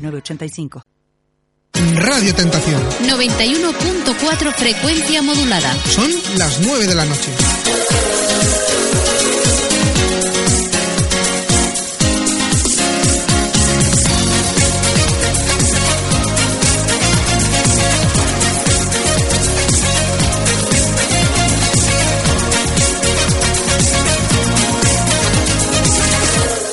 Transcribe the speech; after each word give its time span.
906985. 0.00 0.82
Radio 1.94 2.34
Tentación. 2.34 2.82
91.4 3.02 4.54
frecuencia 4.54 5.22
modulada. 5.22 5.72
Son 5.84 6.10
las 6.36 6.60
9 6.60 6.86
de 6.86 6.94
la 6.94 7.04
noche. 7.04 7.30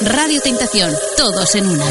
Radio 0.02 0.42
Tentación, 0.42 0.94
todos 1.16 1.56
en 1.56 1.68
una. 1.68 1.86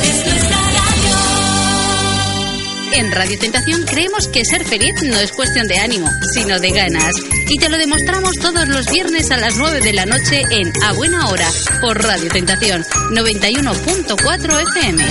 En 2.92 3.12
Radio 3.12 3.38
Tentación 3.38 3.82
creemos 3.84 4.28
que 4.28 4.44
ser 4.44 4.64
feliz 4.64 4.94
no 5.02 5.18
es 5.18 5.32
cuestión 5.32 5.66
de 5.66 5.78
ánimo, 5.78 6.10
sino 6.34 6.58
de 6.58 6.70
ganas. 6.70 7.14
Y 7.48 7.58
te 7.58 7.68
lo 7.68 7.76
demostramos 7.76 8.32
todos 8.40 8.68
los 8.68 8.86
viernes 8.86 9.30
a 9.30 9.36
las 9.36 9.56
9 9.56 9.80
de 9.80 9.92
la 9.92 10.06
noche 10.06 10.42
en 10.50 10.72
A 10.82 10.92
Buena 10.92 11.28
Hora 11.28 11.48
por 11.80 12.02
Radio 12.02 12.28
Tentación 12.30 12.84
91.4 13.12 14.62
FM. 14.76 15.04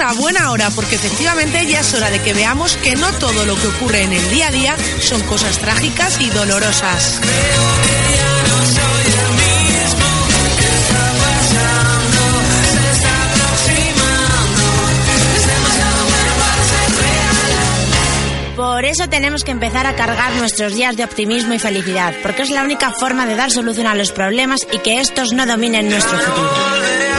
A 0.00 0.12
buena 0.14 0.50
hora 0.50 0.70
porque 0.70 0.96
efectivamente 0.96 1.66
ya 1.66 1.80
es 1.80 1.94
hora 1.94 2.10
de 2.10 2.20
que 2.20 2.32
veamos 2.32 2.76
que 2.78 2.96
no 2.96 3.12
todo 3.12 3.44
lo 3.46 3.54
que 3.54 3.68
ocurre 3.68 4.02
en 4.02 4.12
el 4.12 4.30
día 4.30 4.48
a 4.48 4.50
día 4.50 4.76
son 5.00 5.20
cosas 5.22 5.58
trágicas 5.58 6.20
y 6.20 6.30
dolorosas. 6.30 7.20
Por 18.56 18.84
eso 18.84 19.08
tenemos 19.08 19.44
que 19.44 19.52
empezar 19.52 19.86
a 19.86 19.94
cargar 19.94 20.34
nuestros 20.34 20.74
días 20.74 20.96
de 20.96 21.04
optimismo 21.04 21.54
y 21.54 21.60
felicidad, 21.60 22.14
porque 22.22 22.42
es 22.42 22.50
la 22.50 22.64
única 22.64 22.90
forma 22.90 23.26
de 23.26 23.36
dar 23.36 23.52
solución 23.52 23.86
a 23.86 23.94
los 23.94 24.10
problemas 24.10 24.66
y 24.72 24.78
que 24.78 25.00
estos 25.00 25.32
no 25.32 25.46
dominen 25.46 25.88
nuestro 25.88 26.18
futuro. 26.18 27.13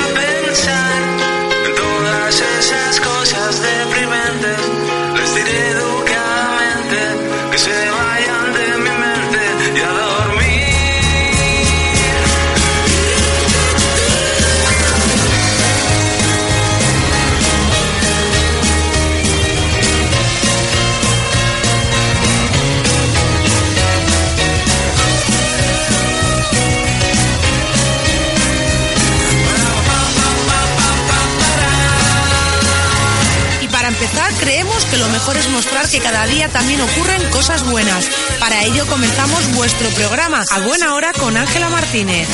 Lo 35.05 35.11
mejor 35.11 35.37
es 35.37 35.47
mostrar 35.49 35.87
que 35.87 35.99
cada 35.99 36.25
día 36.25 36.49
también 36.49 36.81
ocurren 36.81 37.29
cosas 37.29 37.63
buenas. 37.69 38.05
Para 38.39 38.63
ello 38.63 38.85
comenzamos 38.87 39.53
vuestro 39.53 39.87
programa 39.89 40.43
a 40.49 40.59
buena 40.61 40.95
hora 40.95 41.11
con 41.13 41.37
Ángela 41.37 41.69
Martínez. 41.69 42.27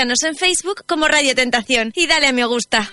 En 0.00 0.34
Facebook 0.34 0.84
como 0.86 1.08
Radio 1.08 1.34
Tentación 1.34 1.92
y 1.94 2.06
dale 2.06 2.26
a 2.26 2.32
me 2.32 2.46
gusta. 2.46 2.90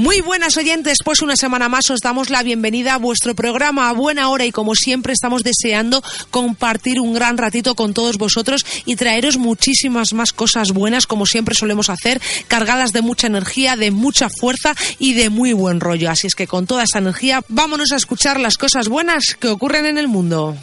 Muy 0.00 0.22
buenas 0.22 0.56
oyentes, 0.56 0.96
pues 1.04 1.20
una 1.20 1.36
semana 1.36 1.68
más 1.68 1.90
os 1.90 2.00
damos 2.00 2.30
la 2.30 2.42
bienvenida 2.42 2.94
a 2.94 2.96
vuestro 2.96 3.34
programa 3.34 3.90
a 3.90 3.92
buena 3.92 4.30
hora 4.30 4.46
y 4.46 4.50
como 4.50 4.74
siempre 4.74 5.12
estamos 5.12 5.42
deseando 5.42 6.02
compartir 6.30 7.00
un 7.00 7.12
gran 7.12 7.36
ratito 7.36 7.74
con 7.74 7.92
todos 7.92 8.16
vosotros 8.16 8.64
y 8.86 8.96
traeros 8.96 9.36
muchísimas 9.36 10.14
más 10.14 10.32
cosas 10.32 10.72
buenas 10.72 11.06
como 11.06 11.26
siempre 11.26 11.54
solemos 11.54 11.90
hacer, 11.90 12.18
cargadas 12.48 12.94
de 12.94 13.02
mucha 13.02 13.26
energía, 13.26 13.76
de 13.76 13.90
mucha 13.90 14.30
fuerza 14.30 14.74
y 14.98 15.12
de 15.12 15.28
muy 15.28 15.52
buen 15.52 15.80
rollo. 15.80 16.10
Así 16.10 16.28
es 16.28 16.34
que 16.34 16.46
con 16.46 16.66
toda 16.66 16.84
esa 16.84 17.00
energía 17.00 17.44
vámonos 17.48 17.92
a 17.92 17.96
escuchar 17.96 18.40
las 18.40 18.56
cosas 18.56 18.88
buenas 18.88 19.36
que 19.38 19.48
ocurren 19.48 19.84
en 19.84 19.98
el 19.98 20.08
mundo. 20.08 20.56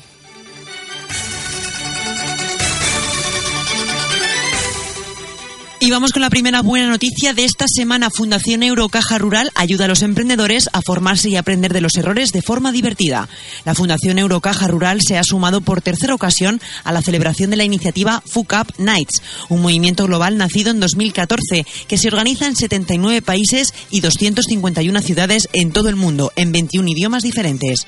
Y 5.80 5.92
vamos 5.92 6.12
con 6.12 6.24
la 6.24 6.32
primera 6.32 6.64
buena 6.64 6.90
noticia 6.90 7.34
de 7.34 7.46
esta 7.46 7.66
semana. 7.68 8.10
Fundación 8.10 8.64
Eurocaja 8.64 9.20
Rural 9.20 9.52
ayuda 9.54 9.86
a 9.86 9.88
los 9.88 10.02
emprendedores 10.02 10.68
a 10.74 10.82
formarse 10.82 11.30
y 11.30 11.36
aprender 11.36 11.72
de 11.72 11.82
los 11.82 11.96
errores 11.98 12.32
de 12.32 12.42
forma 12.42 12.72
divertida. 12.72 13.30
La 13.64 13.76
Fundación 13.76 14.18
Eurocaja 14.18 14.68
Rural 14.68 15.02
se 15.04 15.20
ha 15.20 15.24
sumado 15.24 15.62
por 15.62 15.84
tercera 15.84 16.16
ocasión 16.16 16.60
a 16.84 16.92
la 16.92 17.04
celebración 17.04 17.52
de 17.52 17.58
la 17.58 17.64
iniciativa 17.64 18.24
FUC 18.26 18.54
Up 18.54 18.74
Nights, 18.80 19.22
un 19.50 19.62
movimiento 19.62 20.08
global 20.08 20.38
nacido 20.38 20.72
en 20.72 20.80
2014 20.80 21.68
que 21.88 21.98
se 22.00 22.08
organiza 22.08 22.48
en 22.48 22.56
79 22.56 23.22
países 23.22 23.72
y 23.92 24.02
251 24.02 25.00
ciudades 25.02 25.48
en 25.54 25.72
todo 25.72 25.90
el 25.90 25.96
mundo, 25.96 26.34
en 26.36 26.54
21 26.54 26.90
idiomas 26.90 27.22
diferentes. 27.22 27.86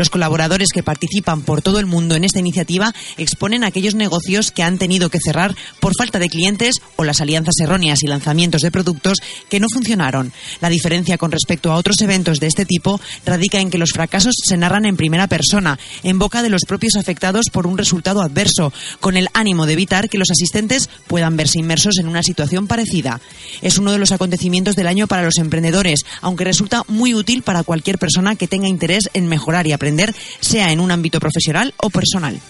Los 0.00 0.08
colaboradores 0.08 0.68
que 0.72 0.82
participan 0.82 1.42
por 1.42 1.60
todo 1.60 1.78
el 1.78 1.84
mundo 1.84 2.14
en 2.14 2.24
esta 2.24 2.38
iniciativa 2.38 2.94
exponen 3.18 3.64
aquellos 3.64 3.94
negocios 3.94 4.50
que 4.50 4.62
han 4.62 4.78
tenido 4.78 5.10
que 5.10 5.20
cerrar 5.22 5.54
por 5.78 5.92
falta 5.94 6.18
de 6.18 6.30
clientes 6.30 6.76
o 6.96 7.04
las 7.04 7.20
alianzas 7.20 7.56
erróneas 7.60 8.02
y 8.02 8.06
lanzamientos 8.06 8.62
de 8.62 8.70
productos 8.70 9.18
que 9.50 9.60
no 9.60 9.66
funcionaron. 9.70 10.32
La 10.62 10.70
diferencia 10.70 11.18
con 11.18 11.30
respecto 11.30 11.70
a 11.70 11.76
otros 11.76 12.00
eventos 12.00 12.40
de 12.40 12.46
este 12.46 12.64
tipo 12.64 12.98
radica 13.26 13.60
en 13.60 13.68
que 13.68 13.76
los 13.76 13.90
fracasos 13.90 14.36
se 14.42 14.56
narran 14.56 14.86
en 14.86 14.96
primera 14.96 15.26
persona, 15.26 15.78
en 16.02 16.18
boca 16.18 16.42
de 16.42 16.48
los 16.48 16.62
propios 16.66 16.96
afectados 16.96 17.50
por 17.52 17.66
un 17.66 17.76
resultado 17.76 18.22
adverso, 18.22 18.72
con 19.00 19.18
el 19.18 19.28
ánimo 19.34 19.66
de 19.66 19.74
evitar 19.74 20.08
que 20.08 20.16
los 20.16 20.30
asistentes 20.30 20.88
puedan 21.08 21.36
verse 21.36 21.58
inmersos 21.58 21.98
en 21.98 22.08
una 22.08 22.22
situación 22.22 22.68
parecida. 22.68 23.20
Es 23.60 23.76
uno 23.76 23.92
de 23.92 23.98
los 23.98 24.12
acontecimientos 24.12 24.76
del 24.76 24.86
año 24.86 25.08
para 25.08 25.24
los 25.24 25.36
emprendedores, 25.36 26.06
aunque 26.22 26.44
resulta 26.44 26.84
muy 26.88 27.12
útil 27.12 27.42
para 27.42 27.64
cualquier 27.64 27.98
persona 27.98 28.34
que 28.36 28.48
tenga 28.48 28.66
interés 28.66 29.10
en 29.12 29.28
mejorar 29.28 29.66
y 29.66 29.72
aprender, 29.72 29.89
sea 30.40 30.72
en 30.72 30.80
un 30.80 30.90
ámbito 30.90 31.20
profesional 31.20 31.74
o 31.78 31.90
personal. 31.90 32.40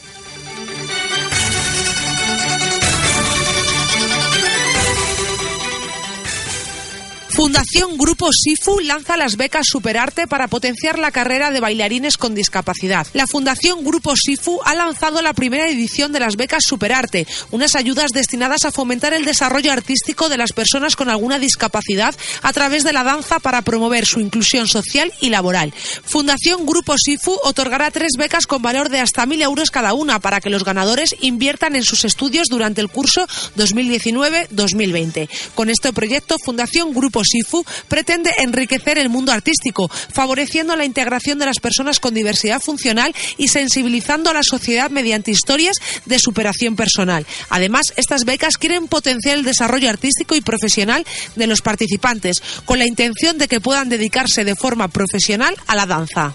Fundación 7.51 7.99
Grupo 7.99 8.29
Sifu 8.33 8.79
lanza 8.79 9.17
las 9.17 9.37
becas 9.37 9.67
Superarte 9.67 10.29
para 10.29 10.47
potenciar 10.47 11.01
la 11.01 11.11
carrera 11.11 11.51
de 11.51 11.59
bailarines 11.59 12.17
con 12.17 12.33
discapacidad. 12.33 13.09
La 13.13 13.27
Fundación 13.27 13.83
Grupo 13.83 14.15
Sifu 14.15 14.61
ha 14.65 14.77
lanzado 14.77 15.21
la 15.21 15.33
primera 15.33 15.69
edición 15.69 16.13
de 16.13 16.21
las 16.21 16.37
becas 16.37 16.63
Superarte, 16.65 17.27
unas 17.51 17.75
ayudas 17.75 18.13
destinadas 18.13 18.65
a 18.65 18.71
fomentar 18.71 19.15
el 19.15 19.25
desarrollo 19.25 19.73
artístico 19.73 20.29
de 20.29 20.37
las 20.37 20.53
personas 20.53 20.95
con 20.95 21.09
alguna 21.09 21.41
discapacidad 21.41 22.15
a 22.43 22.53
través 22.53 22.85
de 22.85 22.93
la 22.93 23.03
danza 23.03 23.41
para 23.41 23.63
promover 23.63 24.07
su 24.07 24.21
inclusión 24.21 24.69
social 24.69 25.13
y 25.21 25.31
laboral. 25.31 25.75
Fundación 26.05 26.67
Grupo 26.67 26.95
Sifu 26.99 27.37
otorgará 27.43 27.91
tres 27.91 28.13
becas 28.17 28.47
con 28.47 28.63
valor 28.63 28.91
de 28.91 29.01
hasta 29.01 29.27
1.000 29.27 29.43
euros 29.43 29.73
cada 29.73 29.93
una 29.93 30.21
para 30.21 30.41
que 30.41 30.51
los 30.51 30.63
ganadores 30.63 31.17
inviertan 31.21 31.75
en 31.75 31.83
sus 31.83 32.05
estudios 32.05 32.47
durante 32.47 32.81
el 32.81 32.91
curso 32.91 33.27
2019-2020. 33.57 35.29
Con 35.57 35.69
este 35.69 35.93
proyecto, 35.93 36.37
Fundación 36.45 36.95
Grupo 36.95 37.25
Sifu 37.25 37.40
pretende 37.89 38.33
enriquecer 38.39 38.99
el 38.99 39.09
mundo 39.09 39.33
artístico, 39.33 39.89
favoreciendo 39.89 40.77
la 40.77 40.85
integración 40.85 41.39
de 41.39 41.47
las 41.47 41.61
personas 41.61 42.01
con 42.01 42.15
diversidad 42.15 42.61
funcional 42.61 43.15
y 43.37 43.49
sensibilizando 43.49 44.31
a 44.31 44.35
la 44.35 44.43
sociedad 44.43 44.91
mediante 44.91 45.31
historias 45.31 45.77
de 46.07 46.19
superación 46.19 46.77
personal. 46.77 47.27
Además, 47.49 47.93
estas 47.97 48.25
becas 48.25 48.57
quieren 48.57 48.89
potenciar 48.89 49.37
el 49.37 49.45
desarrollo 49.45 49.89
artístico 49.89 50.35
y 50.35 50.41
profesional 50.41 51.05
de 51.37 51.47
los 51.47 51.63
participantes, 51.63 52.43
con 52.65 52.79
la 52.79 52.87
intención 52.87 53.39
de 53.39 53.49
que 53.49 53.61
puedan 53.61 53.89
dedicarse 53.89 54.45
de 54.45 54.57
forma 54.57 54.89
profesional 54.89 55.55
a 55.67 55.77
la 55.77 55.87
danza. 55.87 56.35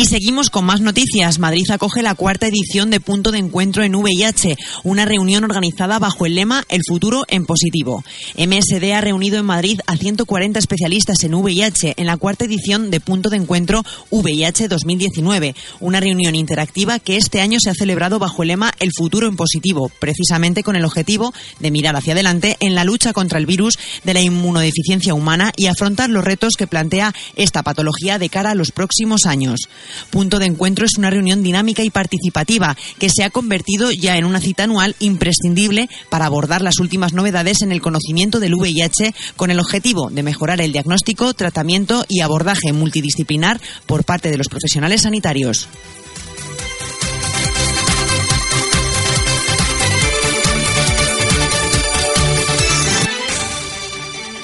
Y 0.00 0.06
seguimos 0.06 0.48
con 0.48 0.64
más 0.64 0.80
noticias. 0.80 1.38
Madrid 1.38 1.70
acoge 1.70 2.00
la 2.00 2.14
cuarta 2.14 2.46
edición 2.46 2.88
de 2.88 3.00
Punto 3.00 3.32
de 3.32 3.38
Encuentro 3.38 3.82
en 3.82 3.94
VIH, 3.94 4.56
una 4.82 5.04
reunión 5.04 5.44
organizada 5.44 5.98
bajo 5.98 6.24
el 6.24 6.36
lema 6.36 6.64
El 6.70 6.80
futuro 6.88 7.26
en 7.28 7.44
positivo. 7.44 8.02
MSD 8.34 8.92
ha 8.94 9.02
reunido 9.02 9.38
en 9.38 9.44
Madrid 9.44 9.78
a 9.86 9.98
140 9.98 10.58
especialistas 10.58 11.22
en 11.22 11.34
VIH 11.34 11.96
en 11.98 12.06
la 12.06 12.16
cuarta 12.16 12.46
edición 12.46 12.90
de 12.90 13.00
Punto 13.00 13.28
de 13.28 13.36
Encuentro 13.36 13.82
VIH 14.08 14.68
2019, 14.68 15.54
una 15.80 16.00
reunión 16.00 16.34
interactiva 16.34 16.98
que 16.98 17.18
este 17.18 17.42
año 17.42 17.58
se 17.60 17.68
ha 17.68 17.74
celebrado 17.74 18.18
bajo 18.18 18.40
el 18.40 18.48
lema 18.48 18.72
El 18.78 18.92
futuro 18.96 19.26
en 19.26 19.36
positivo, 19.36 19.92
precisamente 19.98 20.62
con 20.62 20.76
el 20.76 20.86
objetivo 20.86 21.34
de 21.58 21.70
mirar 21.70 21.94
hacia 21.94 22.14
adelante 22.14 22.56
en 22.60 22.74
la 22.74 22.84
lucha 22.84 23.12
contra 23.12 23.38
el 23.38 23.44
virus 23.44 23.78
de 24.04 24.14
la 24.14 24.22
inmunodeficiencia 24.22 25.12
humana 25.12 25.52
y 25.58 25.66
afrontar 25.66 26.08
los 26.08 26.24
retos 26.24 26.54
que 26.56 26.66
plantea 26.66 27.14
esta 27.36 27.62
patología 27.62 28.18
de 28.18 28.30
cara 28.30 28.52
a 28.52 28.54
los 28.54 28.72
próximos 28.72 29.26
años. 29.26 29.68
Punto 30.10 30.38
de 30.38 30.46
Encuentro 30.46 30.84
es 30.84 30.98
una 30.98 31.10
reunión 31.10 31.42
dinámica 31.42 31.82
y 31.82 31.90
participativa 31.90 32.76
que 32.98 33.10
se 33.10 33.24
ha 33.24 33.30
convertido 33.30 33.90
ya 33.90 34.16
en 34.16 34.24
una 34.24 34.40
cita 34.40 34.64
anual 34.64 34.96
imprescindible 34.98 35.88
para 36.08 36.26
abordar 36.26 36.62
las 36.62 36.78
últimas 36.78 37.12
novedades 37.12 37.62
en 37.62 37.72
el 37.72 37.80
conocimiento 37.80 38.40
del 38.40 38.54
VIH 38.54 39.14
con 39.36 39.50
el 39.50 39.60
objetivo 39.60 40.10
de 40.10 40.22
mejorar 40.22 40.60
el 40.60 40.72
diagnóstico, 40.72 41.34
tratamiento 41.34 42.04
y 42.08 42.20
abordaje 42.20 42.72
multidisciplinar 42.72 43.60
por 43.86 44.04
parte 44.04 44.30
de 44.30 44.38
los 44.38 44.48
profesionales 44.48 45.02
sanitarios. 45.02 45.68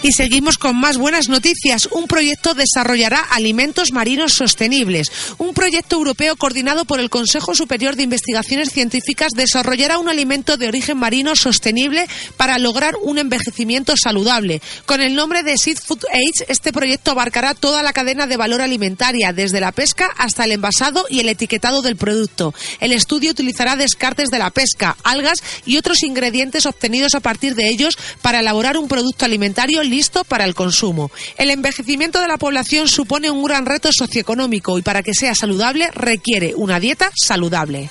Y 0.06 0.12
seguimos 0.12 0.56
con 0.56 0.76
más 0.76 0.98
buenas 0.98 1.28
noticias. 1.28 1.88
Un 1.90 2.06
proyecto 2.06 2.54
desarrollará 2.54 3.18
alimentos 3.18 3.90
marinos 3.90 4.34
sostenibles. 4.34 5.10
Un 5.36 5.52
proyecto 5.52 5.96
europeo 5.96 6.36
coordinado 6.36 6.84
por 6.84 7.00
el 7.00 7.10
Consejo 7.10 7.56
Superior 7.56 7.96
de 7.96 8.04
Investigaciones 8.04 8.70
Científicas 8.70 9.32
desarrollará 9.34 9.98
un 9.98 10.08
alimento 10.08 10.56
de 10.56 10.68
origen 10.68 10.96
marino 10.96 11.34
sostenible 11.34 12.06
para 12.36 12.60
lograr 12.60 12.94
un 13.02 13.18
envejecimiento 13.18 13.94
saludable. 13.96 14.62
Con 14.84 15.00
el 15.00 15.16
nombre 15.16 15.42
de 15.42 15.58
Seed 15.58 15.78
Food 15.84 16.04
Age, 16.12 16.46
este 16.46 16.72
proyecto 16.72 17.10
abarcará 17.10 17.54
toda 17.54 17.82
la 17.82 17.92
cadena 17.92 18.28
de 18.28 18.36
valor 18.36 18.60
alimentaria, 18.60 19.32
desde 19.32 19.58
la 19.58 19.72
pesca 19.72 20.14
hasta 20.18 20.44
el 20.44 20.52
envasado 20.52 21.06
y 21.10 21.18
el 21.18 21.30
etiquetado 21.30 21.82
del 21.82 21.96
producto. 21.96 22.54
El 22.78 22.92
estudio 22.92 23.32
utilizará 23.32 23.74
descartes 23.74 24.28
de 24.28 24.38
la 24.38 24.50
pesca, 24.50 24.96
algas 25.02 25.42
y 25.64 25.78
otros 25.78 26.04
ingredientes 26.04 26.64
obtenidos 26.64 27.16
a 27.16 27.20
partir 27.20 27.56
de 27.56 27.68
ellos 27.68 27.98
para 28.22 28.38
elaborar 28.38 28.78
un 28.78 28.86
producto 28.86 29.24
alimentario 29.24 29.82
listo 29.96 30.24
para 30.24 30.44
el 30.44 30.54
consumo. 30.54 31.10
El 31.38 31.48
envejecimiento 31.48 32.20
de 32.20 32.28
la 32.28 32.36
población 32.36 32.86
supone 32.86 33.30
un 33.30 33.42
gran 33.42 33.64
reto 33.64 33.88
socioeconómico 33.90 34.76
y 34.76 34.82
para 34.82 35.02
que 35.02 35.14
sea 35.14 35.34
saludable 35.34 35.90
requiere 35.92 36.54
una 36.54 36.78
dieta 36.78 37.10
saludable. 37.14 37.88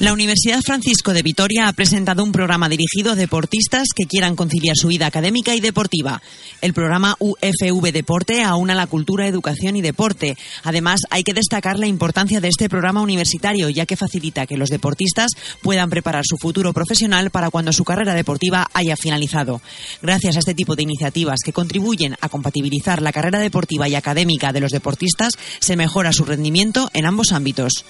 La 0.00 0.14
Universidad 0.14 0.62
Francisco 0.62 1.12
de 1.12 1.20
Vitoria 1.20 1.68
ha 1.68 1.74
presentado 1.74 2.24
un 2.24 2.32
programa 2.32 2.70
dirigido 2.70 3.12
a 3.12 3.16
deportistas 3.16 3.88
que 3.94 4.06
quieran 4.06 4.34
conciliar 4.34 4.74
su 4.74 4.88
vida 4.88 5.04
académica 5.04 5.54
y 5.54 5.60
deportiva. 5.60 6.22
El 6.62 6.72
programa 6.72 7.16
UFV 7.18 7.92
Deporte 7.92 8.42
aúna 8.42 8.74
la 8.74 8.86
cultura, 8.86 9.28
educación 9.28 9.76
y 9.76 9.82
deporte. 9.82 10.38
Además, 10.64 11.00
hay 11.10 11.22
que 11.22 11.34
destacar 11.34 11.78
la 11.78 11.86
importancia 11.86 12.40
de 12.40 12.48
este 12.48 12.70
programa 12.70 13.02
universitario, 13.02 13.68
ya 13.68 13.84
que 13.84 13.98
facilita 13.98 14.46
que 14.46 14.56
los 14.56 14.70
deportistas 14.70 15.32
puedan 15.60 15.90
preparar 15.90 16.24
su 16.24 16.38
futuro 16.38 16.72
profesional 16.72 17.28
para 17.30 17.50
cuando 17.50 17.70
su 17.70 17.84
carrera 17.84 18.14
deportiva 18.14 18.70
haya 18.72 18.96
finalizado. 18.96 19.60
Gracias 20.00 20.36
a 20.36 20.38
este 20.38 20.54
tipo 20.54 20.76
de 20.76 20.84
iniciativas 20.84 21.40
que 21.44 21.52
contribuyen 21.52 22.16
a 22.22 22.30
compatibilizar 22.30 23.02
la 23.02 23.12
carrera 23.12 23.38
deportiva 23.38 23.86
y 23.86 23.96
académica 23.96 24.50
de 24.54 24.60
los 24.60 24.72
deportistas, 24.72 25.34
se 25.60 25.76
mejora 25.76 26.14
su 26.14 26.24
rendimiento 26.24 26.88
en 26.94 27.04
ambos 27.04 27.32
ámbitos. 27.32 27.84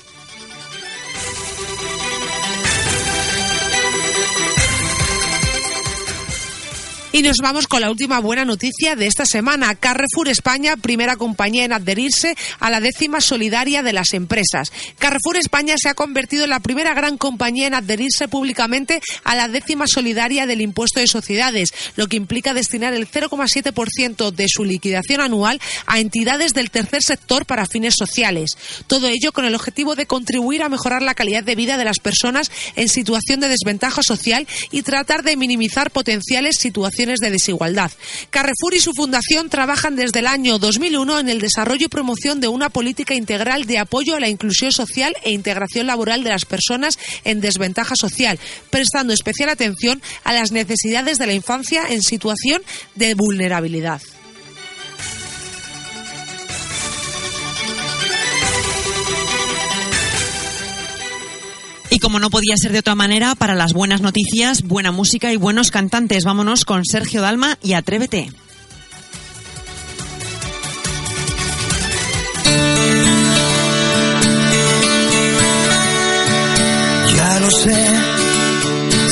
Y 7.13 7.23
nos 7.23 7.39
vamos 7.43 7.67
con 7.67 7.81
la 7.81 7.91
última 7.91 8.21
buena 8.21 8.45
noticia 8.45 8.95
de 8.95 9.09
esta 9.09 9.27
semana. 9.27 9.75
Carrefour 9.75 10.29
España, 10.29 10.77
primera 10.77 11.17
compañía 11.17 11.65
en 11.65 11.73
adherirse 11.73 12.37
a 12.61 12.71
la 12.71 12.81
décima 12.81 13.21
solidaria 13.21 13.83
de 13.83 13.93
las 13.93 14.15
empresas. 14.15 14.71
Carrefour 14.97 15.37
España 15.37 15.75
se 15.77 15.89
ha 15.89 15.95
convertido 15.95 16.45
en 16.45 16.51
la 16.51 16.61
primera 16.61 16.95
gran 16.95 17.19
compañía 17.19 17.67
en 17.67 17.75
adherirse 17.75 18.29
públicamente 18.29 19.01
a 19.25 19.35
la 19.35 19.49
décima 19.49 19.89
solidaria 19.89 20.47
del 20.47 20.61
impuesto 20.61 21.01
de 21.01 21.09
sociedades, 21.09 21.71
lo 21.97 22.07
que 22.07 22.17
implica 22.17 22.55
destinar 22.55 22.95
el 22.95 23.11
0,7% 23.11 24.31
de 24.31 24.47
su 24.49 24.65
liquidación 24.65 25.21
anual 25.21 25.61
a 25.87 25.99
entidades 25.99 26.55
del 26.55 26.71
tercer 26.71 27.03
sector 27.03 27.45
para 27.45 27.67
fines 27.67 27.95
sociales. 27.99 28.51
Todo 28.87 29.09
ello 29.09 29.33
con 29.33 29.45
el 29.45 29.57
objetivo 29.57 29.97
de 29.97 30.07
contribuir 30.07 30.63
a 30.63 30.69
mejorar 30.69 31.03
la 31.03 31.15
calidad 31.15 31.43
de 31.43 31.57
vida 31.57 31.77
de 31.77 31.85
las 31.85 31.99
personas 31.99 32.53
en 32.77 32.89
situación 32.89 33.41
de 33.41 33.49
desventaja 33.49 34.01
social 34.05 34.47
y 34.71 34.83
tratar 34.83 35.25
de 35.25 35.37
minimizar 35.37 35.91
potenciales 35.91 36.55
situaciones 36.61 37.00
de 37.01 37.31
desigualdad. 37.31 37.91
Carrefour 38.29 38.75
y 38.75 38.81
su 38.81 38.93
fundación 38.93 39.49
trabajan 39.49 39.97
desde 39.97 40.19
el 40.19 40.27
año 40.27 40.59
2001 40.59 41.19
en 41.19 41.29
el 41.31 41.41
desarrollo 41.41 41.87
y 41.87 41.89
promoción 41.89 42.41
de 42.41 42.49
una 42.49 42.69
política 42.69 43.15
integral 43.15 43.65
de 43.65 43.79
apoyo 43.79 44.15
a 44.15 44.21
la 44.21 44.29
inclusión 44.29 44.71
social 44.71 45.17
e 45.23 45.31
integración 45.31 45.87
laboral 45.87 46.23
de 46.23 46.31
las 46.31 46.45
personas 46.45 46.99
en 47.25 47.41
desventaja 47.41 47.95
social, 47.97 48.39
prestando 48.69 49.15
especial 49.15 49.49
atención 49.49 50.03
a 50.25 50.35
las 50.35 50.53
necesidades 50.53 51.17
de 51.17 51.27
la 51.27 51.33
infancia 51.33 51.85
en 51.89 52.03
situación 52.03 52.63
de 52.97 53.15
vulnerabilidad. 53.15 54.03
Como 62.01 62.19
no 62.19 62.31
podía 62.31 62.57
ser 62.57 62.73
de 62.73 62.81
otra 62.81 62.95
manera, 62.95 63.35
para 63.35 63.55
las 63.55 63.73
buenas 63.73 64.01
noticias, 64.01 64.63
buena 64.63 64.91
música 64.91 65.33
y 65.33 65.37
buenos 65.37 65.71
cantantes, 65.71 66.25
vámonos 66.25 66.65
con 66.65 66.85
Sergio 66.85 67.23
Dalma 67.23 67.59
y 67.63 67.75
Atrévete. 67.75 68.31
Ya 77.17 77.41
lo 77.41 77.51
sé, 77.51 77.87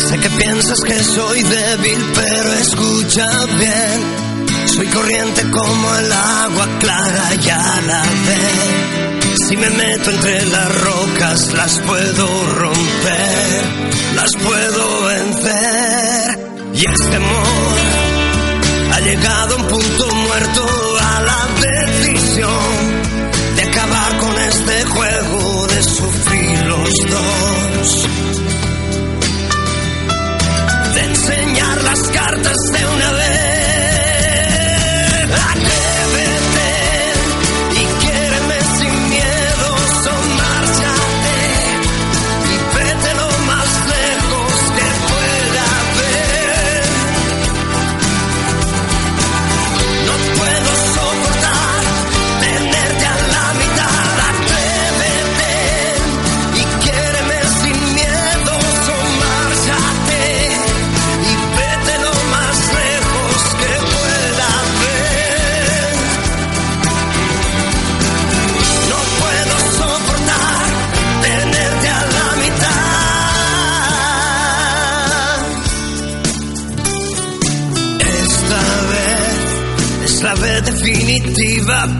sé 0.09 0.19
que 0.19 0.31
piensas 0.31 0.81
que 0.81 1.05
soy 1.05 1.43
débil, 1.43 2.05
pero 2.15 2.53
escucha 2.55 3.29
bien. 3.59 4.29
Soy 4.67 4.87
corriente 4.89 5.43
como 5.51 5.97
el 5.97 6.13
agua 6.13 6.69
clara, 6.79 7.35
ya 7.37 7.81
la 7.87 8.03
ve. 8.03 8.98
Si 9.49 9.57
me 9.57 9.71
meto 9.71 10.11
entre 10.11 10.45
las 10.45 10.83
rocas, 10.83 11.55
las 11.55 11.81
puedo 11.81 12.53
romper, 12.53 12.88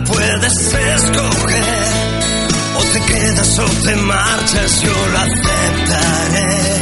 puedes 0.05 0.73
escoger. 0.73 1.63
O 2.77 2.83
te 2.93 3.01
quedas 3.13 3.59
o 3.59 3.65
te 3.83 3.95
marchas, 3.97 4.81
yo 4.81 5.07
lo 5.11 5.17
aceptaré. 5.19 6.78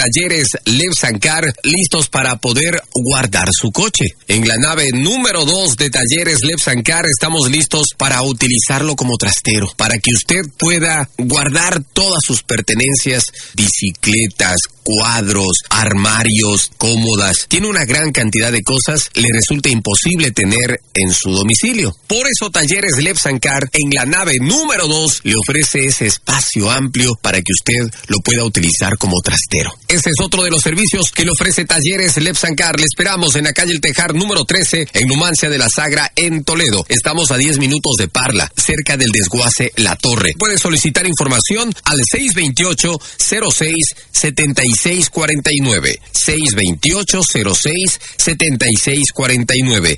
Talleres 0.00 0.48
Lev 0.64 0.94
Sankar, 0.98 1.44
listos 1.62 2.08
para 2.08 2.36
poder 2.36 2.82
guardar 2.94 3.48
su 3.52 3.70
coche. 3.70 4.06
En 4.28 4.48
la 4.48 4.56
nave 4.56 4.86
número 4.94 5.44
2 5.44 5.76
de 5.76 5.90
talleres 5.90 6.38
Lev 6.42 6.58
Sankar, 6.58 7.04
estamos 7.04 7.50
listos 7.50 7.88
para 7.98 8.22
utilizarlo 8.22 8.96
como 8.96 9.18
trastero, 9.18 9.70
para 9.76 9.98
que 9.98 10.14
usted 10.14 10.40
pueda 10.58 11.10
guardar 11.18 11.82
todas 11.92 12.20
sus 12.24 12.42
pertenencias, 12.42 13.24
bicicletas, 13.54 14.56
cuadros, 14.82 15.52
armarios, 15.68 16.70
cómodas. 16.78 17.46
Tiene 17.48 17.68
una 17.68 17.84
gran 17.84 18.12
cantidad 18.12 18.50
de 18.50 18.62
cosas, 18.62 19.10
le 19.14 19.28
resulta 19.32 19.68
imposible 19.68 20.30
tener 20.30 20.80
en 20.94 21.12
su 21.12 21.30
domicilio. 21.30 21.94
Por 22.06 22.26
eso 22.26 22.50
Talleres 22.50 22.96
Lev 23.02 23.18
Sankar 23.18 23.68
en 23.72 23.90
la 23.94 24.06
nave 24.06 24.32
número 24.40 24.88
2 24.88 25.20
le 25.24 25.34
ofrece 25.36 25.86
ese 25.86 26.06
espacio 26.06 26.70
amplio 26.70 27.14
para 27.20 27.38
que 27.42 27.52
usted 27.52 27.94
lo 28.08 28.18
pueda 28.24 28.44
utilizar 28.44 28.96
como 28.98 29.20
trastero. 29.22 29.72
Ese 29.90 30.10
es 30.10 30.24
otro 30.24 30.44
de 30.44 30.50
los 30.50 30.62
servicios 30.62 31.10
que 31.10 31.24
le 31.24 31.32
ofrece 31.32 31.64
Talleres 31.64 32.16
Lev 32.18 32.36
Sankar. 32.36 32.78
Le 32.78 32.84
esperamos 32.84 33.34
en 33.34 33.42
la 33.42 33.52
calle 33.52 33.72
El 33.72 33.80
Tejar 33.80 34.14
número 34.14 34.44
13 34.44 34.86
en 34.92 35.08
Numancia 35.08 35.50
de 35.50 35.58
la 35.58 35.66
Sagra 35.68 36.12
en 36.14 36.44
Toledo. 36.44 36.86
Estamos 36.88 37.32
a 37.32 37.36
10 37.36 37.58
minutos 37.58 37.96
de 37.98 38.06
Parla, 38.06 38.48
cerca 38.56 38.96
del 38.96 39.10
desguace 39.10 39.72
La 39.78 39.96
Torre. 39.96 40.34
Puede 40.38 40.58
solicitar 40.58 41.08
información 41.08 41.74
al 41.82 41.98
628 42.04 42.98
06 43.18 43.74
7649 44.12 46.00
628 46.12 47.20
06 47.52 48.00
7649 48.16 49.96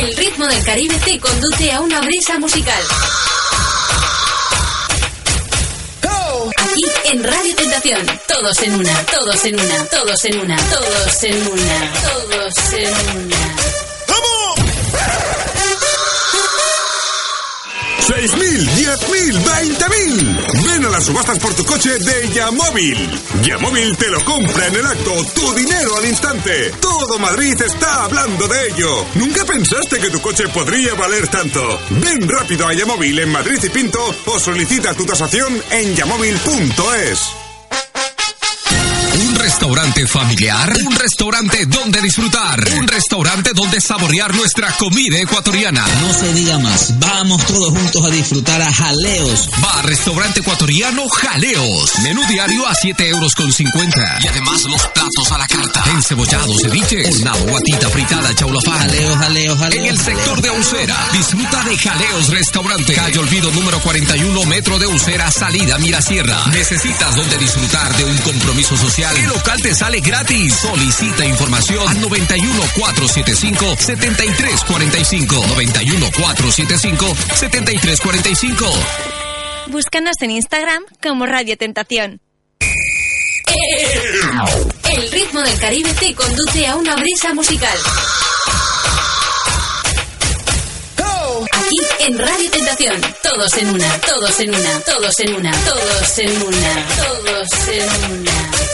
El 0.00 0.16
ritmo 0.16 0.46
del 0.48 0.64
Caribe 0.64 0.96
te 1.04 1.20
conduce 1.20 1.70
a 1.70 1.80
una 1.80 2.00
brisa 2.00 2.40
musical. 2.40 2.82
Aquí 6.80 7.12
en 7.12 7.24
Radio 7.24 7.54
Tentación, 7.56 8.06
todos 8.26 8.62
en 8.62 8.74
una, 8.74 9.04
todos 9.06 9.44
en 9.44 9.54
una, 9.60 9.84
todos 9.86 10.24
en 10.24 10.40
una, 10.40 10.56
todos 10.56 11.24
en 11.24 11.46
una, 11.46 11.92
todos 12.02 12.72
en 12.72 13.18
una. 13.18 13.79
¡Seis 18.10 18.34
mil, 18.34 18.66
diez 18.74 19.08
mil, 19.08 19.38
veinte 19.38 19.84
mil! 19.88 20.38
Ven 20.66 20.84
a 20.84 20.88
las 20.88 21.04
subastas 21.04 21.38
por 21.38 21.54
tu 21.54 21.64
coche 21.64 21.96
de 21.96 22.28
Yamóvil. 22.30 23.08
Yamóvil 23.42 23.96
te 23.96 24.08
lo 24.08 24.24
compra 24.24 24.66
en 24.66 24.74
el 24.74 24.84
acto, 24.84 25.24
tu 25.32 25.54
dinero 25.54 25.96
al 25.96 26.06
instante. 26.06 26.72
Todo 26.80 27.20
Madrid 27.20 27.54
está 27.62 28.04
hablando 28.04 28.48
de 28.48 28.66
ello. 28.66 29.06
¿Nunca 29.14 29.44
pensaste 29.44 30.00
que 30.00 30.10
tu 30.10 30.20
coche 30.20 30.48
podría 30.48 30.94
valer 30.94 31.28
tanto? 31.28 31.60
Ven 31.90 32.28
rápido 32.28 32.66
a 32.66 32.74
Yamóvil 32.74 33.16
en 33.20 33.30
Madrid 33.30 33.60
y 33.62 33.68
Pinto 33.68 34.14
o 34.26 34.40
solicita 34.40 34.92
tu 34.92 35.06
tasación 35.06 35.62
en 35.70 35.94
yamóvil.es. 35.94 37.49
Un 39.30 39.36
restaurante 39.36 40.06
familiar, 40.08 40.76
un 40.84 40.96
restaurante 40.96 41.64
donde 41.66 42.02
disfrutar, 42.02 42.68
un 42.76 42.88
restaurante 42.88 43.52
donde 43.54 43.80
saborear 43.80 44.34
nuestra 44.34 44.72
comida 44.72 45.20
ecuatoriana. 45.20 45.86
No 46.00 46.12
se 46.12 46.32
diga 46.34 46.58
más, 46.58 46.98
vamos 46.98 47.46
todos 47.46 47.68
juntos 47.68 48.04
a 48.04 48.10
disfrutar 48.10 48.60
a 48.60 48.72
Jaleos. 48.72 49.48
Bar 49.60 49.86
Restaurante 49.86 50.40
Ecuatoriano 50.40 51.08
Jaleos. 51.08 52.00
Menú 52.02 52.26
diario 52.26 52.66
a 52.66 52.74
7 52.74 53.08
euros 53.08 53.36
con 53.36 53.52
50. 53.52 54.18
Y 54.20 54.26
además 54.26 54.64
los 54.64 54.82
platos 54.88 55.30
a 55.30 55.38
la 55.38 55.46
carta. 55.46 55.84
Encebollado, 55.90 56.52
ceviche, 56.60 57.08
hornado, 57.08 57.44
guatita, 57.44 57.88
fritada, 57.88 58.34
chaulafán. 58.34 58.78
Jaleos, 58.78 59.16
jaleos, 59.16 59.58
jaleos. 59.58 59.84
En 59.84 59.90
el 59.90 60.00
sector 60.00 60.42
de 60.42 60.50
Usera, 60.50 61.08
disfruta 61.12 61.62
de 61.62 61.78
Jaleos 61.78 62.28
Restaurante. 62.30 62.94
Calle 62.94 63.18
Olvido 63.20 63.52
número 63.52 63.78
41, 63.80 64.44
metro 64.46 64.76
de 64.80 64.88
Usera, 64.88 65.30
salida 65.30 65.78
Mirasierra. 65.78 66.46
¿Necesitas 66.50 67.14
donde 67.14 67.38
disfrutar 67.38 67.96
de 67.96 68.04
un 68.04 68.18
compromiso 68.18 68.76
social? 68.76 69.19
El 69.20 69.28
local 69.28 69.60
te 69.60 69.74
sale 69.74 70.00
gratis. 70.00 70.54
Solicita 70.54 71.26
información 71.26 71.86
al 71.86 72.00
91 72.00 72.62
475 72.78 73.76
7345. 73.76 75.46
91 75.46 76.06
475 76.12 77.14
7345. 77.34 78.66
Búscanos 79.66 80.16
en 80.20 80.30
Instagram 80.30 80.82
como 81.02 81.26
Radio 81.26 81.56
Tentación. 81.58 82.20
El 84.90 85.10
ritmo 85.10 85.42
del 85.42 85.58
Caribe 85.58 85.92
te 85.94 86.14
conduce 86.14 86.66
a 86.66 86.76
una 86.76 86.96
brisa 86.96 87.34
musical. 87.34 87.78
Aquí 91.52 91.76
en 92.00 92.18
Radio 92.18 92.50
Tentación, 92.50 93.00
todos 93.22 93.56
en 93.58 93.70
una, 93.70 93.98
todos 94.00 94.40
en 94.40 94.54
una, 94.54 94.80
todos 94.80 95.20
en 95.20 95.34
una, 95.34 95.52
todos 95.64 96.18
en 96.18 96.42
una, 96.42 96.86
todos 96.96 97.68
en 97.68 98.12
una. 98.12 98.69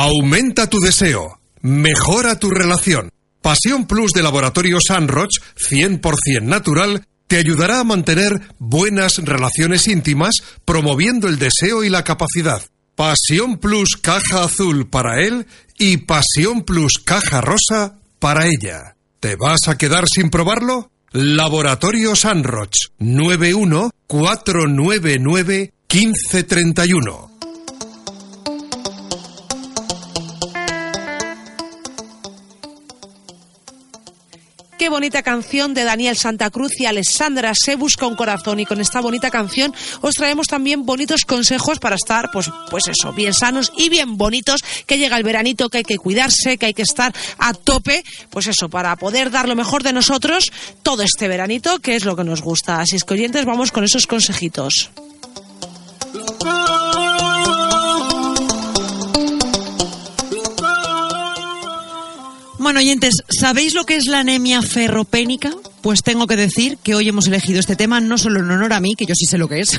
Aumenta 0.00 0.70
tu 0.70 0.78
deseo. 0.78 1.40
Mejora 1.60 2.38
tu 2.38 2.50
relación. 2.50 3.10
Pasión 3.42 3.88
Plus 3.88 4.12
de 4.12 4.22
Laboratorio 4.22 4.78
Sanroch, 4.80 5.32
100% 5.56 6.40
natural, 6.42 7.04
te 7.26 7.36
ayudará 7.36 7.80
a 7.80 7.84
mantener 7.84 8.30
buenas 8.60 9.16
relaciones 9.16 9.88
íntimas, 9.88 10.36
promoviendo 10.64 11.26
el 11.26 11.40
deseo 11.40 11.82
y 11.82 11.88
la 11.88 12.04
capacidad. 12.04 12.62
Pasión 12.94 13.58
Plus 13.58 13.96
Caja 14.00 14.44
Azul 14.44 14.88
para 14.88 15.20
él 15.20 15.48
y 15.80 15.96
Pasión 15.96 16.62
Plus 16.62 17.02
Caja 17.04 17.40
Rosa 17.40 17.96
para 18.20 18.46
ella. 18.46 18.94
¿Te 19.18 19.34
vas 19.34 19.66
a 19.66 19.76
quedar 19.76 20.04
sin 20.06 20.30
probarlo? 20.30 20.92
Laboratorio 21.10 22.14
Sanroch 22.14 22.70
91 23.00 23.90
499 24.06 25.72
1531. 25.92 27.27
Bonita 34.88 35.22
canción 35.22 35.74
de 35.74 35.84
Daniel 35.84 36.16
Santa 36.16 36.50
Cruz 36.50 36.72
y 36.80 36.86
Alessandra 36.86 37.52
Se 37.54 37.76
busca 37.76 38.06
un 38.06 38.16
corazón 38.16 38.60
y 38.60 38.66
con 38.66 38.80
esta 38.80 39.00
bonita 39.00 39.30
canción 39.30 39.74
os 40.00 40.14
traemos 40.14 40.46
también 40.46 40.86
bonitos 40.86 41.22
consejos 41.26 41.78
para 41.78 41.96
estar 41.96 42.30
pues 42.32 42.50
pues 42.70 42.88
eso, 42.88 43.12
bien 43.12 43.34
sanos 43.34 43.72
y 43.76 43.88
bien 43.88 44.16
bonitos, 44.16 44.62
que 44.86 44.98
llega 44.98 45.16
el 45.16 45.22
veranito, 45.22 45.68
que 45.68 45.78
hay 45.78 45.84
que 45.84 45.98
cuidarse, 45.98 46.58
que 46.58 46.66
hay 46.66 46.74
que 46.74 46.82
estar 46.82 47.14
a 47.38 47.54
tope, 47.54 48.04
pues 48.30 48.46
eso, 48.46 48.68
para 48.68 48.96
poder 48.96 49.30
dar 49.30 49.48
lo 49.48 49.56
mejor 49.56 49.82
de 49.82 49.92
nosotros 49.92 50.50
todo 50.82 51.02
este 51.02 51.28
veranito, 51.28 51.78
que 51.80 51.96
es 51.96 52.04
lo 52.04 52.16
que 52.16 52.24
nos 52.24 52.42
gusta. 52.42 52.80
Así 52.80 52.96
es 52.96 53.04
que 53.04 53.14
oyentes, 53.14 53.44
vamos 53.44 53.72
con 53.72 53.84
esos 53.84 54.06
consejitos. 54.06 54.90
Bueno, 62.68 62.80
oyentes, 62.80 63.14
¿sabéis 63.30 63.72
lo 63.72 63.86
que 63.86 63.96
es 63.96 64.04
la 64.08 64.18
anemia 64.18 64.60
ferropénica? 64.60 65.54
Pues 65.82 66.02
tengo 66.02 66.26
que 66.26 66.36
decir 66.36 66.78
que 66.82 66.94
hoy 66.94 67.08
hemos 67.08 67.26
elegido 67.28 67.60
este 67.60 67.76
tema 67.76 68.00
no 68.00 68.18
solo 68.18 68.40
en 68.40 68.50
honor 68.50 68.72
a 68.72 68.80
mí, 68.80 68.94
que 68.96 69.06
yo 69.06 69.14
sí 69.14 69.26
sé 69.26 69.38
lo 69.38 69.48
que 69.48 69.60
es, 69.60 69.78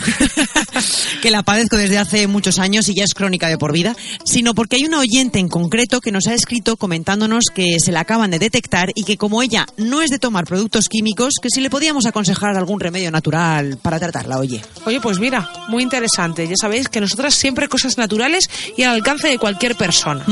que 1.22 1.32
la 1.32 1.44
padezco 1.44 1.78
desde 1.78 1.98
hace 1.98 2.28
muchos 2.28 2.60
años 2.60 2.88
y 2.88 2.96
ya 2.96 3.04
es 3.04 3.14
crónica 3.14 3.48
de 3.48 3.58
por 3.58 3.74
vida, 3.74 3.96
sino 4.24 4.54
porque 4.54 4.78
hay 4.78 4.86
una 4.86 5.00
oyente 5.00 5.40
en 5.40 5.50
concreto 5.50 6.00
que 6.00 6.12
nos 6.12 6.28
ha 6.28 6.34
escrito 6.34 6.78
comentándonos 6.78 7.46
que 7.54 7.78
se 7.84 7.92
la 7.92 8.02
acaban 8.02 8.32
de 8.32 8.40
detectar 8.40 8.92
y 8.96 9.04
que 9.04 9.18
como 9.18 9.42
ella 9.42 9.66
no 9.78 10.02
es 10.02 10.10
de 10.10 10.20
tomar 10.20 10.46
productos 10.46 10.88
químicos, 10.88 11.34
que 11.42 11.50
si 11.50 11.62
le 11.62 11.70
podíamos 11.70 12.06
aconsejar 12.06 12.56
algún 12.56 12.80
remedio 12.80 13.12
natural 13.12 13.78
para 13.82 14.00
tratarla, 14.00 14.40
oye. 14.40 14.62
Oye, 14.86 15.02
pues 15.02 15.20
mira, 15.20 15.50
muy 15.68 15.84
interesante. 15.84 16.48
Ya 16.48 16.56
sabéis 16.60 16.88
que 16.88 17.02
nosotras 17.02 17.36
siempre 17.36 17.68
cosas 17.68 17.98
naturales 17.98 18.50
y 18.78 18.84
al 18.84 18.96
alcance 18.96 19.28
de 19.28 19.38
cualquier 19.38 19.76
persona. 19.76 20.24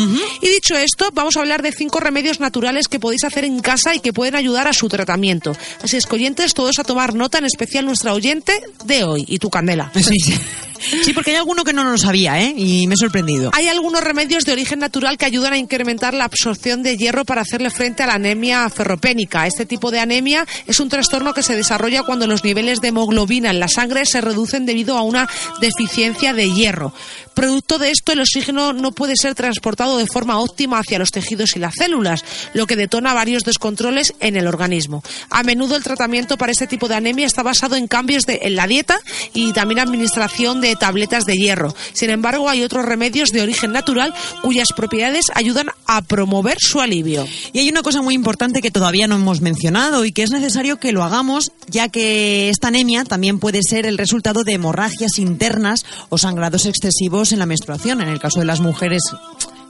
Y 0.41 0.47
dicho 0.47 0.75
esto, 0.75 1.09
vamos 1.13 1.35
a 1.35 1.41
hablar 1.41 1.61
de 1.61 1.71
cinco 1.71 1.99
remedios 1.99 2.39
naturales 2.39 2.87
que 2.87 2.99
podéis 2.99 3.23
hacer 3.23 3.43
en 3.43 3.59
casa 3.59 3.95
y 3.95 3.99
que 3.99 4.13
pueden 4.13 4.35
ayudar 4.35 4.67
a 4.67 4.73
su 4.73 4.87
tratamiento. 4.87 5.56
Así 5.81 5.97
es 5.97 6.05
que 6.05 6.15
oyentes, 6.15 6.53
todos 6.53 6.79
a 6.79 6.83
tomar 6.83 7.13
nota, 7.13 7.37
en 7.37 7.45
especial 7.45 7.85
nuestra 7.85 8.13
oyente 8.13 8.61
de 8.85 9.03
hoy 9.03 9.25
y 9.27 9.39
tu 9.39 9.49
Candela. 9.49 9.91
Sí, 10.07 10.19
sí. 10.23 10.39
Sí, 11.03 11.13
porque 11.13 11.31
hay 11.31 11.37
alguno 11.37 11.63
que 11.63 11.73
no 11.73 11.83
lo 11.83 11.97
sabía, 11.97 12.41
¿eh? 12.41 12.53
Y 12.55 12.87
me 12.87 12.93
he 12.93 12.97
sorprendido. 12.97 13.51
Hay 13.53 13.67
algunos 13.67 14.03
remedios 14.03 14.45
de 14.45 14.51
origen 14.51 14.79
natural 14.79 15.17
que 15.17 15.25
ayudan 15.25 15.53
a 15.53 15.57
incrementar 15.57 16.13
la 16.13 16.25
absorción 16.25 16.83
de 16.83 16.97
hierro 16.97 17.25
para 17.25 17.41
hacerle 17.41 17.69
frente 17.69 18.03
a 18.03 18.07
la 18.07 18.13
anemia 18.13 18.69
ferropénica. 18.69 19.47
Este 19.47 19.65
tipo 19.65 19.91
de 19.91 19.99
anemia 19.99 20.45
es 20.65 20.79
un 20.79 20.89
trastorno 20.89 21.33
que 21.33 21.43
se 21.43 21.55
desarrolla 21.55 22.03
cuando 22.03 22.27
los 22.27 22.43
niveles 22.43 22.79
de 22.79 22.89
hemoglobina 22.89 23.49
en 23.49 23.59
la 23.59 23.67
sangre 23.67 24.05
se 24.05 24.21
reducen 24.21 24.65
debido 24.65 24.97
a 24.97 25.01
una 25.01 25.27
deficiencia 25.59 26.33
de 26.33 26.51
hierro. 26.51 26.93
Producto 27.33 27.77
de 27.77 27.91
esto, 27.91 28.13
el 28.13 28.21
oxígeno 28.21 28.73
no 28.73 28.91
puede 28.91 29.13
ser 29.15 29.35
transportado 29.35 29.97
de 29.97 30.07
forma 30.07 30.39
óptima 30.39 30.79
hacia 30.79 30.97
los 30.97 31.11
tejidos 31.11 31.55
y 31.55 31.59
las 31.59 31.75
células, 31.75 32.25
lo 32.53 32.65
que 32.65 32.75
detona 32.75 33.13
varios 33.13 33.43
descontroles 33.43 34.15
en 34.19 34.37
el 34.37 34.47
organismo. 34.47 35.03
A 35.29 35.43
menudo 35.47 35.77
el 35.77 35.83
tratamiento 35.83 36.37
para 36.37 36.51
este 36.51 36.67
tipo 36.67 36.89
de 36.89 36.95
anemia 36.95 37.25
está 37.25 37.41
basado 37.41 37.77
en 37.77 37.87
cambios 37.87 38.23
de, 38.23 38.39
en 38.43 38.57
la 38.57 38.67
dieta 38.67 38.99
y 39.33 39.53
también 39.53 39.79
administración 39.79 40.59
de 40.59 40.75
tabletas 40.75 41.23
de 41.25 41.37
hierro. 41.37 41.73
Sin 41.93 42.09
embargo, 42.09 42.49
hay 42.49 42.63
otros 42.63 42.85
remedios 42.85 43.29
de 43.29 43.41
origen 43.41 43.71
natural 43.71 44.13
cuyas 44.41 44.73
propiedades 44.75 45.31
ayudan 45.33 45.69
a 45.85 46.01
promover 46.01 46.57
su 46.59 46.81
alivio. 46.81 47.25
Y 47.53 47.59
hay 47.59 47.69
una 47.69 47.81
cosa 47.81 48.01
muy 48.01 48.13
importante 48.13 48.61
que 48.61 48.71
todavía 48.71 49.07
no 49.07 49.15
hemos 49.15 49.39
mencionado 49.39 50.03
y 50.03 50.11
que 50.11 50.23
es 50.23 50.31
necesario 50.31 50.77
que 50.77 50.91
lo 50.91 51.05
hagamos, 51.05 51.53
ya 51.67 51.87
que 51.87 52.49
esta 52.49 52.67
anemia 52.67 53.05
también 53.05 53.39
puede 53.39 53.63
ser 53.63 53.85
el 53.85 53.97
resultado 53.97 54.43
de 54.43 54.53
hemorragias 54.53 55.17
internas 55.17 55.85
o 56.09 56.17
sangrados 56.17 56.65
excesivos 56.65 57.31
en 57.31 57.39
la 57.39 57.45
menstruación, 57.45 58.01
en 58.01 58.09
el 58.09 58.19
caso 58.19 58.39
de 58.39 58.45
las 58.45 58.59
mujeres 58.59 59.01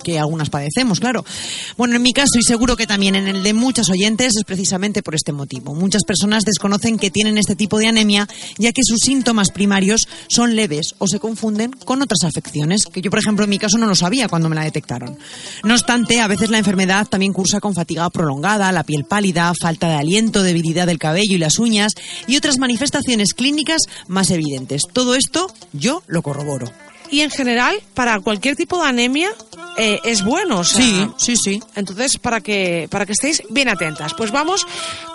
que 0.03 0.19
algunas 0.19 0.49
padecemos, 0.49 0.99
claro. 0.99 1.25
Bueno, 1.77 1.95
en 1.95 2.01
mi 2.01 2.13
caso 2.13 2.39
y 2.39 2.43
seguro 2.43 2.75
que 2.75 2.87
también 2.87 3.15
en 3.15 3.27
el 3.27 3.43
de 3.43 3.53
muchas 3.53 3.89
oyentes 3.89 4.35
es 4.35 4.43
precisamente 4.43 5.03
por 5.03 5.15
este 5.15 5.31
motivo. 5.31 5.73
Muchas 5.75 6.03
personas 6.03 6.43
desconocen 6.43 6.97
que 6.97 7.11
tienen 7.11 7.37
este 7.37 7.55
tipo 7.55 7.77
de 7.77 7.87
anemia 7.87 8.27
ya 8.57 8.71
que 8.71 8.81
sus 8.83 8.99
síntomas 8.99 9.51
primarios 9.51 10.07
son 10.27 10.55
leves 10.55 10.95
o 10.97 11.07
se 11.07 11.19
confunden 11.19 11.71
con 11.71 12.01
otras 12.01 12.23
afecciones, 12.23 12.85
que 12.85 13.01
yo 13.01 13.09
por 13.09 13.19
ejemplo 13.19 13.43
en 13.43 13.49
mi 13.49 13.59
caso 13.59 13.77
no 13.77 13.87
lo 13.87 13.95
sabía 13.95 14.27
cuando 14.27 14.49
me 14.49 14.55
la 14.55 14.63
detectaron. 14.63 15.17
No 15.63 15.73
obstante, 15.73 16.19
a 16.21 16.27
veces 16.27 16.49
la 16.49 16.57
enfermedad 16.57 17.07
también 17.07 17.33
cursa 17.33 17.59
con 17.59 17.75
fatiga 17.75 18.09
prolongada, 18.09 18.71
la 18.71 18.83
piel 18.83 19.05
pálida, 19.05 19.51
falta 19.59 19.87
de 19.89 19.95
aliento, 19.95 20.43
debilidad 20.43 20.87
del 20.87 20.99
cabello 20.99 21.35
y 21.35 21.39
las 21.39 21.59
uñas 21.59 21.93
y 22.27 22.37
otras 22.37 22.57
manifestaciones 22.57 23.33
clínicas 23.33 23.81
más 24.07 24.29
evidentes. 24.31 24.83
Todo 24.91 25.15
esto 25.15 25.47
yo 25.73 26.03
lo 26.07 26.21
corroboro. 26.21 26.86
Y 27.09 27.21
en 27.21 27.31
general, 27.31 27.79
para 27.93 28.19
cualquier 28.19 28.55
tipo 28.55 28.81
de 28.81 28.87
anemia, 28.87 29.29
eh, 29.77 29.99
es 30.03 30.23
bueno. 30.23 30.59
O 30.59 30.63
sea, 30.63 30.81
Sí, 30.81 31.07
sí, 31.17 31.35
sí. 31.35 31.59
Entonces, 31.75 32.17
para 32.17 32.41
que, 32.41 32.87
para 32.89 33.05
que 33.05 33.11
estéis 33.11 33.43
bien 33.49 33.69
atentas. 33.69 34.13
Pues 34.15 34.31
vamos 34.31 34.65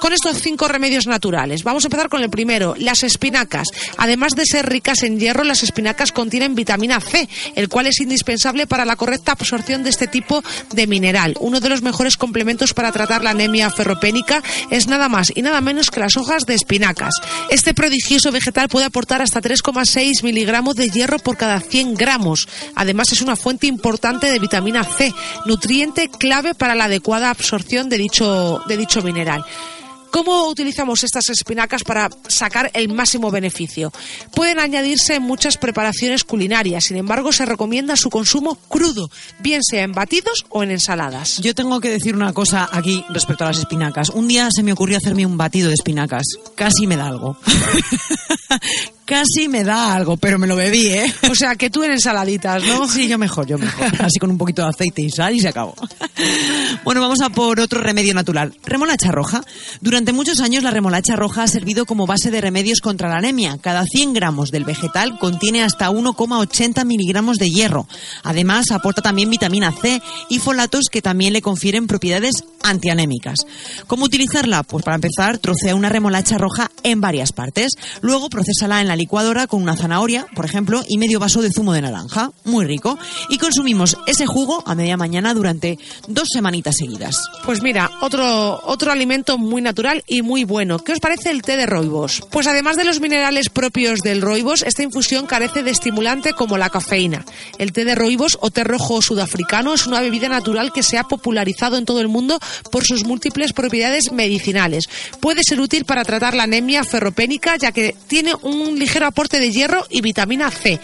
con 0.01 0.13
estos 0.13 0.41
cinco 0.41 0.69
remedios 0.69 1.07
naturales. 1.07 1.65
Vamos 1.65 1.85
a 1.85 1.89
empezar 1.89 2.09
con 2.09 2.23
el 2.23 2.31
primero, 2.31 2.75
las 2.79 3.03
espinacas. 3.03 3.69
Además 3.99 4.35
de 4.35 4.47
ser 4.47 4.69
ricas 4.69 5.03
en 5.03 5.19
hierro, 5.19 5.43
las 5.45 5.63
espinacas 5.63 6.13
contienen 6.13 6.55
vitamina 6.55 7.01
C, 7.01 7.29
el 7.57 7.69
cual 7.69 7.89
es 7.89 8.01
indispensable 8.01 8.67
para 8.67 8.85
la 8.85 8.97
correcta 8.97 9.33
absorción 9.33 9.83
de 9.83 9.91
este 9.91 10.07
tipo 10.07 10.43
de 10.73 10.87
mineral. 10.87 11.35
Uno 11.41 11.61
de 11.61 11.69
los 11.69 11.83
mejores 11.83 12.17
complementos 12.17 12.73
para 12.73 12.93
tratar 12.93 13.25
la 13.25 13.31
anemia 13.31 13.71
ferropénica 13.71 14.43
es 14.71 14.87
nada 14.87 15.09
más 15.09 15.33
y 15.35 15.43
nada 15.43 15.61
menos 15.61 15.91
que 15.91 16.01
las 16.01 16.17
hojas 16.17 16.47
de 16.47 16.55
espinacas. 16.55 17.15
Este 17.51 17.75
prodigioso 17.75 18.31
vegetal 18.31 18.69
puede 18.69 18.87
aportar 18.87 19.23
hasta 19.23 19.41
3,6 19.41 20.23
miligramos 20.23 20.77
de 20.77 20.89
hierro 20.89 21.19
por 21.19 21.37
cada 21.37 21.61
100 21.61 21.82
gramos. 21.83 22.49
Además, 22.75 23.13
es 23.13 23.21
una 23.21 23.37
fuente 23.37 23.67
importante 23.67 24.31
de 24.31 24.39
vitamina 24.39 24.85
C, 24.85 25.13
nutriente 25.47 26.09
clave 26.09 26.55
para 26.55 26.75
la 26.75 26.85
adecuada 26.85 27.31
absorción 27.31 27.89
de 27.89 27.99
dicho, 27.99 28.63
de 28.67 28.77
dicho 28.77 29.03
mineral. 29.03 29.45
¿Cómo 30.13 30.47
utilizamos 30.47 31.03
estas 31.05 31.31
espinacas 31.31 31.85
para 31.85 32.11
sacar 32.29 32.71
el 32.75 32.91
máximo 32.91 33.31
beneficio? 33.31 33.91
Pueden 34.35 34.61
añadirse 34.61 35.15
en 35.15 35.23
muchas 35.23 35.57
preparaciones 35.57 36.23
culinarias, 36.23 36.85
sin 36.85 36.99
embargo 36.99 37.33
se 37.33 37.47
recomienda 37.47 37.97
su 37.97 38.11
consumo 38.11 38.57
crudo, 38.69 39.11
bien 39.39 39.63
sea 39.63 39.85
en 39.85 39.93
batidos 39.93 40.45
o 40.51 40.63
en 40.63 40.71
ensaladas. 40.71 41.39
Yo 41.39 41.55
tengo 41.55 41.81
que 41.81 41.89
decir 41.89 42.15
una 42.15 42.35
cosa 42.35 42.69
aquí 42.71 43.03
respecto 43.09 43.45
a 43.45 43.49
las 43.49 43.59
espinacas. 43.61 44.11
Un 44.11 44.29
día 44.29 44.51
se 44.55 44.63
me 44.63 44.75
ocurrió 44.75 44.99
hacerme 44.99 45.25
un 45.25 45.39
batido 45.39 45.69
de 45.69 45.75
espinacas. 45.75 46.25
Casi 46.55 46.87
me 46.87 46.97
da 46.97 47.07
algo. 47.07 47.39
Casi 49.05 49.49
me 49.49 49.65
da 49.65 49.95
algo, 49.95 50.17
pero 50.17 50.39
me 50.39 50.47
lo 50.47 50.55
bebí, 50.55 50.87
¿eh? 50.87 51.13
O 51.31 51.35
sea, 51.35 51.57
que 51.57 51.71
tú 51.71 51.83
en 51.83 51.93
ensaladitas, 51.93 52.63
¿no? 52.65 52.87
Sí, 52.87 53.09
yo 53.09 53.19
mejor, 53.19 53.47
yo 53.47 53.59
mejor. 53.59 53.87
Así 54.01 54.19
con 54.21 54.31
un 54.31 54.39
poquito 54.39 54.63
de 54.63 54.69
aceite 54.69 55.03
y 55.03 55.11
sal 55.11 55.35
y 55.35 55.41
se 55.41 55.49
acabó. 55.49 55.75
Bueno, 56.85 57.01
vamos 57.01 57.21
a 57.21 57.31
por 57.31 57.61
otro 57.61 57.81
remedio 57.81 58.13
natural. 58.13 58.55
Remolacha 58.65 59.13
roja. 59.13 59.43
Durante 59.81 60.13
muchos 60.13 60.41
años 60.41 60.63
la 60.65 60.71
remolacha 60.71 61.15
roja 61.15 61.45
ha 61.45 61.49
servido 61.49 61.87
como 61.87 62.07
base 62.07 62.31
de 62.31 62.41
remedios 62.41 62.81
contra 62.81 63.09
la 63.09 63.17
anemia. 63.17 63.59
Cada 63.61 63.85
100 63.85 64.13
gramos 64.13 64.51
del 64.51 64.65
vegetal 64.65 65.19
contiene 65.19 65.63
hasta 65.63 65.91
1,80 65.91 66.85
miligramos 66.85 67.37
de 67.39 67.51
hierro. 67.51 67.87
Además, 68.25 68.71
aporta 68.73 69.01
también 69.01 69.31
vitamina 69.31 69.73
C 69.73 70.03
y 70.29 70.39
folatos 70.39 70.87
que 70.91 71.03
también 71.03 71.33
le 71.33 71.43
confieren 71.43 71.87
propiedades 71.87 72.45
antianémicas. 72.63 73.39
¿Cómo 73.87 74.05
utilizarla? 74.05 74.63
Pues 74.63 74.85
para 74.85 74.97
empezar, 74.97 75.39
trocea 75.39 75.75
una 75.75 75.89
remolacha 75.89 76.39
roja 76.39 76.71
en 76.83 77.01
varias 77.01 77.33
partes. 77.33 77.73
Luego, 78.01 78.29
procésala 78.29 78.81
en 78.81 78.89
la 78.93 78.97
licuadora 78.97 79.47
con 79.47 79.63
una 79.63 79.75
zanahoria, 79.75 80.27
por 80.35 80.45
ejemplo, 80.45 80.83
y 80.87 80.99
medio 80.99 81.19
vaso 81.19 81.41
de 81.41 81.51
zumo 81.51 81.73
de 81.73 81.81
naranja. 81.81 82.31
Muy 82.45 82.67
rico. 82.67 82.99
Y 83.31 83.39
consumimos 83.39 83.97
ese 84.07 84.27
jugo 84.27 84.63
a 84.67 84.75
media 84.75 84.99
mañana 84.99 85.33
durante 85.33 85.79
dos 86.09 86.29
semanitas 86.31 86.77
seguidas. 86.77 87.17
Pues 87.47 87.63
mira, 87.63 87.91
otro, 88.03 88.61
otro 88.67 88.93
alimento 88.93 89.39
muy 89.39 89.63
natural 89.63 90.05
y 90.07 90.21
muy 90.21 90.45
bueno. 90.45 90.79
¿Qué 90.79 90.93
os 90.93 91.01
parece 91.01 91.31
el 91.31 91.41
té 91.41 91.57
de 91.57 91.65
roibos? 91.65 92.23
Pues 92.31 92.47
además 92.47 92.77
de 92.77 92.85
los 92.85 93.01
minerales 93.01 93.49
propios 93.49 94.01
del 94.01 94.21
roibos, 94.21 94.61
esta 94.61 94.83
infusión 94.83 95.25
carece 95.25 95.63
de 95.63 95.71
estimulante 95.71 96.35
como 96.35 96.59
la 96.59 96.69
cafeína. 96.69 97.25
El 97.57 97.73
té 97.73 97.87
de 97.87 97.95
roibos 97.95 98.37
o 98.43 98.51
té 98.51 98.63
rojo 98.63 99.01
sudafricano 99.01 99.73
es 99.73 99.87
una 99.87 100.03
bebida 100.03 100.29
natural 100.29 100.71
que 100.71 100.83
se 100.83 100.99
ha 100.99 101.05
popularizado 101.05 101.79
en 101.79 101.87
todo 101.87 102.03
el 102.03 102.09
mundo 102.09 102.39
por 102.71 102.85
sus 102.85 103.07
múltiples 103.07 103.55
propiedades 103.55 104.13
medicinales. 104.13 104.85
Puede 105.19 105.41
ser 105.45 105.61
útil 105.61 105.87
para 105.87 106.05
tratar 106.05 106.35
la 106.35 106.43
anemia 106.43 106.85
ferropénica 106.85 107.57
ya 107.57 107.73
que 107.73 107.97
tiene 108.07 108.35
un 108.43 108.82
ligero 108.83 109.07
aporte 109.07 109.39
de 109.39 109.51
hierro 109.51 109.87
y 109.91 110.01
vitamina 110.01 110.51
C. 110.51 110.81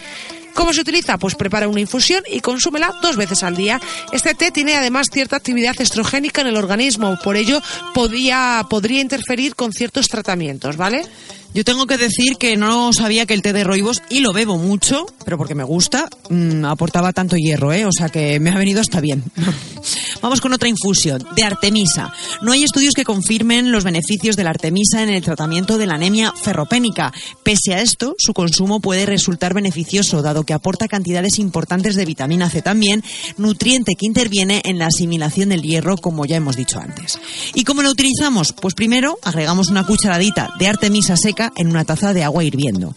¿Cómo 0.53 0.73
se 0.73 0.81
utiliza? 0.81 1.17
Pues 1.17 1.35
prepara 1.35 1.67
una 1.67 1.79
infusión 1.81 2.23
y 2.27 2.39
consúmela 2.39 2.93
dos 3.01 3.17
veces 3.17 3.43
al 3.43 3.55
día. 3.55 3.79
Este 4.11 4.33
té 4.33 4.51
tiene 4.51 4.75
además 4.75 5.07
cierta 5.11 5.35
actividad 5.35 5.79
estrogénica 5.79 6.41
en 6.41 6.47
el 6.47 6.57
organismo, 6.57 7.17
por 7.23 7.35
ello 7.35 7.61
podía, 7.93 8.65
podría 8.69 9.01
interferir 9.01 9.55
con 9.55 9.73
ciertos 9.73 10.07
tratamientos, 10.07 10.77
¿vale? 10.77 11.05
Yo 11.51 11.65
tengo 11.65 11.87
que 11.87 11.97
decir 11.97 12.37
que 12.37 12.57
no 12.57 12.93
sabía 12.93 13.25
que 13.25 13.33
el 13.33 13.41
té 13.41 13.53
de 13.53 13.63
roibos, 13.63 14.03
y 14.09 14.19
lo 14.19 14.33
bebo 14.33 14.57
mucho, 14.57 15.07
pero 15.25 15.35
porque 15.35 15.55
me 15.55 15.63
gusta, 15.63 16.07
mm, 16.29 16.63
aportaba 16.65 17.11
tanto 17.11 17.37
hierro, 17.37 17.73
¿eh? 17.73 17.85
O 17.85 17.91
sea 17.91 18.09
que 18.09 18.39
me 18.39 18.51
ha 18.51 18.57
venido 18.57 18.81
hasta 18.81 19.01
bien. 19.01 19.23
Vamos 20.21 20.41
con 20.41 20.53
otra 20.53 20.69
infusión, 20.69 21.25
de 21.35 21.43
Artemisa. 21.43 22.13
No 22.43 22.51
hay 22.51 22.63
estudios 22.63 22.93
que 22.93 23.03
confirmen 23.03 23.71
los 23.71 23.83
beneficios 23.83 24.35
de 24.35 24.43
la 24.43 24.51
Artemisa 24.51 25.01
en 25.01 25.09
el 25.09 25.23
tratamiento 25.23 25.79
de 25.79 25.87
la 25.87 25.95
anemia 25.95 26.33
ferropénica. 26.39 27.11
Pese 27.41 27.73
a 27.73 27.81
esto, 27.81 28.13
su 28.19 28.33
consumo 28.33 28.79
puede 28.79 29.07
resultar 29.07 29.55
beneficioso, 29.55 30.21
dado 30.21 30.43
que 30.43 30.53
aporta 30.53 30.87
cantidades 30.87 31.39
importantes 31.39 31.95
de 31.95 32.05
vitamina 32.05 32.49
C 32.49 32.61
también, 32.61 33.03
nutriente 33.37 33.93
que 33.97 34.05
interviene 34.05 34.61
en 34.65 34.77
la 34.77 34.87
asimilación 34.87 35.49
del 35.49 35.63
hierro, 35.63 35.97
como 35.97 36.25
ya 36.25 36.35
hemos 36.35 36.57
dicho 36.57 36.79
antes. 36.79 37.19
¿Y 37.55 37.63
cómo 37.63 37.81
lo 37.81 37.89
utilizamos? 37.89 38.53
Pues 38.53 38.75
primero 38.75 39.17
agregamos 39.23 39.69
una 39.69 39.85
cucharadita 39.85 40.49
de 40.59 40.67
Artemisa 40.67 41.15
seca 41.17 41.38
en 41.55 41.69
una 41.69 41.85
taza 41.85 42.13
de 42.13 42.23
agua 42.23 42.43
hirviendo. 42.43 42.95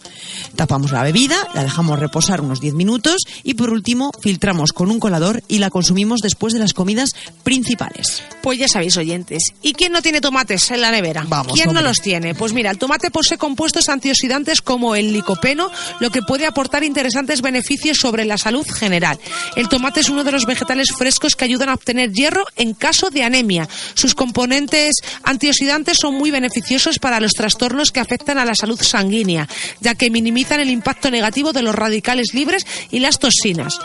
Tapamos 0.55 0.91
la 0.91 1.03
bebida, 1.03 1.35
la 1.53 1.63
dejamos 1.63 1.99
reposar 1.99 2.41
unos 2.41 2.59
10 2.61 2.73
minutos 2.73 3.23
y 3.43 3.53
por 3.53 3.69
último 3.69 4.11
filtramos 4.21 4.71
con 4.73 4.91
un 4.91 4.99
colador 4.99 5.43
y 5.47 5.59
la 5.59 5.69
consumimos 5.69 6.21
después 6.21 6.53
de 6.53 6.59
las 6.59 6.73
comidas 6.73 7.13
principales. 7.43 8.23
Pues 8.41 8.59
ya 8.59 8.67
sabéis, 8.67 8.97
oyentes. 8.97 9.43
¿Y 9.61 9.73
quién 9.73 9.91
no 9.91 10.01
tiene 10.01 10.21
tomates 10.21 10.69
en 10.71 10.81
la 10.81 10.91
nevera? 10.91 11.25
Vamos, 11.27 11.53
¿Quién 11.53 11.69
hombre. 11.69 11.83
no 11.83 11.89
los 11.89 11.97
tiene? 11.99 12.35
Pues 12.35 12.53
mira, 12.53 12.71
el 12.71 12.77
tomate 12.77 13.09
posee 13.09 13.37
compuestos 13.37 13.89
antioxidantes 13.89 14.61
como 14.61 14.95
el 14.95 15.13
licopeno, 15.13 15.71
lo 15.99 16.09
que 16.09 16.21
puede 16.21 16.45
aportar 16.45 16.83
interesantes 16.83 17.41
beneficios 17.41 17.97
sobre 17.97 18.25
la 18.25 18.37
salud 18.37 18.67
general. 18.67 19.19
El 19.55 19.69
tomate 19.69 20.01
es 20.01 20.09
uno 20.09 20.23
de 20.23 20.31
los 20.31 20.45
vegetales 20.45 20.89
frescos 20.97 21.35
que 21.35 21.45
ayudan 21.45 21.69
a 21.69 21.73
obtener 21.73 22.11
hierro 22.11 22.45
en 22.55 22.73
caso 22.73 23.09
de 23.09 23.23
anemia. 23.23 23.67
Sus 23.93 24.15
componentes 24.15 24.95
antioxidantes 25.23 25.97
son 25.99 26.15
muy 26.15 26.31
beneficiosos 26.31 26.99
para 26.99 27.19
los 27.19 27.33
trastornos 27.33 27.91
que 27.91 27.99
afectan 27.99 28.32
a 28.37 28.45
la 28.45 28.55
salud 28.55 28.81
sanguínea, 28.81 29.47
ya 29.79 29.95
que 29.95 30.09
minimizan 30.09 30.59
el 30.59 30.69
impacto 30.69 31.11
negativo 31.11 31.53
de 31.53 31.61
los 31.61 31.75
radicales 31.75 32.33
libres 32.33 32.65
y 32.91 32.99
las 32.99 33.19
toxinas. 33.19 33.79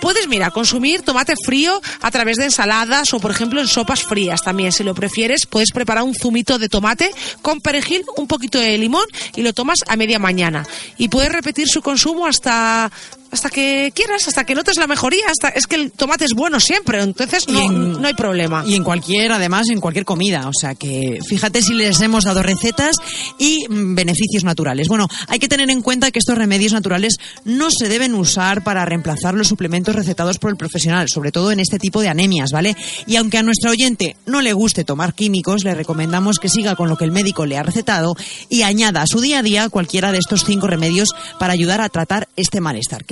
Puedes, 0.00 0.28
mira, 0.28 0.50
consumir 0.50 1.02
tomate 1.02 1.34
frío 1.44 1.80
a 2.00 2.10
través 2.10 2.38
de 2.38 2.44
ensaladas 2.44 3.12
o, 3.12 3.20
por 3.20 3.30
ejemplo, 3.30 3.60
en 3.60 3.68
sopas 3.68 4.02
frías 4.02 4.42
también. 4.42 4.72
Si 4.72 4.82
lo 4.82 4.94
prefieres, 4.94 5.44
puedes 5.46 5.72
preparar 5.72 6.04
un 6.04 6.14
zumito 6.14 6.58
de 6.58 6.70
tomate 6.70 7.10
con 7.42 7.60
perejil, 7.60 8.04
un 8.16 8.26
poquito 8.26 8.58
de 8.58 8.78
limón 8.78 9.04
y 9.36 9.42
lo 9.42 9.52
tomas 9.52 9.78
a 9.86 9.96
media 9.96 10.18
mañana. 10.18 10.66
Y 10.96 11.08
puedes 11.08 11.30
repetir 11.30 11.68
su 11.68 11.82
consumo 11.82 12.26
hasta 12.26 12.90
hasta 13.30 13.50
que 13.50 13.92
quieras, 13.94 14.26
hasta 14.28 14.44
que 14.44 14.54
notes 14.54 14.76
la 14.76 14.86
mejoría. 14.86 15.24
Hasta 15.28 15.48
es 15.50 15.66
que 15.66 15.76
el 15.76 15.92
tomate 15.92 16.24
es 16.24 16.32
bueno 16.34 16.60
siempre, 16.60 17.00
entonces 17.02 17.48
no, 17.48 17.60
en- 17.60 17.92
no 18.00 18.06
hay 18.06 18.14
problema. 18.14 18.64
Y 18.66 18.74
en 18.74 18.84
cualquier, 18.84 19.32
además, 19.32 19.68
en 19.70 19.80
cualquier 19.80 20.04
comida. 20.04 20.48
O 20.48 20.52
sea 20.52 20.74
que 20.74 21.18
fíjate 21.28 21.62
si 21.62 21.74
les 21.74 22.00
hemos 22.00 22.24
dado 22.24 22.42
recetas 22.42 22.96
y 23.38 23.66
mm, 23.68 23.94
beneficios 23.94 24.44
naturales. 24.44 24.88
Bueno, 24.88 25.06
hay 25.28 25.38
que 25.38 25.48
tener 25.48 25.70
en 25.70 25.82
cuenta 25.82 26.10
que 26.10 26.18
estos 26.18 26.36
remedios 26.36 26.72
naturales 26.72 27.16
no 27.44 27.70
se 27.70 27.88
deben 27.88 28.14
usar 28.14 28.62
para 28.64 28.84
reemplazar 28.84 29.34
los 29.34 29.48
suplementos 29.48 29.94
recetados 29.94 30.38
por 30.38 30.50
el 30.50 30.56
profesional, 30.56 31.08
sobre 31.08 31.32
todo 31.32 31.52
en 31.52 31.60
este 31.60 31.78
tipo 31.78 32.00
de 32.00 32.08
anemias, 32.08 32.50
¿vale? 32.52 32.76
Y 33.06 33.16
aunque 33.16 33.38
a 33.38 33.42
nuestro 33.42 33.70
oyente 33.70 34.16
no 34.26 34.40
le 34.42 34.52
guste 34.52 34.84
tomar 34.84 35.14
químicos, 35.14 35.64
le 35.64 35.74
recomendamos 35.74 36.38
que 36.38 36.48
siga 36.48 36.74
con 36.76 36.88
lo 36.88 36.96
que 36.96 37.04
el 37.04 37.12
médico 37.12 37.46
le 37.46 37.56
ha 37.56 37.62
recetado 37.62 38.14
y 38.48 38.62
añada 38.62 39.02
a 39.02 39.06
su 39.06 39.20
día 39.20 39.38
a 39.38 39.42
día 39.42 39.68
cualquiera 39.68 40.12
de 40.12 40.18
estos 40.18 40.44
cinco 40.44 40.66
remedios 40.66 41.10
para 41.38 41.52
ayudar 41.52 41.80
a 41.80 41.88
tratar 41.88 42.28
este 42.36 42.60
malestar. 42.60 43.04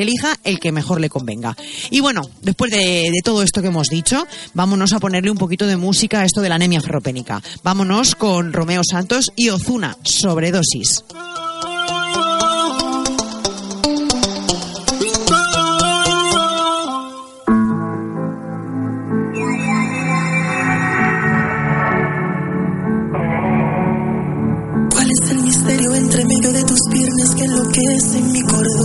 El 0.45 0.59
que 0.59 0.73
mejor 0.73 1.01
le 1.01 1.11
convenga. 1.11 1.57
Y 1.91 2.01
bueno, 2.01 2.23
después 2.43 2.71
de, 2.71 3.11
todo 3.25 3.43
esto 3.43 3.61
que 3.61 3.69
hemos 3.69 3.89
dicho, 3.89 4.27
vámonos 4.55 4.93
a 4.93 5.01
ponerle 5.01 5.31
un 5.31 5.39
poquito 5.39 5.67
de 5.67 5.77
música 5.77 6.21
a 6.21 6.25
esto 6.25 6.41
de 6.41 6.49
la 6.49 6.55
anemia 6.55 6.81
ferropénica. 6.81 7.43
Vámonos 7.63 8.15
con 8.15 8.53
Romeo 8.53 8.83
Santos 8.89 9.33
y 9.37 9.51
Ozuna, 9.51 9.97
sobredosis. 10.03 11.05
¿Cuál 24.91 25.11
es 25.11 25.31
el 25.31 25.41
misterio 25.43 25.95
entre 25.95 26.25
medio 26.25 26.53
de 26.53 26.65
tus 26.65 26.81
piernas 26.91 27.35
que 27.35 27.45
enloquece 27.45 28.21
mi 28.23 28.43
cordura? 28.43 28.78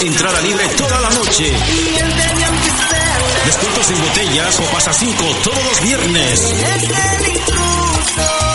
Entrada 0.00 0.40
libre 0.42 0.64
toda 0.76 1.00
la 1.00 1.10
noche. 1.10 1.52
Descuentos 3.46 3.90
en 3.90 4.00
botellas 4.00 4.60
o 4.60 4.62
pasa 4.72 4.92
5 4.92 5.24
todos 5.42 5.64
los 5.64 5.82
viernes. 5.82 6.54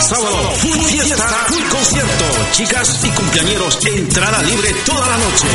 Sábado, 0.08 0.52
full 0.56 0.78
fiesta, 0.86 1.46
full 1.48 1.64
concierto. 1.68 2.24
Chicas 2.52 3.00
y 3.04 3.10
cumpleañeros, 3.10 3.78
entrada 3.84 4.42
libre 4.42 4.72
toda 4.86 5.06
la 5.06 5.18
noche. 5.18 5.46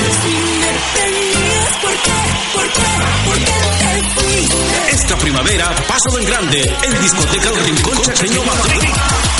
Esta 4.91 5.15
primavera, 5.17 5.75
paso 5.87 6.19
en 6.19 6.25
grande, 6.25 6.75
en 6.83 7.01
discoteca 7.01 7.49
El 7.49 7.65
Rincón 7.65 8.01
Chaqueño 8.03 8.43
Madrid. 8.43 9.38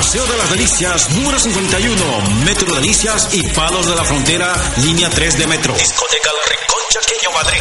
Paseo 0.00 0.26
de 0.26 0.38
las 0.38 0.48
Delicias, 0.48 1.10
número 1.10 1.38
51, 1.38 2.20
Metro 2.46 2.74
Delicias 2.74 3.28
y 3.34 3.42
Palos 3.48 3.86
de 3.86 3.94
la 3.94 4.02
Frontera, 4.02 4.54
línea 4.78 5.10
3 5.10 5.36
de 5.36 5.46
metro. 5.46 5.74
Discoteca 5.74 6.30
El 6.30 6.56
Rincón 6.56 6.80
Chaqueño 6.88 7.30
Madrid. 7.34 7.60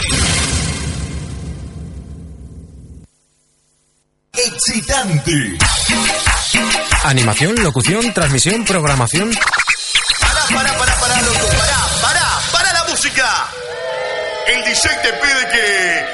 Excitante. 4.32 5.58
Animación, 7.04 7.62
locución, 7.62 8.14
transmisión, 8.14 8.64
programación. 8.64 9.38
Para, 10.22 10.46
para, 10.46 10.78
para, 10.78 10.96
para, 10.96 11.22
loco, 11.22 11.46
para, 11.46 12.02
para, 12.02 12.42
para 12.54 12.72
la 12.72 12.86
música. 12.86 13.50
El 14.48 14.64
DJ 14.64 14.90
te 15.04 15.12
pide 15.12 15.50
que 15.52 16.06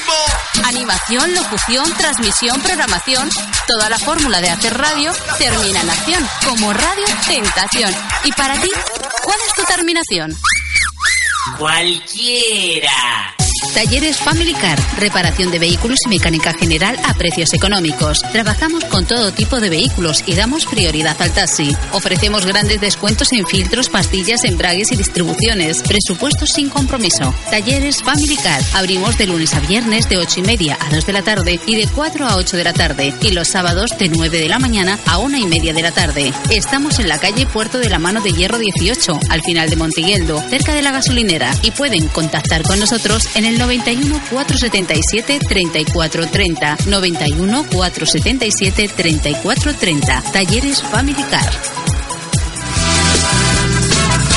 ritmo. 0.00 0.68
Animación, 0.68 1.34
locución, 1.34 1.92
transmisión, 1.96 2.60
programación. 2.60 3.28
Toda 3.66 3.88
la 3.88 3.98
fórmula 3.98 4.40
de 4.40 4.50
hacer 4.50 4.76
radio 4.76 5.12
termina 5.38 5.80
en 5.80 5.90
acción, 5.90 6.28
como 6.46 6.72
Radio 6.72 7.06
Tentación. 7.26 7.94
¿Y 8.24 8.32
para 8.32 8.54
ti? 8.60 8.70
¿Cuál 9.22 9.38
es 9.46 9.54
tu 9.54 9.64
terminación? 9.64 10.36
Cualquiera. 11.58 13.39
Talleres 13.74 14.18
Family 14.18 14.52
Car, 14.54 14.78
reparación 14.98 15.50
de 15.50 15.58
vehículos 15.58 15.98
y 16.04 16.08
mecánica 16.08 16.52
general 16.52 16.98
a 17.04 17.14
precios 17.14 17.52
económicos. 17.52 18.20
Trabajamos 18.32 18.84
con 18.86 19.06
todo 19.06 19.32
tipo 19.32 19.60
de 19.60 19.70
vehículos 19.70 20.24
y 20.26 20.34
damos 20.34 20.66
prioridad 20.66 21.16
al 21.20 21.32
taxi. 21.32 21.74
Ofrecemos 21.92 22.46
grandes 22.46 22.80
descuentos 22.80 23.32
en 23.32 23.46
filtros, 23.46 23.88
pastillas, 23.88 24.44
embragues 24.44 24.90
y 24.90 24.96
distribuciones. 24.96 25.82
Presupuestos 25.82 26.50
sin 26.50 26.68
compromiso. 26.68 27.32
Talleres 27.50 28.02
Family 28.02 28.36
Car. 28.36 28.60
Abrimos 28.74 29.16
de 29.16 29.28
lunes 29.28 29.54
a 29.54 29.60
viernes 29.60 30.08
de 30.08 30.18
8 30.18 30.40
y 30.40 30.42
media 30.42 30.78
a 30.80 30.90
2 30.90 31.06
de 31.06 31.12
la 31.12 31.22
tarde 31.22 31.60
y 31.64 31.76
de 31.76 31.86
4 31.86 32.26
a 32.26 32.36
8 32.36 32.56
de 32.56 32.64
la 32.64 32.72
tarde. 32.72 33.14
Y 33.22 33.30
los 33.30 33.48
sábados 33.48 33.96
de 33.98 34.08
9 34.08 34.40
de 34.40 34.48
la 34.48 34.58
mañana 34.58 34.98
a 35.06 35.18
1 35.18 35.38
y 35.38 35.46
media 35.46 35.72
de 35.72 35.82
la 35.82 35.92
tarde. 35.92 36.32
Estamos 36.50 36.98
en 36.98 37.08
la 37.08 37.18
calle 37.18 37.46
Puerto 37.46 37.78
de 37.78 37.88
la 37.88 38.00
Mano 38.00 38.20
de 38.20 38.32
Hierro 38.32 38.58
18, 38.58 39.20
al 39.28 39.42
final 39.42 39.70
de 39.70 39.76
Montigueldo, 39.76 40.42
cerca 40.50 40.74
de 40.74 40.82
la 40.82 40.90
gasolinera. 40.90 41.54
Y 41.62 41.70
pueden 41.70 42.08
contactar 42.08 42.62
con 42.64 42.80
nosotros 42.80 43.28
en 43.36 43.44
el 43.44 43.59
91 43.60 44.20
477 44.20 45.38
3430. 45.46 46.88
91 46.88 47.64
477 47.64 48.88
3430. 48.96 50.22
Talleres 50.32 50.82
Family 50.82 51.22
Car. 51.24 51.79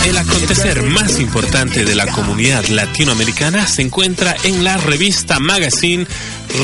El 0.06 0.18
acontecer 0.18 0.84
más 0.84 1.20
importante 1.22 1.86
de 1.86 1.96
la 1.96 2.06
comunidad 2.08 2.66
latinoamericana 2.66 3.66
se 3.68 3.84
encuentra 3.84 4.36
en 4.44 4.66
la 4.66 4.76
revista 4.76 5.40
Magazine 5.40 6.06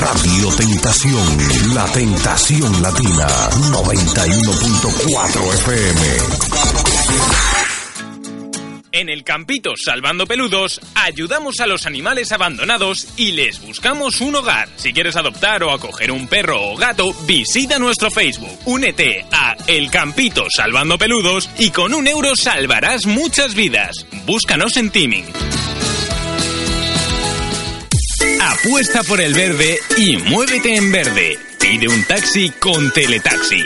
Radio 0.00 0.48
Tentación, 0.56 1.38
la 1.74 1.84
tentación 1.92 2.82
latina, 2.82 3.28
91.4 3.70 5.54
FM. 5.54 6.00
En 8.90 9.10
el 9.10 9.22
Campito 9.22 9.74
Salvando 9.76 10.26
Peludos 10.26 10.80
ayudamos 10.94 11.60
a 11.60 11.66
los 11.66 11.84
animales 11.84 12.32
abandonados 12.32 13.06
y 13.16 13.32
les 13.32 13.60
buscamos 13.60 14.22
un 14.22 14.36
hogar. 14.36 14.68
Si 14.76 14.94
quieres 14.94 15.16
adoptar 15.16 15.62
o 15.62 15.72
acoger 15.72 16.10
un 16.10 16.26
perro 16.26 16.70
o 16.70 16.76
gato, 16.76 17.12
visita 17.26 17.78
nuestro 17.78 18.10
Facebook. 18.10 18.58
Únete 18.64 19.26
a 19.30 19.56
El 19.66 19.90
Campito 19.90 20.46
Salvando 20.48 20.96
Peludos 20.96 21.50
y 21.58 21.70
con 21.70 21.92
un 21.92 22.08
euro 22.08 22.34
salvarás 22.34 23.04
muchas 23.04 23.54
vidas. 23.54 24.06
Búscanos 24.24 24.76
en 24.78 24.90
Teaming. 24.90 25.26
Apuesta 28.40 29.02
por 29.02 29.20
el 29.20 29.34
verde 29.34 29.78
y 29.98 30.16
muévete 30.16 30.76
en 30.76 30.90
verde. 30.90 31.38
Pide 31.60 31.88
un 31.88 32.04
taxi 32.04 32.50
con 32.58 32.90
Teletaxi. 32.92 33.62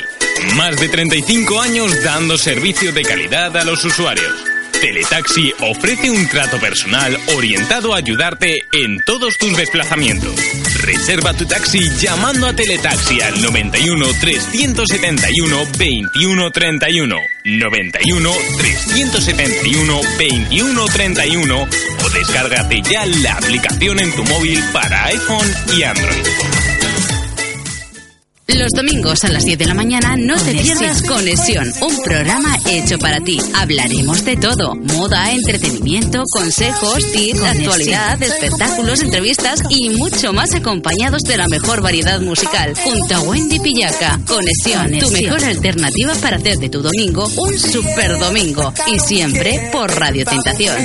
Más 0.57 0.81
de 0.81 0.89
35 0.89 1.61
años 1.61 2.03
dando 2.03 2.37
servicio 2.37 2.93
de 2.93 3.03
calidad 3.03 3.57
a 3.57 3.65
los 3.65 3.85
usuarios. 3.85 4.52
Teletaxi 4.83 5.53
ofrece 5.61 6.11
un 6.11 6.27
trato 6.27 6.59
personal 6.59 7.17
orientado 7.37 7.95
a 7.95 7.99
ayudarte 7.99 8.59
en 8.73 8.99
todos 9.05 9.39
tus 9.39 9.57
desplazamientos. 9.57 10.35
Reserva 10.81 11.33
tu 11.35 11.47
taxi 11.47 11.89
llamando 12.01 12.49
a 12.49 12.53
Teletaxi 12.53 13.21
al 13.21 13.41
91 13.41 14.07
371 14.21 15.57
21 15.79 16.51
31. 16.51 17.17
91 17.45 18.33
371 18.59 20.01
21 20.19 20.85
31 20.87 21.63
o 21.63 22.11
descárgate 22.11 22.83
ya 22.83 23.07
la 23.07 23.35
aplicación 23.35 24.01
en 24.01 24.13
tu 24.17 24.25
móvil 24.25 24.59
para 24.73 25.05
iPhone 25.05 25.55
y 25.77 25.85
Android. 25.85 26.62
Los 28.57 28.71
domingos 28.73 29.25
a 29.25 29.29
las 29.29 29.45
10 29.45 29.59
de 29.59 29.67
la 29.67 29.75
mañana 29.75 30.15
no 30.17 30.37
te 30.37 30.53
pierdas 30.53 31.03
Conexión, 31.03 31.73
un 31.81 32.03
programa 32.03 32.59
hecho 32.69 32.99
para 32.99 33.19
ti. 33.21 33.39
Hablaremos 33.55 34.25
de 34.25 34.37
todo: 34.37 34.75
moda, 34.75 35.33
entretenimiento, 35.33 36.23
consejos, 36.31 36.99
tips, 37.13 37.41
Conexión. 37.41 37.47
actualidad, 37.47 38.23
espectáculos, 38.23 39.01
entrevistas 39.01 39.63
y 39.71 39.91
mucho 39.91 40.33
más 40.33 40.55
acompañados 40.55 41.23
de 41.23 41.39
la 41.39 41.49
mejor 41.49 41.81
variedad 41.81 42.21
musical. 42.21 42.75
Junto 42.77 43.15
a 43.15 43.21
Wendy 43.21 43.59
Pillaca. 43.59 44.21
Conexión, 44.27 44.99
tu 44.99 45.11
mejor 45.11 45.43
alternativa 45.45 46.15
para 46.17 46.37
hacer 46.37 46.59
de 46.59 46.69
tu 46.69 46.83
domingo 46.83 47.27
un 47.37 47.59
super 47.59 48.19
domingo. 48.19 48.73
Y 48.87 48.99
siempre 48.99 49.71
por 49.73 49.91
Radio 49.99 50.25
Tentación. 50.25 50.77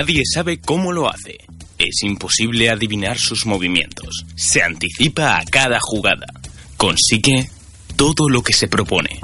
Nadie 0.00 0.22
sabe 0.24 0.58
cómo 0.58 0.92
lo 0.92 1.10
hace. 1.10 1.36
Es 1.78 2.02
imposible 2.04 2.70
adivinar 2.70 3.18
sus 3.18 3.44
movimientos. 3.44 4.24
Se 4.34 4.62
anticipa 4.62 5.36
a 5.36 5.44
cada 5.44 5.78
jugada. 5.78 6.24
Consigue 6.78 7.50
todo 7.96 8.30
lo 8.30 8.42
que 8.42 8.54
se 8.54 8.66
propone. 8.66 9.20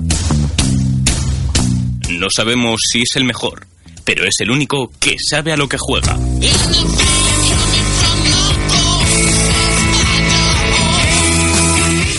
No 2.11 2.27
sabemos 2.29 2.79
si 2.93 3.01
es 3.01 3.17
el 3.17 3.25
mejor, 3.25 3.67
pero 4.05 4.25
es 4.25 4.35
el 4.41 4.51
único 4.51 4.93
que 5.01 5.17
sabe 5.19 5.55
a 5.55 5.57
lo 5.57 5.67
que 5.67 5.79
juega. 5.81 6.19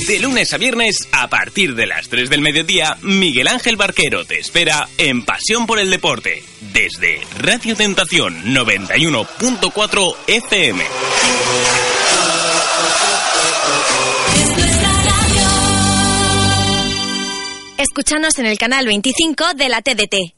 De 0.07 0.19
lunes 0.19 0.53
a 0.53 0.57
viernes, 0.57 1.05
a 1.11 1.27
partir 1.27 1.75
de 1.75 1.85
las 1.85 2.07
3 2.07 2.29
del 2.29 2.39
mediodía, 2.39 2.97
Miguel 3.01 3.49
Ángel 3.49 3.75
Barquero 3.75 4.23
te 4.23 4.39
espera 4.39 4.87
en 4.97 5.25
Pasión 5.25 5.67
por 5.67 5.79
el 5.79 5.91
Deporte, 5.91 6.43
desde 6.61 7.19
Radio 7.39 7.75
Tentación 7.75 8.55
91.4 8.55 10.15
FM. 10.27 10.85
Escúchanos 17.77 18.39
en 18.39 18.45
el 18.45 18.57
canal 18.57 18.85
25 18.85 19.55
de 19.55 19.67
la 19.67 19.81
TDT. 19.81 20.36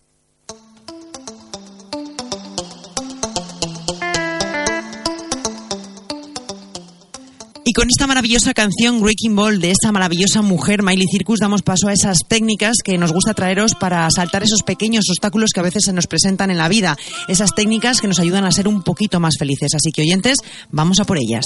Y 7.69 7.73
con 7.73 7.87
esta 7.87 8.07
maravillosa 8.07 8.55
canción 8.55 8.99
Breaking 8.99 9.35
Ball 9.35 9.61
de 9.61 9.69
esta 9.69 9.91
maravillosa 9.91 10.41
mujer 10.41 10.81
Miley 10.81 11.05
Circus 11.05 11.37
damos 11.39 11.61
paso 11.61 11.87
a 11.87 11.93
esas 11.93 12.17
técnicas 12.27 12.77
que 12.83 12.97
nos 12.97 13.13
gusta 13.13 13.35
traeros 13.35 13.75
para 13.75 14.09
saltar 14.09 14.41
esos 14.41 14.63
pequeños 14.63 15.05
obstáculos 15.07 15.51
que 15.53 15.59
a 15.59 15.63
veces 15.63 15.83
se 15.85 15.93
nos 15.93 16.07
presentan 16.07 16.49
en 16.49 16.57
la 16.57 16.67
vida. 16.67 16.97
Esas 17.27 17.53
técnicas 17.53 18.01
que 18.01 18.07
nos 18.07 18.19
ayudan 18.19 18.43
a 18.43 18.51
ser 18.51 18.67
un 18.67 18.81
poquito 18.81 19.19
más 19.19 19.35
felices. 19.37 19.75
Así 19.75 19.91
que 19.91 20.01
oyentes, 20.01 20.39
vamos 20.71 20.99
a 20.99 21.03
por 21.03 21.19
ellas. 21.19 21.45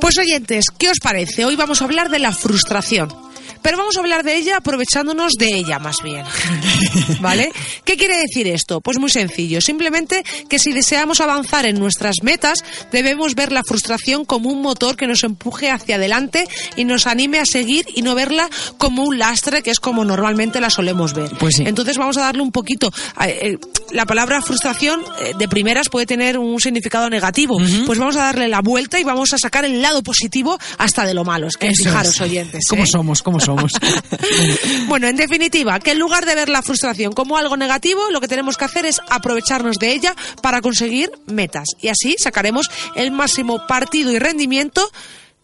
Pues 0.00 0.16
oyentes, 0.16 0.64
¿qué 0.78 0.88
os 0.88 0.98
parece? 1.02 1.44
Hoy 1.44 1.56
vamos 1.56 1.82
a 1.82 1.84
hablar 1.84 2.08
de 2.08 2.20
la 2.20 2.32
frustración. 2.32 3.25
Pero 3.66 3.78
vamos 3.78 3.96
a 3.96 4.00
hablar 4.00 4.22
de 4.22 4.36
ella 4.36 4.58
aprovechándonos 4.58 5.32
de 5.32 5.48
ella 5.56 5.80
más 5.80 6.00
bien. 6.00 6.24
¿Vale? 7.20 7.50
¿Qué 7.84 7.96
quiere 7.96 8.16
decir 8.18 8.46
esto? 8.46 8.80
Pues 8.80 8.96
muy 9.00 9.10
sencillo. 9.10 9.60
Simplemente 9.60 10.22
que 10.48 10.60
si 10.60 10.72
deseamos 10.72 11.20
avanzar 11.20 11.66
en 11.66 11.76
nuestras 11.80 12.14
metas, 12.22 12.60
debemos 12.92 13.34
ver 13.34 13.50
la 13.50 13.64
frustración 13.64 14.24
como 14.24 14.50
un 14.50 14.62
motor 14.62 14.94
que 14.94 15.08
nos 15.08 15.24
empuje 15.24 15.68
hacia 15.68 15.96
adelante 15.96 16.46
y 16.76 16.84
nos 16.84 17.08
anime 17.08 17.40
a 17.40 17.44
seguir 17.44 17.86
y 17.92 18.02
no 18.02 18.14
verla 18.14 18.48
como 18.78 19.02
un 19.02 19.18
lastre, 19.18 19.62
que 19.64 19.72
es 19.72 19.80
como 19.80 20.04
normalmente 20.04 20.60
la 20.60 20.70
solemos 20.70 21.12
ver. 21.12 21.30
Pues 21.36 21.56
sí. 21.56 21.64
Entonces 21.66 21.98
vamos 21.98 22.16
a 22.18 22.20
darle 22.20 22.42
un 22.42 22.52
poquito. 22.52 22.92
a- 23.16 23.28
eh, 23.28 23.58
la 23.90 24.04
palabra 24.06 24.42
frustración 24.42 25.00
eh, 25.20 25.32
de 25.38 25.48
primeras 25.48 25.88
puede 25.88 26.06
tener 26.06 26.38
un 26.38 26.60
significado 26.60 27.10
negativo. 27.10 27.56
Pues 27.84 27.98
vamos 27.98 28.14
a 28.16 28.20
darle 28.26 28.46
la 28.46 28.60
vuelta 28.60 29.00
y 29.00 29.04
vamos 29.04 29.32
a 29.32 29.38
sacar 29.38 29.64
el 29.64 29.82
lado 29.82 30.02
positivo 30.04 30.56
hasta 30.78 31.04
de 31.04 31.14
lo 31.14 31.24
malo. 31.24 31.48
Es 31.48 31.56
que 31.56 31.68
Eso 31.68 31.84
fijaros, 31.84 32.14
es. 32.14 32.20
oyentes. 32.20 32.64
¿Cómo 32.68 32.84
¿eh? 32.84 32.86
somos? 32.86 33.22
¿Cómo 33.22 33.40
somos? 33.40 33.55
Bueno, 34.88 35.08
en 35.08 35.16
definitiva, 35.16 35.80
que 35.80 35.92
en 35.92 35.98
lugar 35.98 36.26
de 36.26 36.34
ver 36.34 36.48
la 36.48 36.62
frustración 36.62 37.12
como 37.12 37.36
algo 37.36 37.56
negativo, 37.56 38.10
lo 38.10 38.20
que 38.20 38.28
tenemos 38.28 38.56
que 38.56 38.64
hacer 38.64 38.86
es 38.86 39.00
aprovecharnos 39.08 39.78
de 39.78 39.92
ella 39.92 40.14
para 40.42 40.60
conseguir 40.60 41.10
metas. 41.26 41.66
Y 41.80 41.88
así 41.88 42.16
sacaremos 42.18 42.70
el 42.94 43.10
máximo 43.10 43.66
partido 43.66 44.12
y 44.12 44.18
rendimiento 44.18 44.90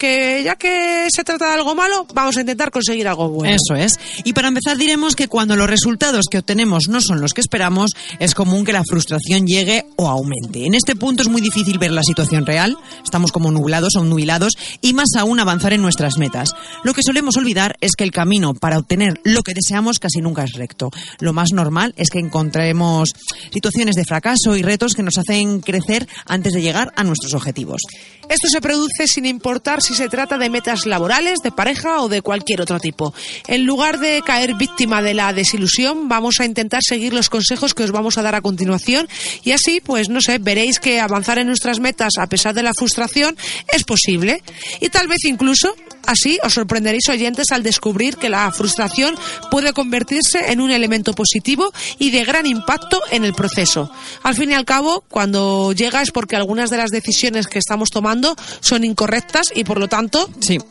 que 0.03 0.43
ya 0.43 0.57
que 0.57 1.07
se 1.15 1.23
trata 1.23 1.47
de 1.47 1.55
algo 1.55 1.77
malo, 1.77 2.09
vamos 2.13 2.37
a 2.37 2.41
intentar 2.41 2.73
conseguir 2.73 3.07
algo 3.07 3.29
bueno. 3.29 3.55
Eso 3.55 3.77
es. 3.77 4.01
Y 4.25 4.33
para 4.33 4.49
empezar 4.49 4.77
diremos 4.77 5.15
que 5.15 5.29
cuando 5.29 5.55
los 5.55 5.71
resultados 5.71 6.25
que 6.29 6.39
obtenemos 6.39 6.89
no 6.89 7.01
son 7.01 7.21
los 7.21 7.35
que 7.35 7.41
esperamos, 7.41 7.93
es 8.19 8.35
común 8.35 8.65
que 8.65 8.73
la 8.73 8.83
frustración 8.83 9.47
llegue 9.47 9.87
o 9.95 10.09
aumente. 10.09 10.67
En 10.67 10.75
este 10.75 10.97
punto 10.97 11.23
es 11.23 11.29
muy 11.29 11.41
difícil 11.41 11.79
ver 11.79 11.93
la 11.93 12.03
situación 12.03 12.45
real, 12.45 12.77
estamos 13.05 13.31
como 13.31 13.53
nublados 13.53 13.95
o 13.95 14.03
nubilados 14.03 14.55
y 14.81 14.93
más 14.93 15.11
aún 15.17 15.39
avanzar 15.39 15.73
en 15.73 15.83
nuestras 15.83 16.19
metas. 16.19 16.53
Lo 16.83 16.95
que 16.95 17.03
solemos 17.07 17.37
olvidar 17.37 17.77
es 17.81 17.93
que 17.93 18.03
el 18.03 18.11
camino 18.11 18.55
para 18.55 18.79
obtener 18.79 19.21
lo 19.23 19.45
que 19.45 19.55
deseamos 19.55 20.01
casi 20.01 20.21
nunca 20.21 20.43
es 20.43 20.55
recto. 20.55 20.91
Lo 21.21 21.33
más 21.33 21.53
normal 21.53 21.95
es 21.97 22.11
que 22.11 22.19
encontremos 22.19 23.13
situaciones 23.53 23.95
de 23.95 24.05
fracaso 24.05 24.57
y 24.57 24.63
retos 24.63 24.95
que 24.95 25.05
nos 25.05 25.17
hacen 25.17 25.61
crecer 25.61 26.09
antes 26.27 26.55
de 26.55 26.63
llegar 26.63 26.93
a 26.97 27.05
nuestros 27.05 27.35
objetivos. 27.35 27.83
Esto 28.29 28.49
se 28.49 28.61
produce 28.61 29.07
sin 29.07 29.27
importar 29.27 29.81
si 29.83 29.92
se 29.95 30.09
trata 30.09 30.39
de 30.39 30.51
metas 30.51 30.87
laborales, 30.87 31.39
de 31.43 31.53
pareja 31.53 32.01
o 32.01 32.09
de 32.09 32.23
cualquier 32.23 32.61
otro 32.61 32.81
tipo. 32.81 33.15
En 33.47 33.65
lugar 33.65 33.99
de 33.99 34.23
caer 34.25 34.55
víctima 34.55 35.03
de 35.03 35.15
la 35.15 35.33
desilusión, 35.33 36.09
vamos 36.09 36.37
a 36.41 36.45
intentar 36.45 36.83
seguir 36.83 37.13
los 37.13 37.29
consejos 37.29 37.75
que 37.75 37.85
os 37.85 37.91
vamos 37.91 38.19
a 38.19 38.23
dar 38.23 38.35
a 38.35 38.41
continuación 38.41 39.09
y 39.45 39.53
así, 39.53 39.81
pues 39.81 40.09
no 40.09 40.21
sé, 40.21 40.39
veréis 40.39 40.79
que 40.79 41.01
avanzar 41.01 41.39
en 41.39 41.47
nuestras 41.47 41.81
metas 41.81 42.15
a 42.19 42.27
pesar 42.27 42.55
de 42.55 42.63
la 42.63 42.73
frustración 42.77 43.37
es 43.73 43.85
posible 43.85 44.43
y 44.81 44.89
tal 44.89 45.09
vez 45.09 45.25
incluso 45.25 45.75
así 46.07 46.39
os 46.43 46.55
sorprenderéis 46.55 47.09
oyentes 47.09 47.53
al 47.53 47.63
descubrir 47.63 48.17
que 48.17 48.29
la 48.29 48.51
frustración 48.53 49.15
puede 49.51 49.73
convertirse 49.73 50.53
en 50.53 50.61
un 50.61 50.71
elemento 50.71 51.13
positivo 51.15 51.73
y 51.99 52.11
de 52.11 52.25
gran 52.25 52.47
impacto 52.47 53.01
en 53.11 53.25
el 53.25 53.35
proceso. 53.35 53.91
Al 54.23 54.35
fin 54.35 54.51
y 54.51 54.55
al 54.55 54.65
cabo, 54.65 55.05
cuando 55.09 55.73
llega 55.73 56.03
es 56.03 56.11
porque 56.11 56.37
algunas 56.37 56.71
de 56.71 56.77
las 56.77 56.91
decisiones 56.91 57.47
que 57.47 57.59
estamos 57.59 57.91
tomando 57.91 58.37
son 58.61 58.85
incorrectas 58.85 59.53
y 59.55 59.65
por 59.65 59.79
lo 59.79 59.82
tanto 59.89 60.29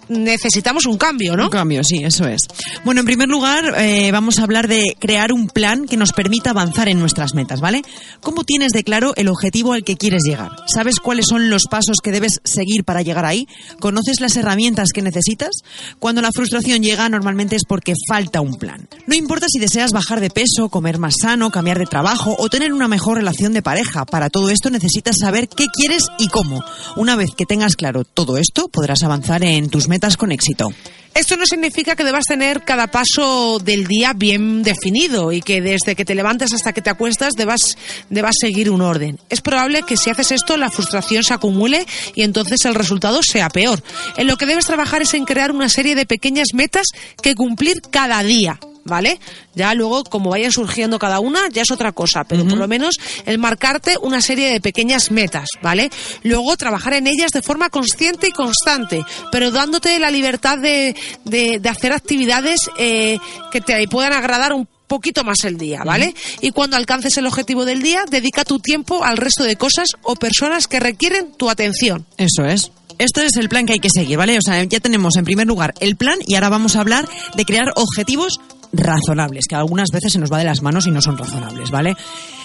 necesitamos 0.09 0.85
un 0.85 0.97
cambio, 0.97 1.35
¿no? 1.35 1.45
Un 1.45 1.49
cambio, 1.49 1.83
sí, 1.83 2.03
eso 2.03 2.27
es. 2.27 2.41
Bueno, 2.83 3.01
en 3.01 3.05
primer 3.05 3.29
lugar, 3.29 3.75
eh, 3.77 4.11
vamos 4.11 4.39
a 4.39 4.43
hablar 4.43 4.67
de 4.67 4.95
crear 4.99 5.33
un 5.33 5.47
plan 5.47 5.85
que 5.85 5.97
nos 5.97 6.11
permita 6.11 6.51
avanzar 6.51 6.89
en 6.89 6.99
nuestras 6.99 7.33
metas, 7.33 7.61
¿vale? 7.61 7.81
¿Cómo 8.19 8.43
tienes 8.43 8.71
de 8.71 8.83
claro 8.83 9.13
el 9.15 9.27
objetivo 9.27 9.73
al 9.73 9.83
que 9.83 9.97
quieres 9.97 10.23
llegar? 10.23 10.51
¿Sabes 10.67 10.99
cuáles 10.99 11.27
son 11.27 11.49
los 11.49 11.63
pasos 11.69 11.97
que 12.03 12.11
debes 12.11 12.39
seguir 12.43 12.83
para 12.83 13.01
llegar 13.01 13.25
ahí? 13.25 13.47
¿Conoces 13.79 14.19
las 14.19 14.35
herramientas 14.35 14.89
que 14.93 15.01
necesitas? 15.01 15.51
Cuando 15.99 16.21
la 16.21 16.31
frustración 16.31 16.81
llega, 16.81 17.09
normalmente 17.09 17.55
es 17.55 17.63
porque 17.67 17.93
falta 18.07 18.41
un 18.41 18.55
plan. 18.55 18.87
No 19.07 19.15
importa 19.15 19.47
si 19.49 19.59
deseas 19.59 19.91
bajar 19.91 20.19
de 20.19 20.29
peso, 20.29 20.69
comer 20.69 20.97
más 20.97 21.15
sano, 21.21 21.51
cambiar 21.51 21.79
de 21.79 21.85
trabajo 21.85 22.35
o 22.37 22.49
tener 22.49 22.73
una 22.73 22.87
mejor 22.87 23.17
relación 23.17 23.53
de 23.53 23.61
pareja. 23.61 24.05
Para 24.05 24.29
todo 24.29 24.49
esto 24.49 24.69
necesitas 24.69 25.17
saber 25.19 25.47
qué 25.47 25.65
quieres 25.67 26.05
y 26.17 26.27
cómo. 26.27 26.63
Una 26.95 27.15
vez 27.15 27.31
que 27.35 27.45
tengas 27.45 27.75
claro 27.75 28.03
todo 28.03 28.37
esto, 28.37 28.67
podrás 28.67 28.90
avanzar 29.03 29.43
en 29.43 29.69
tus 29.69 29.87
metas 29.87 30.17
con 30.17 30.31
éxito. 30.31 30.71
Esto 31.13 31.35
no 31.35 31.45
significa 31.45 31.95
que 31.95 32.05
debas 32.05 32.23
tener 32.23 32.63
cada 32.63 32.87
paso 32.87 33.59
del 33.59 33.85
día 33.85 34.13
bien 34.13 34.63
definido 34.63 35.33
y 35.33 35.41
que 35.41 35.59
desde 35.59 35.95
que 35.95 36.05
te 36.05 36.15
levantas 36.15 36.53
hasta 36.53 36.71
que 36.71 36.81
te 36.81 36.89
acuestas 36.89 37.33
debas, 37.33 37.77
debas 38.09 38.35
seguir 38.39 38.69
un 38.69 38.81
orden. 38.81 39.19
Es 39.29 39.41
probable 39.41 39.83
que 39.83 39.97
si 39.97 40.09
haces 40.09 40.31
esto 40.31 40.55
la 40.55 40.71
frustración 40.71 41.23
se 41.23 41.33
acumule 41.33 41.85
y 42.15 42.23
entonces 42.23 42.63
el 42.63 42.75
resultado 42.75 43.21
sea 43.23 43.49
peor. 43.49 43.83
En 44.15 44.27
lo 44.27 44.37
que 44.37 44.45
debes 44.45 44.67
trabajar 44.67 45.01
es 45.01 45.13
en 45.13 45.25
crear 45.25 45.51
una 45.51 45.67
serie 45.67 45.95
de 45.95 46.05
pequeñas 46.05 46.49
metas 46.53 46.87
que 47.21 47.35
cumplir 47.35 47.81
cada 47.81 48.23
día. 48.23 48.57
¿Vale? 48.83 49.19
Ya 49.53 49.73
luego, 49.75 50.03
como 50.03 50.31
vayan 50.31 50.51
surgiendo 50.51 50.97
cada 50.97 51.19
una, 51.19 51.49
ya 51.51 51.61
es 51.61 51.71
otra 51.71 51.91
cosa, 51.91 52.23
pero 52.27 52.47
por 52.47 52.57
lo 52.57 52.67
menos 52.67 52.95
el 53.25 53.37
marcarte 53.37 53.95
una 54.01 54.21
serie 54.21 54.51
de 54.51 54.59
pequeñas 54.59 55.11
metas, 55.11 55.49
¿vale? 55.61 55.91
Luego 56.23 56.57
trabajar 56.57 56.93
en 56.93 57.05
ellas 57.05 57.31
de 57.31 57.43
forma 57.43 57.69
consciente 57.69 58.27
y 58.27 58.31
constante, 58.31 59.03
pero 59.31 59.51
dándote 59.51 59.99
la 59.99 60.09
libertad 60.09 60.57
de, 60.57 60.95
de, 61.25 61.59
de 61.59 61.69
hacer 61.69 61.93
actividades 61.93 62.59
eh, 62.77 63.19
que 63.51 63.61
te 63.61 63.87
puedan 63.87 64.13
agradar 64.13 64.53
un 64.53 64.67
poquito 64.91 65.23
más 65.23 65.45
el 65.45 65.57
día, 65.57 65.83
¿vale? 65.85 66.13
Y 66.41 66.51
cuando 66.51 66.75
alcances 66.75 67.15
el 67.17 67.25
objetivo 67.25 67.63
del 67.63 67.81
día, 67.81 68.03
dedica 68.09 68.43
tu 68.43 68.59
tiempo 68.59 69.05
al 69.05 69.15
resto 69.15 69.45
de 69.45 69.55
cosas 69.55 69.87
o 70.03 70.15
personas 70.15 70.67
que 70.67 70.81
requieren 70.81 71.31
tu 71.37 71.49
atención. 71.49 72.05
Eso 72.17 72.43
es. 72.43 72.71
Esto 72.97 73.21
es 73.21 73.37
el 73.37 73.47
plan 73.47 73.65
que 73.65 73.71
hay 73.73 73.79
que 73.79 73.89
seguir, 73.89 74.17
¿vale? 74.17 74.37
O 74.37 74.41
sea, 74.41 74.61
ya 74.65 74.81
tenemos 74.81 75.15
en 75.15 75.23
primer 75.23 75.47
lugar 75.47 75.73
el 75.79 75.95
plan 75.95 76.19
y 76.27 76.35
ahora 76.35 76.49
vamos 76.49 76.75
a 76.75 76.81
hablar 76.81 77.07
de 77.35 77.45
crear 77.45 77.71
objetivos 77.75 78.41
razonables, 78.73 79.45
que 79.47 79.55
algunas 79.55 79.89
veces 79.91 80.13
se 80.13 80.19
nos 80.19 80.31
va 80.31 80.37
de 80.37 80.45
las 80.45 80.61
manos 80.61 80.87
y 80.87 80.91
no 80.91 81.01
son 81.01 81.17
razonables, 81.17 81.71
¿vale? 81.71 81.95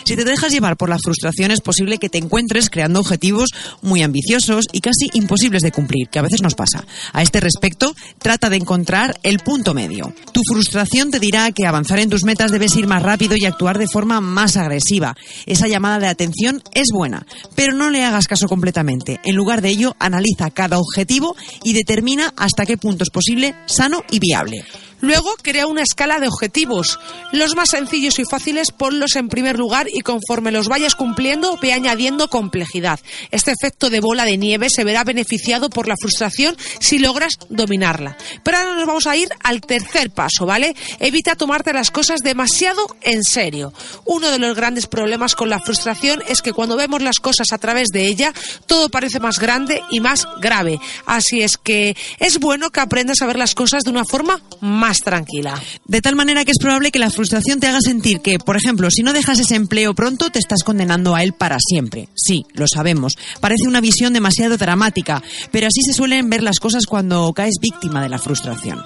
Si 0.07 0.14
te 0.14 0.24
dejas 0.24 0.53
llevar 0.53 0.77
por 0.77 0.89
la 0.89 0.99
frustración 1.03 1.51
es 1.51 1.61
posible 1.61 1.99
que 1.99 2.09
te 2.09 2.18
encuentres 2.18 2.70
creando 2.70 3.01
objetivos 3.01 3.51
muy 3.83 4.03
ambiciosos 4.03 4.66
y 4.70 4.81
casi 4.81 5.11
imposibles 5.14 5.62
de 5.62 5.72
cumplir, 5.72 6.09
que 6.09 6.20
a 6.20 6.22
veces 6.22 6.43
nos 6.43 6.55
pasa. 6.55 6.85
A 7.12 7.22
este 7.22 7.41
respecto, 7.41 7.93
trata 8.20 8.49
de 8.49 8.55
encontrar 8.55 9.18
el 9.24 9.41
punto 9.41 9.74
medio. 9.74 10.14
Tu 10.33 10.43
frustración 10.49 11.11
te 11.11 11.18
dirá 11.18 11.51
que 11.51 11.66
avanzar 11.66 11.99
en 11.99 12.09
tus 12.09 12.22
metas 12.22 12.53
debes 12.53 12.77
ir 12.77 12.87
más 12.87 13.03
rápido 13.03 13.35
y 13.37 13.47
actuar 13.47 13.79
de 13.79 13.89
forma 13.89 14.20
más 14.20 14.57
agresiva. 14.57 15.16
Esa 15.45 15.66
llamada 15.66 15.99
de 15.99 16.07
atención 16.07 16.62
es 16.72 16.91
buena, 16.93 17.27
pero 17.57 17.74
no 17.74 17.91
le 17.91 18.05
hagas 18.05 18.29
caso 18.29 18.47
completamente. 18.47 19.20
En 19.24 19.35
lugar 19.35 19.61
de 19.61 19.70
ello, 19.70 19.97
analiza 19.99 20.53
cada 20.53 20.79
objetivo 20.79 21.35
y 21.64 21.72
determina 21.72 22.33
hasta 22.37 22.64
qué 22.64 22.77
punto 22.77 23.03
es 23.03 23.11
posible, 23.11 23.57
sano 23.66 24.05
y 24.09 24.20
viable. 24.20 24.64
Luego, 25.07 25.37
crea 25.41 25.69
una 25.69 25.83
escala 25.83 26.19
de 26.19 26.27
objetivos. 26.27 26.99
Los 27.31 27.55
más 27.55 27.71
sencillos 27.71 28.19
y 28.19 28.25
fáciles 28.25 28.73
ponlos 28.73 29.15
en 29.15 29.29
primer 29.29 29.57
lugar 29.57 29.87
y 29.89 30.01
conforme 30.01 30.51
los 30.51 30.67
vayas 30.67 30.97
cumpliendo, 30.97 31.57
ve 31.63 31.73
añadiendo 31.73 32.29
complejidad. 32.29 32.99
Este 33.31 33.53
efecto 33.53 33.89
de 33.89 34.01
bola 34.01 34.25
de 34.25 34.37
nieve 34.37 34.69
se 34.69 34.83
verá 34.83 35.05
beneficiado 35.05 35.71
por 35.71 35.87
la 35.87 35.95
frustración 35.97 36.57
si 36.81 36.99
logras 36.99 37.35
dominarla. 37.51 38.17
Pero 38.43 38.57
ahora 38.57 38.75
nos 38.75 38.85
vamos 38.85 39.07
a 39.07 39.15
ir 39.15 39.29
al 39.45 39.61
tercer 39.61 40.11
paso, 40.11 40.45
¿vale? 40.45 40.75
Evita 40.99 41.37
tomarte 41.37 41.73
las 41.73 41.93
cosas 41.93 42.23
demasiado 42.23 42.85
en 43.03 43.23
serio. 43.23 43.73
Uno 44.07 44.33
de 44.33 44.41
los 44.41 44.57
grandes 44.57 44.89
problemas 44.89 45.37
con 45.37 45.49
la 45.49 45.61
frustración 45.61 46.21
es 46.27 46.43
que 46.43 46.53
cuando 46.53 46.75
vemos 46.75 47.01
las 47.01 47.21
cosas 47.21 47.53
a 47.53 47.59
través 47.59 47.91
de 47.93 48.09
ella, 48.09 48.35
todo 48.67 48.89
parece 48.89 49.21
más 49.21 49.39
grande 49.39 49.81
y 49.89 50.01
más 50.01 50.27
grave. 50.41 50.81
Así 51.07 51.43
es 51.43 51.59
que 51.59 51.97
es 52.19 52.41
bueno 52.41 52.71
que 52.71 52.81
aprendas 52.81 53.23
a 53.23 53.27
ver 53.27 53.39
las 53.39 53.55
cosas 53.55 53.85
de 53.85 53.91
una 53.91 54.05
forma 54.05 54.41
más 54.61 54.96
tranquila. 55.01 55.61
De 55.87 56.01
tal 56.01 56.17
manera 56.17 56.45
que 56.45 56.53
es 56.53 56.59
probable 56.59 56.91
que 56.91 56.99
la 56.99 57.11
frustración 57.11 57.61
te 57.61 57.67
haga 57.67 57.81
sentir 57.81 58.21
que, 58.21 58.39
por 58.39 58.57
ejemplo, 58.57 58.91
si 58.91 59.03
no 59.03 59.13
dejas 59.13 59.39
ese 59.39 59.55
empleo 59.55 59.95
pronto, 59.95 60.31
te 60.31 60.39
estás 60.39 60.63
condenando 60.65 61.15
a 61.15 61.23
él 61.23 61.33
para 61.33 61.59
siempre. 61.61 62.09
Sí, 62.15 62.45
lo 62.55 62.67
sabemos. 62.67 63.15
Parece 63.41 63.69
una 63.69 63.81
visión 63.81 64.13
demasiado 64.13 64.57
dramática, 64.57 65.23
pero 65.51 65.67
así 65.67 65.83
se 65.83 65.93
suelen 65.93 66.31
ver 66.31 66.43
las 66.43 66.61
cosas 66.61 66.87
cuando 66.87 67.33
caes 67.33 67.57
víctima 67.61 68.03
de 68.03 68.09
la 68.09 68.19
frustración. 68.19 68.83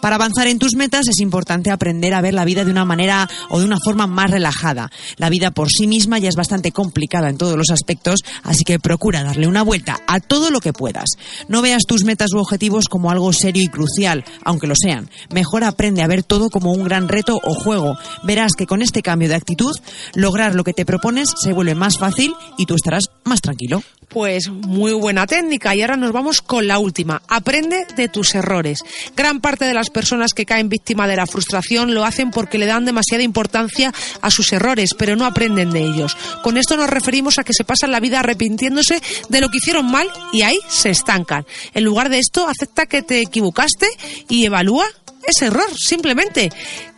Para 0.00 0.16
avanzar 0.16 0.46
en 0.46 0.58
tus 0.58 0.74
metas 0.74 1.08
es 1.08 1.20
importante 1.20 1.70
aprender 1.70 2.14
a 2.14 2.20
ver 2.20 2.34
la 2.34 2.44
vida 2.44 2.64
de 2.64 2.70
una 2.70 2.84
manera 2.84 3.28
o 3.48 3.58
de 3.58 3.64
una 3.64 3.78
forma 3.82 4.06
más 4.06 4.30
relajada. 4.30 4.90
La 5.16 5.30
vida 5.30 5.50
por 5.50 5.70
sí 5.70 5.86
misma 5.86 6.18
ya 6.18 6.28
es 6.28 6.36
bastante 6.36 6.72
complicada 6.72 7.28
en 7.28 7.38
todos 7.38 7.56
los 7.56 7.70
aspectos, 7.70 8.20
así 8.42 8.64
que 8.64 8.78
procura 8.78 9.22
darle 9.22 9.46
una 9.46 9.62
vuelta 9.62 10.00
a 10.06 10.20
todo 10.20 10.50
lo 10.50 10.60
que 10.60 10.72
puedas. 10.72 11.10
No 11.48 11.62
veas 11.62 11.84
tus 11.86 12.04
metas 12.04 12.32
u 12.32 12.38
objetivos 12.38 12.88
como 12.88 13.10
algo 13.10 13.32
serio 13.32 13.62
y 13.62 13.68
crucial, 13.68 14.24
aunque 14.44 14.66
lo 14.66 14.74
sean. 14.76 15.08
Mejor 15.30 15.43
aprende 15.64 16.02
a 16.02 16.06
ver 16.06 16.22
todo 16.22 16.50
como 16.50 16.72
un 16.72 16.84
gran 16.84 17.08
reto 17.08 17.40
o 17.42 17.54
juego. 17.54 17.96
Verás 18.22 18.52
que 18.56 18.66
con 18.66 18.82
este 18.82 19.02
cambio 19.02 19.28
de 19.28 19.36
actitud, 19.36 19.74
lograr 20.14 20.54
lo 20.54 20.64
que 20.64 20.72
te 20.72 20.84
propones 20.84 21.30
se 21.36 21.52
vuelve 21.52 21.74
más 21.74 21.98
fácil 21.98 22.34
y 22.58 22.66
tú 22.66 22.74
estarás 22.74 23.04
más 23.24 23.40
tranquilo. 23.40 23.82
Pues 24.08 24.48
muy 24.48 24.92
buena 24.92 25.26
técnica 25.26 25.74
y 25.74 25.82
ahora 25.82 25.96
nos 25.96 26.12
vamos 26.12 26.40
con 26.40 26.68
la 26.68 26.78
última. 26.78 27.22
Aprende 27.28 27.86
de 27.96 28.08
tus 28.08 28.34
errores. 28.34 28.78
Gran 29.16 29.40
parte 29.40 29.64
de 29.64 29.74
las 29.74 29.90
personas 29.90 30.32
que 30.34 30.46
caen 30.46 30.68
víctima 30.68 31.08
de 31.08 31.16
la 31.16 31.26
frustración 31.26 31.94
lo 31.94 32.04
hacen 32.04 32.30
porque 32.30 32.58
le 32.58 32.66
dan 32.66 32.84
demasiada 32.84 33.24
importancia 33.24 33.92
a 34.20 34.30
sus 34.30 34.52
errores, 34.52 34.90
pero 34.96 35.16
no 35.16 35.24
aprenden 35.24 35.70
de 35.70 35.82
ellos. 35.82 36.16
Con 36.42 36.56
esto 36.56 36.76
nos 36.76 36.90
referimos 36.90 37.38
a 37.38 37.44
que 37.44 37.54
se 37.54 37.64
pasan 37.64 37.90
la 37.90 38.00
vida 38.00 38.20
arrepintiéndose 38.20 39.00
de 39.28 39.40
lo 39.40 39.48
que 39.48 39.58
hicieron 39.58 39.90
mal 39.90 40.06
y 40.32 40.42
ahí 40.42 40.58
se 40.68 40.90
estancan. 40.90 41.44
En 41.72 41.84
lugar 41.84 42.08
de 42.08 42.18
esto, 42.18 42.46
acepta 42.46 42.86
que 42.86 43.02
te 43.02 43.20
equivocaste 43.20 43.86
y 44.28 44.44
evalúa 44.44 44.86
ese 45.26 45.46
error, 45.46 45.68
simplemente. 45.78 46.50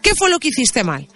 ¿Qué 0.02 0.14
fue 0.14 0.30
lo 0.30 0.38
que 0.38 0.48
hiciste 0.48 0.84
mal? 0.84 1.06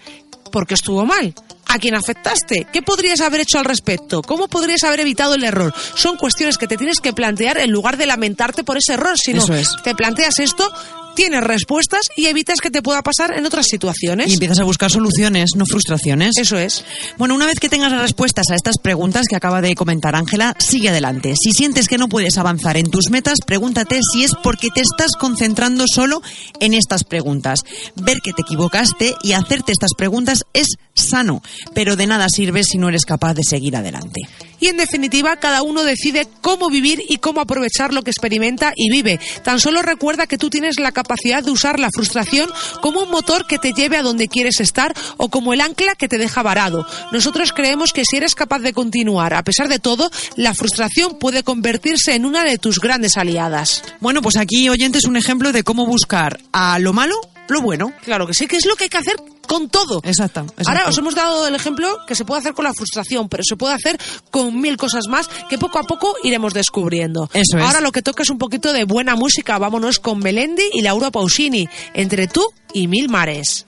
¿Por 0.50 0.66
qué 0.66 0.74
estuvo 0.74 1.04
mal? 1.04 1.34
¿A 1.68 1.78
quién 1.78 1.94
afectaste? 1.94 2.66
¿Qué 2.72 2.82
podrías 2.82 3.20
haber 3.20 3.42
hecho 3.42 3.58
al 3.60 3.64
respecto? 3.64 4.22
¿Cómo 4.22 4.48
podrías 4.48 4.82
haber 4.82 5.00
evitado 5.00 5.34
el 5.34 5.44
error? 5.44 5.72
Son 5.94 6.16
cuestiones 6.16 6.58
que 6.58 6.66
te 6.66 6.76
tienes 6.76 6.98
que 7.00 7.12
plantear 7.12 7.58
en 7.58 7.70
lugar 7.70 7.96
de 7.96 8.06
lamentarte 8.06 8.64
por 8.64 8.76
ese 8.76 8.94
error. 8.94 9.16
Si 9.16 9.32
no 9.32 9.42
Eso 9.44 9.54
es. 9.54 9.76
te 9.84 9.94
planteas 9.94 10.40
esto, 10.40 10.68
tienes 11.14 11.42
respuestas 11.42 12.02
y 12.16 12.26
evitas 12.26 12.60
que 12.60 12.70
te 12.70 12.82
pueda 12.82 13.02
pasar 13.02 13.36
en 13.36 13.46
otras 13.46 13.66
situaciones. 13.66 14.28
Y 14.28 14.34
empiezas 14.34 14.60
a 14.60 14.64
buscar 14.64 14.90
soluciones, 14.90 15.50
no 15.56 15.66
frustraciones. 15.66 16.36
Eso 16.38 16.58
es. 16.58 16.84
Bueno, 17.18 17.34
una 17.34 17.46
vez 17.46 17.60
que 17.60 17.68
tengas 17.68 17.92
las 17.92 18.02
respuestas 18.02 18.50
a 18.50 18.54
estas 18.54 18.78
preguntas 18.78 19.26
que 19.28 19.36
acaba 19.36 19.60
de 19.60 19.74
comentar 19.74 20.14
Ángela, 20.14 20.54
sigue 20.58 20.88
adelante. 20.88 21.34
Si 21.40 21.52
sientes 21.52 21.88
que 21.88 21.98
no 21.98 22.08
puedes 22.08 22.38
avanzar 22.38 22.76
en 22.76 22.90
tus 22.90 23.10
metas, 23.10 23.38
pregúntate 23.44 24.00
si 24.12 24.24
es 24.24 24.32
porque 24.42 24.68
te 24.74 24.80
estás 24.80 25.12
concentrando 25.18 25.84
solo 25.86 26.22
en 26.60 26.74
estas 26.74 27.04
preguntas. 27.04 27.60
Ver 27.96 28.18
que 28.22 28.32
te 28.32 28.42
equivocaste 28.42 29.14
y 29.22 29.32
hacerte 29.32 29.72
estas 29.72 29.92
preguntas 29.96 30.44
es 30.52 30.76
sano, 30.94 31.42
pero 31.74 31.96
de 31.96 32.06
nada 32.06 32.26
sirve 32.28 32.64
si 32.64 32.78
no 32.78 32.88
eres 32.88 33.04
capaz 33.04 33.34
de 33.34 33.44
seguir 33.44 33.76
adelante. 33.76 34.20
Y 34.60 34.68
en 34.68 34.76
definitiva, 34.76 35.36
cada 35.36 35.62
uno 35.62 35.82
decide 35.82 36.28
cómo 36.40 36.68
vivir 36.68 37.02
y 37.08 37.18
cómo 37.18 37.40
aprovechar 37.40 37.92
lo 37.92 38.02
que 38.02 38.10
experimenta 38.10 38.72
y 38.76 38.90
vive. 38.90 39.18
Tan 39.42 39.58
solo 39.58 39.82
recuerda 39.82 40.26
que 40.26 40.38
tú 40.38 40.50
tienes 40.50 40.78
la 40.78 40.92
capacidad 40.92 41.42
de 41.42 41.50
usar 41.50 41.80
la 41.80 41.88
frustración 41.92 42.50
como 42.82 43.00
un 43.00 43.10
motor 43.10 43.46
que 43.46 43.58
te 43.58 43.72
lleve 43.72 43.96
a 43.96 44.02
donde 44.02 44.28
quieres 44.28 44.60
estar 44.60 44.94
o 45.16 45.28
como 45.30 45.52
el 45.52 45.60
ancla 45.60 45.94
que 45.94 46.08
te 46.08 46.18
deja 46.18 46.42
varado. 46.42 46.86
Nosotros 47.12 47.52
creemos 47.52 47.92
que 47.92 48.04
si 48.04 48.16
eres 48.16 48.34
capaz 48.34 48.60
de 48.60 48.72
continuar 48.72 49.34
a 49.34 49.44
pesar 49.44 49.68
de 49.68 49.78
todo, 49.78 50.10
la 50.36 50.54
frustración 50.54 51.18
puede 51.18 51.42
convertirse 51.42 52.14
en 52.14 52.26
una 52.26 52.44
de 52.44 52.58
tus 52.58 52.80
grandes 52.80 53.16
aliadas. 53.16 53.82
Bueno, 54.00 54.22
pues 54.22 54.36
aquí, 54.36 54.68
oyentes, 54.68 55.04
un 55.04 55.16
ejemplo 55.16 55.52
de 55.52 55.64
cómo 55.64 55.86
buscar 55.86 56.40
a 56.52 56.78
lo 56.78 56.92
malo 56.92 57.20
lo 57.48 57.60
bueno. 57.60 57.92
Claro 58.04 58.26
que 58.26 58.34
sí, 58.34 58.46
que 58.46 58.56
es 58.56 58.66
lo 58.66 58.76
que 58.76 58.84
hay 58.84 58.90
que 58.90 58.98
hacer 58.98 59.16
con 59.50 59.68
todo. 59.68 60.00
Exacto. 60.04 60.46
Ahora 60.64 60.84
os 60.86 60.96
hemos 60.96 61.16
dado 61.16 61.48
el 61.48 61.56
ejemplo 61.56 61.88
que 62.06 62.14
se 62.14 62.24
puede 62.24 62.38
hacer 62.38 62.54
con 62.54 62.64
la 62.64 62.72
frustración, 62.72 63.28
pero 63.28 63.42
se 63.42 63.56
puede 63.56 63.74
hacer 63.74 63.98
con 64.30 64.60
mil 64.60 64.76
cosas 64.76 65.08
más 65.08 65.28
que 65.48 65.58
poco 65.58 65.80
a 65.80 65.82
poco 65.82 66.14
iremos 66.22 66.54
descubriendo. 66.54 67.28
Eso 67.32 67.58
es. 67.58 67.64
Ahora 67.64 67.80
lo 67.80 67.90
que 67.90 68.00
toca 68.00 68.22
es 68.22 68.30
un 68.30 68.38
poquito 68.38 68.72
de 68.72 68.84
buena 68.84 69.16
música. 69.16 69.58
Vámonos 69.58 69.98
con 69.98 70.20
Melendi 70.20 70.62
y 70.72 70.82
Laura 70.82 71.10
Pausini, 71.10 71.68
entre 71.94 72.28
tú 72.28 72.46
y 72.72 72.86
mil 72.86 73.08
mares. 73.08 73.66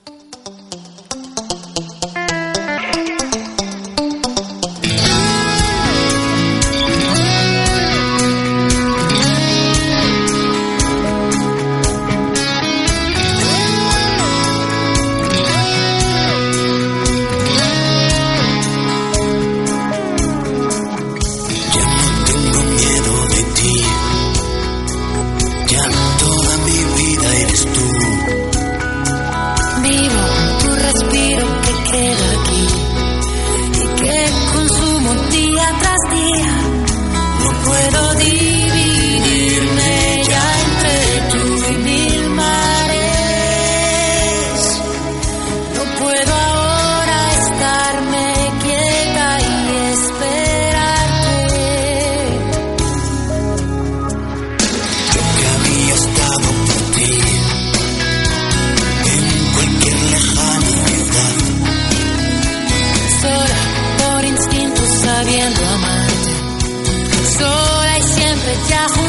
Y 68.53 68.55
siempre 68.55 68.69
ya 68.69 69.02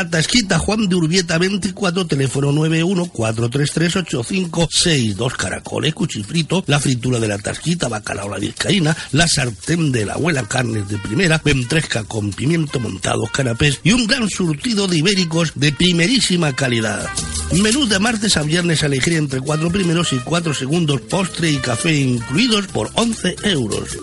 La 0.00 0.08
Tasquita, 0.08 0.58
Juan 0.58 0.88
de 0.88 0.96
Urbieta 0.96 1.36
24, 1.36 2.06
teléfono 2.06 2.52
914338562, 2.52 5.36
caracoles, 5.36 5.92
cuchifrito, 5.92 6.64
la 6.68 6.80
fritura 6.80 7.20
de 7.20 7.28
la 7.28 7.36
Tasquita, 7.36 7.88
bacalao 7.88 8.30
la 8.30 8.38
vizcaína, 8.38 8.96
la 9.12 9.28
sartén 9.28 9.92
de 9.92 10.06
la 10.06 10.14
abuela, 10.14 10.44
carnes 10.44 10.88
de 10.88 10.96
primera, 10.96 11.38
ventresca 11.44 12.04
con 12.04 12.30
pimiento 12.30 12.80
montados, 12.80 13.30
canapés 13.30 13.80
y 13.84 13.92
un 13.92 14.06
gran 14.06 14.30
surtido 14.30 14.88
de 14.88 14.96
ibéricos 14.96 15.52
de 15.54 15.70
primerísima 15.70 16.56
calidad. 16.56 17.06
Menú 17.52 17.86
de 17.86 17.98
martes 17.98 18.38
a 18.38 18.42
viernes 18.42 18.82
a 18.82 18.86
elegir 18.86 19.12
entre 19.14 19.42
cuatro 19.42 19.70
primeros 19.70 20.14
y 20.14 20.18
cuatro 20.20 20.54
segundos, 20.54 21.02
postre 21.02 21.50
y 21.50 21.58
café 21.58 21.94
incluidos 21.94 22.68
por 22.68 22.90
11 22.94 23.36
euros. 23.42 23.98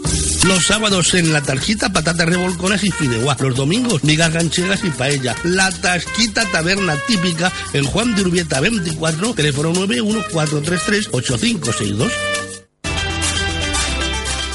Los 0.45 0.65
sábados 0.65 1.13
en 1.13 1.33
la 1.33 1.41
tarjita, 1.41 1.91
patatas 1.91 2.27
revolconas 2.27 2.83
y 2.83 2.91
fideuá. 2.91 3.35
Los 3.39 3.55
domingos, 3.55 4.03
migas 4.03 4.31
ganchegas 4.31 4.83
y 4.83 4.89
paella. 4.91 5.35
La 5.43 5.71
Tasquita 5.87 6.43
Taberna 6.51 6.97
Típica 7.07 7.49
en 7.71 7.85
Juan 7.85 8.13
de 8.13 8.23
Urbieta 8.23 8.59
24, 8.59 9.33
teléfono 9.33 9.71
914338562. 9.71 12.11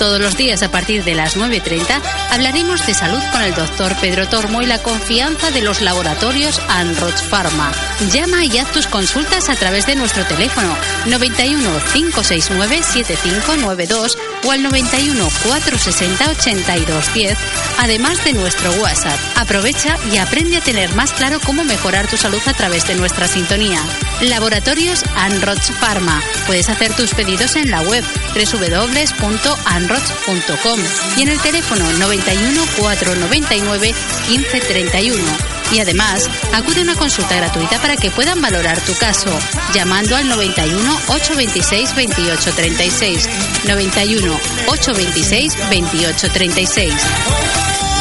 Todos 0.02 0.20
los 0.20 0.36
días 0.36 0.64
a 0.64 0.68
partir 0.68 1.04
de 1.04 1.14
las 1.14 1.36
9.30 1.36 2.02
hablaremos 2.32 2.84
de 2.84 2.92
salud 2.92 3.22
con 3.30 3.40
el 3.40 3.54
doctor 3.54 3.94
Pedro 4.00 4.26
Tormo 4.26 4.60
y 4.60 4.66
la 4.66 4.82
confianza 4.82 5.52
de 5.52 5.62
los 5.62 5.80
laboratorios 5.80 6.60
Anroch 6.68 7.22
Pharma. 7.30 7.70
Llama 8.10 8.44
y 8.44 8.58
haz 8.58 8.72
tus 8.72 8.88
consultas 8.88 9.48
a 9.48 9.54
través 9.54 9.86
de 9.86 9.94
nuestro 9.94 10.24
teléfono 10.24 10.74
91 11.06 11.70
569 11.92 12.82
7592 12.82 14.18
o 14.44 14.50
al 14.50 14.64
91 14.64 15.22
460 15.44 16.30
8210, 16.30 17.38
además 17.78 18.24
de 18.24 18.32
nuestro 18.32 18.72
WhatsApp. 18.72 19.20
Aprovecha 19.36 19.96
y 20.12 20.16
aprende 20.16 20.56
a 20.56 20.62
tener 20.62 20.92
más 20.96 21.12
claro 21.12 21.38
cómo 21.46 21.62
mejorar 21.62 22.08
tu 22.08 22.16
salud 22.16 22.42
a 22.46 22.54
través 22.54 22.88
de 22.88 22.96
nuestra 22.96 23.28
sintonía. 23.28 23.80
Laboratorios 24.20 25.04
Anroch 25.14 25.62
Pharma. 25.78 26.20
Puedes 26.48 26.68
hacer 26.68 26.92
tus 26.94 27.14
pedidos 27.14 27.54
en 27.54 27.70
la 27.70 27.82
web 27.82 28.02
www.anroch.com 28.34 29.91
y 31.16 31.22
en 31.22 31.28
el 31.28 31.40
teléfono 31.40 31.90
91 31.92 32.64
499 32.78 33.94
1531. 34.30 35.22
Y 35.72 35.80
además, 35.80 36.28
acude 36.52 36.80
a 36.80 36.84
una 36.84 36.94
consulta 36.94 37.36
gratuita 37.36 37.80
para 37.80 37.96
que 37.96 38.10
puedan 38.10 38.40
valorar 38.40 38.80
tu 38.80 38.94
caso, 38.94 39.30
llamando 39.74 40.16
al 40.16 40.28
91 40.28 40.94
826 41.08 41.90
2836. 41.90 43.28
91 43.66 44.40
826 44.68 45.56
2836. 45.70 47.91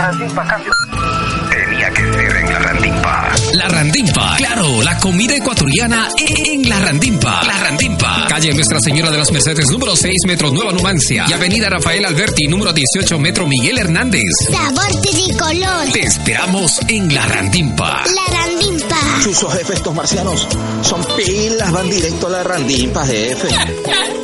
Randipa. 0.00 0.46
Cambio. 0.46 0.72
Tenía 1.50 1.90
que 1.90 2.02
ser 2.02 2.36
en 2.36 2.52
la 2.52 2.58
randimpa. 2.58 3.30
La 3.52 3.68
Randimpa, 3.68 4.34
claro, 4.36 4.82
la 4.82 4.96
comida 4.98 5.34
ecuatoriana 5.34 6.08
en 6.16 6.68
La 6.68 6.78
Randimpa. 6.78 7.42
La 7.44 7.56
Randimpa, 7.58 8.26
calle 8.28 8.54
Nuestra 8.54 8.78
Señora 8.80 9.10
de 9.10 9.18
las 9.18 9.30
Mercedes, 9.32 9.66
número 9.70 9.96
6, 9.96 10.12
metro 10.26 10.50
Nueva 10.50 10.72
Numancia. 10.72 11.26
Y 11.28 11.32
avenida 11.32 11.68
Rafael 11.68 12.04
Alberti, 12.04 12.46
número 12.46 12.72
18, 12.72 13.18
metro 13.18 13.46
Miguel 13.46 13.78
Hernández. 13.78 14.22
Sabor 14.50 15.00
tricolor. 15.02 15.92
Te 15.92 16.02
esperamos 16.02 16.80
en 16.88 17.12
La 17.12 17.26
Randimpa. 17.26 18.04
La 18.14 18.36
randimpa. 18.38 18.96
Chuso, 19.22 19.50
jefe, 19.50 19.74
estos 19.74 19.94
marcianos 19.94 20.48
son 20.82 21.04
pilas. 21.16 21.72
Van 21.72 21.90
directo 21.90 22.28
a 22.28 22.30
la 22.30 22.42
randimpa, 22.42 23.04
jefe. 23.06 23.48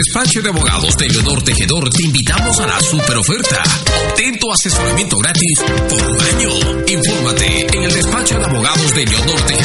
despacho 0.00 0.40
de 0.40 0.48
abogados 0.48 0.96
de 0.96 1.08
Leonor 1.08 1.42
Tejedor 1.42 1.90
te 1.90 2.02
invitamos 2.04 2.58
a 2.60 2.66
la 2.66 2.80
super 2.80 3.16
oferta. 3.18 3.62
Obtén 4.08 4.38
asesoramiento 4.50 5.18
gratis 5.18 5.60
por 5.88 6.02
un 6.10 6.20
año. 6.22 6.48
Infórmate 6.86 7.66
en 7.76 7.82
el 7.84 7.92
despacho 7.92 8.38
de 8.38 8.44
abogados 8.44 8.94
de 8.94 9.04
Leonor 9.04 9.40
Tejedor. 9.42 9.59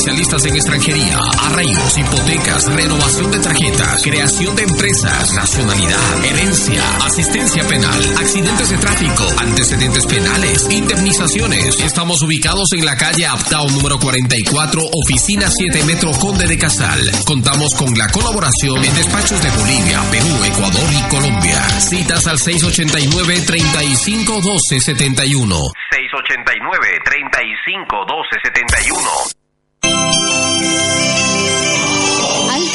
Especialistas 0.00 0.46
en 0.46 0.56
extranjería, 0.56 1.18
arraigos, 1.42 1.98
hipotecas, 1.98 2.72
renovación 2.72 3.30
de 3.32 3.38
tarjetas, 3.38 4.02
creación 4.02 4.56
de 4.56 4.62
empresas, 4.62 5.34
nacionalidad, 5.34 6.24
herencia, 6.24 6.82
asistencia 7.04 7.68
penal, 7.68 8.02
accidentes 8.16 8.70
de 8.70 8.78
tráfico, 8.78 9.26
antecedentes 9.36 10.06
penales, 10.06 10.66
indemnizaciones. 10.70 11.78
Estamos 11.80 12.22
ubicados 12.22 12.72
en 12.72 12.86
la 12.86 12.96
calle 12.96 13.26
Aptao 13.26 13.68
número 13.68 13.98
44, 13.98 14.80
oficina 15.04 15.50
7 15.50 15.84
Metro 15.84 16.12
Conde 16.12 16.46
de 16.46 16.56
Casal. 16.56 16.98
Contamos 17.26 17.74
con 17.74 17.92
la 17.92 18.08
colaboración 18.08 18.82
en 18.82 18.94
despachos 18.94 19.42
de 19.42 19.50
Bolivia, 19.50 20.00
Perú, 20.10 20.44
Ecuador 20.46 20.90
y 20.94 21.08
Colombia. 21.10 21.60
Citas 21.78 22.26
al 22.26 22.38
689 22.38 23.42
35 23.46 24.40
12 24.40 24.80
71. 24.80 25.56
689 25.90 26.88
35 27.04 28.06
12 28.08 28.40
71. 28.44 29.39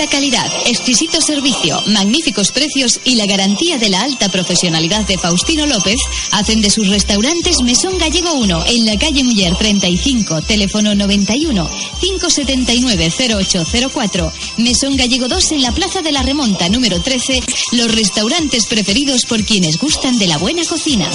Calidad, 0.08 0.52
exquisito 0.66 1.20
servicio, 1.20 1.82
magníficos 1.88 2.52
precios 2.52 3.00
y 3.04 3.16
la 3.16 3.26
garantía 3.26 3.78
de 3.78 3.90
la 3.90 4.02
alta 4.02 4.30
profesionalidad 4.30 5.06
de 5.06 5.18
Faustino 5.18 5.66
López 5.66 5.98
hacen 6.32 6.62
de 6.62 6.70
sus 6.70 6.88
restaurantes 6.90 7.62
Mesón 7.62 7.98
Gallego 7.98 8.34
1 8.34 8.66
en 8.68 8.86
la 8.86 8.98
calle 8.98 9.24
Muller 9.24 9.56
35, 9.56 10.42
teléfono 10.44 10.96
91 10.96 11.70
579 12.00 13.12
0804, 13.18 14.34
Mesón 14.58 14.96
Gallego 14.96 15.28
2 15.28 15.52
en 15.54 15.62
la 15.62 15.72
Plaza 15.72 16.02
de 16.02 16.12
la 16.12 16.22
Remonta 16.22 16.70
número 16.70 17.02
13, 17.02 17.42
los 17.72 17.94
restaurantes 17.94 18.68
preferidos 18.68 19.26
por 19.26 19.44
quienes 19.44 19.78
gustan 19.78 20.18
de 20.20 20.28
la 20.28 20.38
buena 20.38 20.64
cocina. 20.66 21.10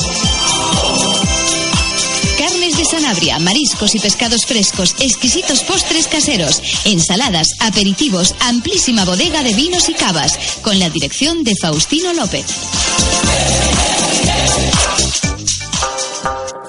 Carnes 2.41 2.78
de 2.78 2.86
Sanabria, 2.86 3.38
mariscos 3.38 3.95
y 3.95 3.99
pescados 3.99 4.47
frescos, 4.47 4.95
exquisitos 4.99 5.62
postres 5.62 6.07
caseros, 6.07 6.62
ensaladas, 6.86 7.49
aperitivos, 7.59 8.34
amplísima 8.41 9.05
bodega 9.05 9.43
de 9.43 9.53
vinos 9.53 9.91
y 9.91 9.93
cavas, 9.93 10.38
con 10.62 10.78
la 10.78 10.88
dirección 10.88 11.45
de 11.45 11.55
Faustino 11.61 12.14
López. 12.14 12.47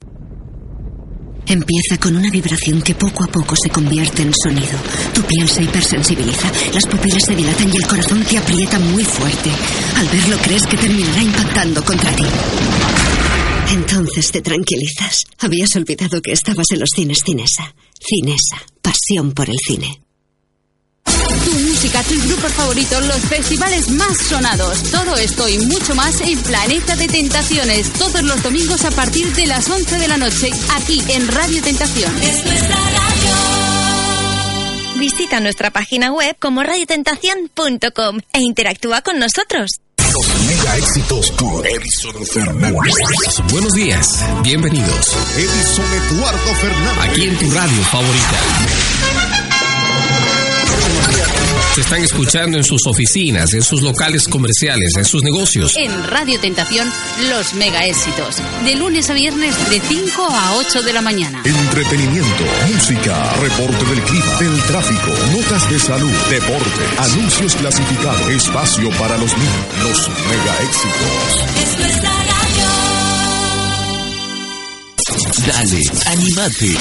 Empieza 1.47 1.97
con 1.97 2.15
una 2.15 2.29
vibración 2.29 2.81
que 2.81 2.93
poco 2.93 3.23
a 3.23 3.27
poco 3.27 3.55
se 3.55 3.69
convierte 3.69 4.21
en 4.21 4.33
sonido. 4.33 4.77
Tu 5.13 5.21
piel 5.21 5.47
se 5.47 5.63
hipersensibiliza, 5.63 6.51
las 6.73 6.85
pupilas 6.85 7.23
se 7.25 7.35
dilatan 7.35 7.71
y 7.73 7.77
el 7.77 7.87
corazón 7.87 8.23
te 8.25 8.37
aprieta 8.37 8.77
muy 8.79 9.03
fuerte. 9.03 9.49
Al 9.95 10.07
verlo 10.09 10.37
crees 10.43 10.67
que 10.67 10.77
terminará 10.77 11.23
impactando 11.23 11.83
contra 11.85 12.11
ti. 12.15 12.25
Entonces 13.71 14.31
te 14.31 14.41
tranquilizas. 14.41 15.23
Habías 15.39 15.75
olvidado 15.75 16.21
que 16.21 16.33
estabas 16.33 16.67
en 16.71 16.79
los 16.79 16.89
cines 16.93 17.19
Cinesa. 17.25 17.73
Cinesa, 17.97 18.57
pasión 18.81 19.31
por 19.31 19.49
el 19.49 19.57
cine. 19.65 20.01
Música, 21.77 22.01
tus 22.01 22.25
grupos 22.25 22.53
favoritos, 22.53 23.05
los 23.05 23.19
festivales 23.19 23.91
más 23.91 24.17
sonados. 24.27 24.81
Todo 24.89 25.15
esto 25.15 25.47
y 25.47 25.59
mucho 25.59 25.93
más 25.93 26.21
en 26.21 26.41
Planeta 26.41 26.95
de 26.95 27.07
Tentaciones. 27.07 27.93
Todos 27.93 28.23
los 28.23 28.41
domingos 28.41 28.83
a 28.83 28.89
partir 28.89 29.31
de 29.35 29.45
las 29.45 29.69
11 29.69 29.99
de 29.99 30.07
la 30.07 30.17
noche, 30.17 30.49
aquí 30.73 31.03
en 31.09 31.27
Radio 31.27 31.61
Tentación. 31.61 32.11
Visita 34.95 35.39
nuestra 35.39 35.69
página 35.69 36.11
web 36.11 36.35
como 36.39 36.63
radiotentación.com 36.63 38.21
e 38.33 38.39
interactúa 38.39 39.03
con 39.03 39.19
nosotros. 39.19 39.69
Mega 40.47 40.77
éxitos 40.77 41.31
con 41.33 41.63
Edison 41.63 42.25
Fernández. 42.25 42.93
Buenos 43.51 43.73
días, 43.73 44.25
bienvenidos. 44.41 45.15
Edison 45.35 45.85
Eduardo 45.93 46.55
Fernández. 46.55 47.03
Aquí 47.03 47.21
en 47.21 47.37
tu 47.37 47.51
radio 47.51 47.83
favorita. 47.83 48.96
Se 51.73 51.81
están 51.81 52.01
escuchando 52.01 52.57
en 52.57 52.63
sus 52.63 52.87
oficinas, 52.87 53.53
en 53.53 53.61
sus 53.61 53.81
locales 53.83 54.27
comerciales, 54.27 54.93
en 54.97 55.05
sus 55.05 55.21
negocios. 55.21 55.73
En 55.77 56.03
Radio 56.05 56.39
Tentación, 56.39 56.91
los 57.29 57.53
mega 57.53 57.85
éxitos. 57.85 58.37
De 58.65 58.75
lunes 58.75 59.09
a 59.11 59.13
viernes 59.13 59.55
de 59.69 59.79
5 59.79 60.27
a 60.27 60.55
8 60.55 60.81
de 60.81 60.93
la 60.93 61.01
mañana. 61.01 61.41
Entretenimiento, 61.45 62.43
música, 62.73 63.31
reporte 63.33 63.85
del 63.85 64.01
clima, 64.01 64.39
del 64.39 64.59
tráfico, 64.63 65.11
notas 65.31 65.69
de 65.69 65.79
salud, 65.79 66.11
deporte, 66.31 66.81
anuncios 66.97 67.55
clasificados, 67.55 68.27
espacio 68.29 68.89
para 68.97 69.17
los 69.17 69.31
niños, 69.37 69.83
los 69.83 70.09
mega 70.09 70.61
éxitos. 70.63 72.26
Dale, 75.45 75.79
animate. 76.07 76.77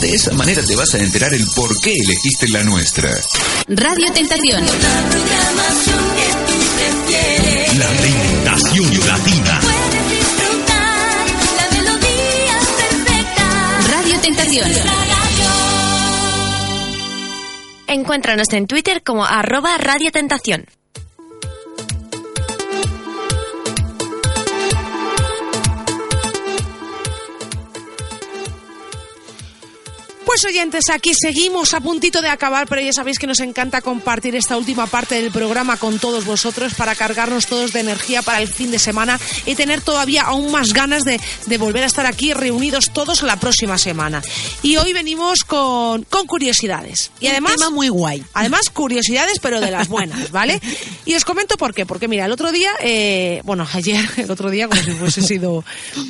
De 0.00 0.14
esa 0.14 0.32
manera 0.32 0.62
te 0.62 0.74
vas 0.74 0.94
a 0.94 0.98
enterar 0.98 1.32
el 1.32 1.46
por 1.54 1.80
qué 1.80 1.92
elegiste 1.94 2.48
la 2.48 2.62
nuestra. 2.62 3.10
Radio 3.68 4.12
Tentación. 4.12 4.64
La 7.78 7.88
tentación 7.88 9.06
latina. 9.06 9.60
Radio 13.90 14.20
Tentación. 14.20 14.70
Encuéntranos 17.86 18.52
en 18.52 18.66
Twitter 18.66 19.02
como 19.04 19.24
arroba 19.24 19.78
radiotentación. 19.78 20.66
Pues 30.34 30.46
oyentes, 30.46 30.90
aquí 30.92 31.12
seguimos 31.14 31.74
a 31.74 31.80
puntito 31.80 32.20
de 32.20 32.28
acabar, 32.28 32.66
pero 32.66 32.80
ya 32.80 32.92
sabéis 32.92 33.20
que 33.20 33.26
nos 33.28 33.38
encanta 33.38 33.80
compartir 33.82 34.34
esta 34.34 34.56
última 34.56 34.88
parte 34.88 35.14
del 35.14 35.30
programa 35.30 35.76
con 35.76 36.00
todos 36.00 36.24
vosotros 36.24 36.74
para 36.74 36.96
cargarnos 36.96 37.46
todos 37.46 37.72
de 37.72 37.78
energía 37.78 38.20
para 38.20 38.42
el 38.42 38.48
fin 38.48 38.72
de 38.72 38.80
semana 38.80 39.20
y 39.46 39.54
tener 39.54 39.80
todavía 39.80 40.22
aún 40.22 40.50
más 40.50 40.72
ganas 40.72 41.04
de, 41.04 41.20
de 41.46 41.56
volver 41.56 41.84
a 41.84 41.86
estar 41.86 42.04
aquí 42.04 42.34
reunidos 42.34 42.92
todos 42.92 43.22
la 43.22 43.38
próxima 43.38 43.78
semana. 43.78 44.22
Y 44.60 44.76
hoy 44.76 44.92
venimos 44.92 45.44
con, 45.44 46.02
con 46.02 46.26
curiosidades. 46.26 47.12
Y 47.20 47.26
Un 47.26 47.30
además, 47.30 47.54
tema 47.54 47.70
muy 47.70 47.88
guay. 47.88 48.24
Además, 48.34 48.70
curiosidades, 48.70 49.38
pero 49.38 49.60
de 49.60 49.70
las 49.70 49.86
buenas, 49.86 50.30
¿vale? 50.32 50.60
Y 51.04 51.14
os 51.14 51.24
comento 51.24 51.56
por 51.56 51.72
qué. 51.74 51.86
Porque 51.86 52.08
mira, 52.08 52.24
el 52.24 52.32
otro 52.32 52.50
día, 52.50 52.72
eh, 52.80 53.40
bueno, 53.44 53.68
ayer, 53.72 54.04
el 54.16 54.32
otro 54.32 54.50
día, 54.50 54.66
como 54.66 54.82
si 54.82 54.90
fuese 54.90 55.22
sido. 55.22 55.64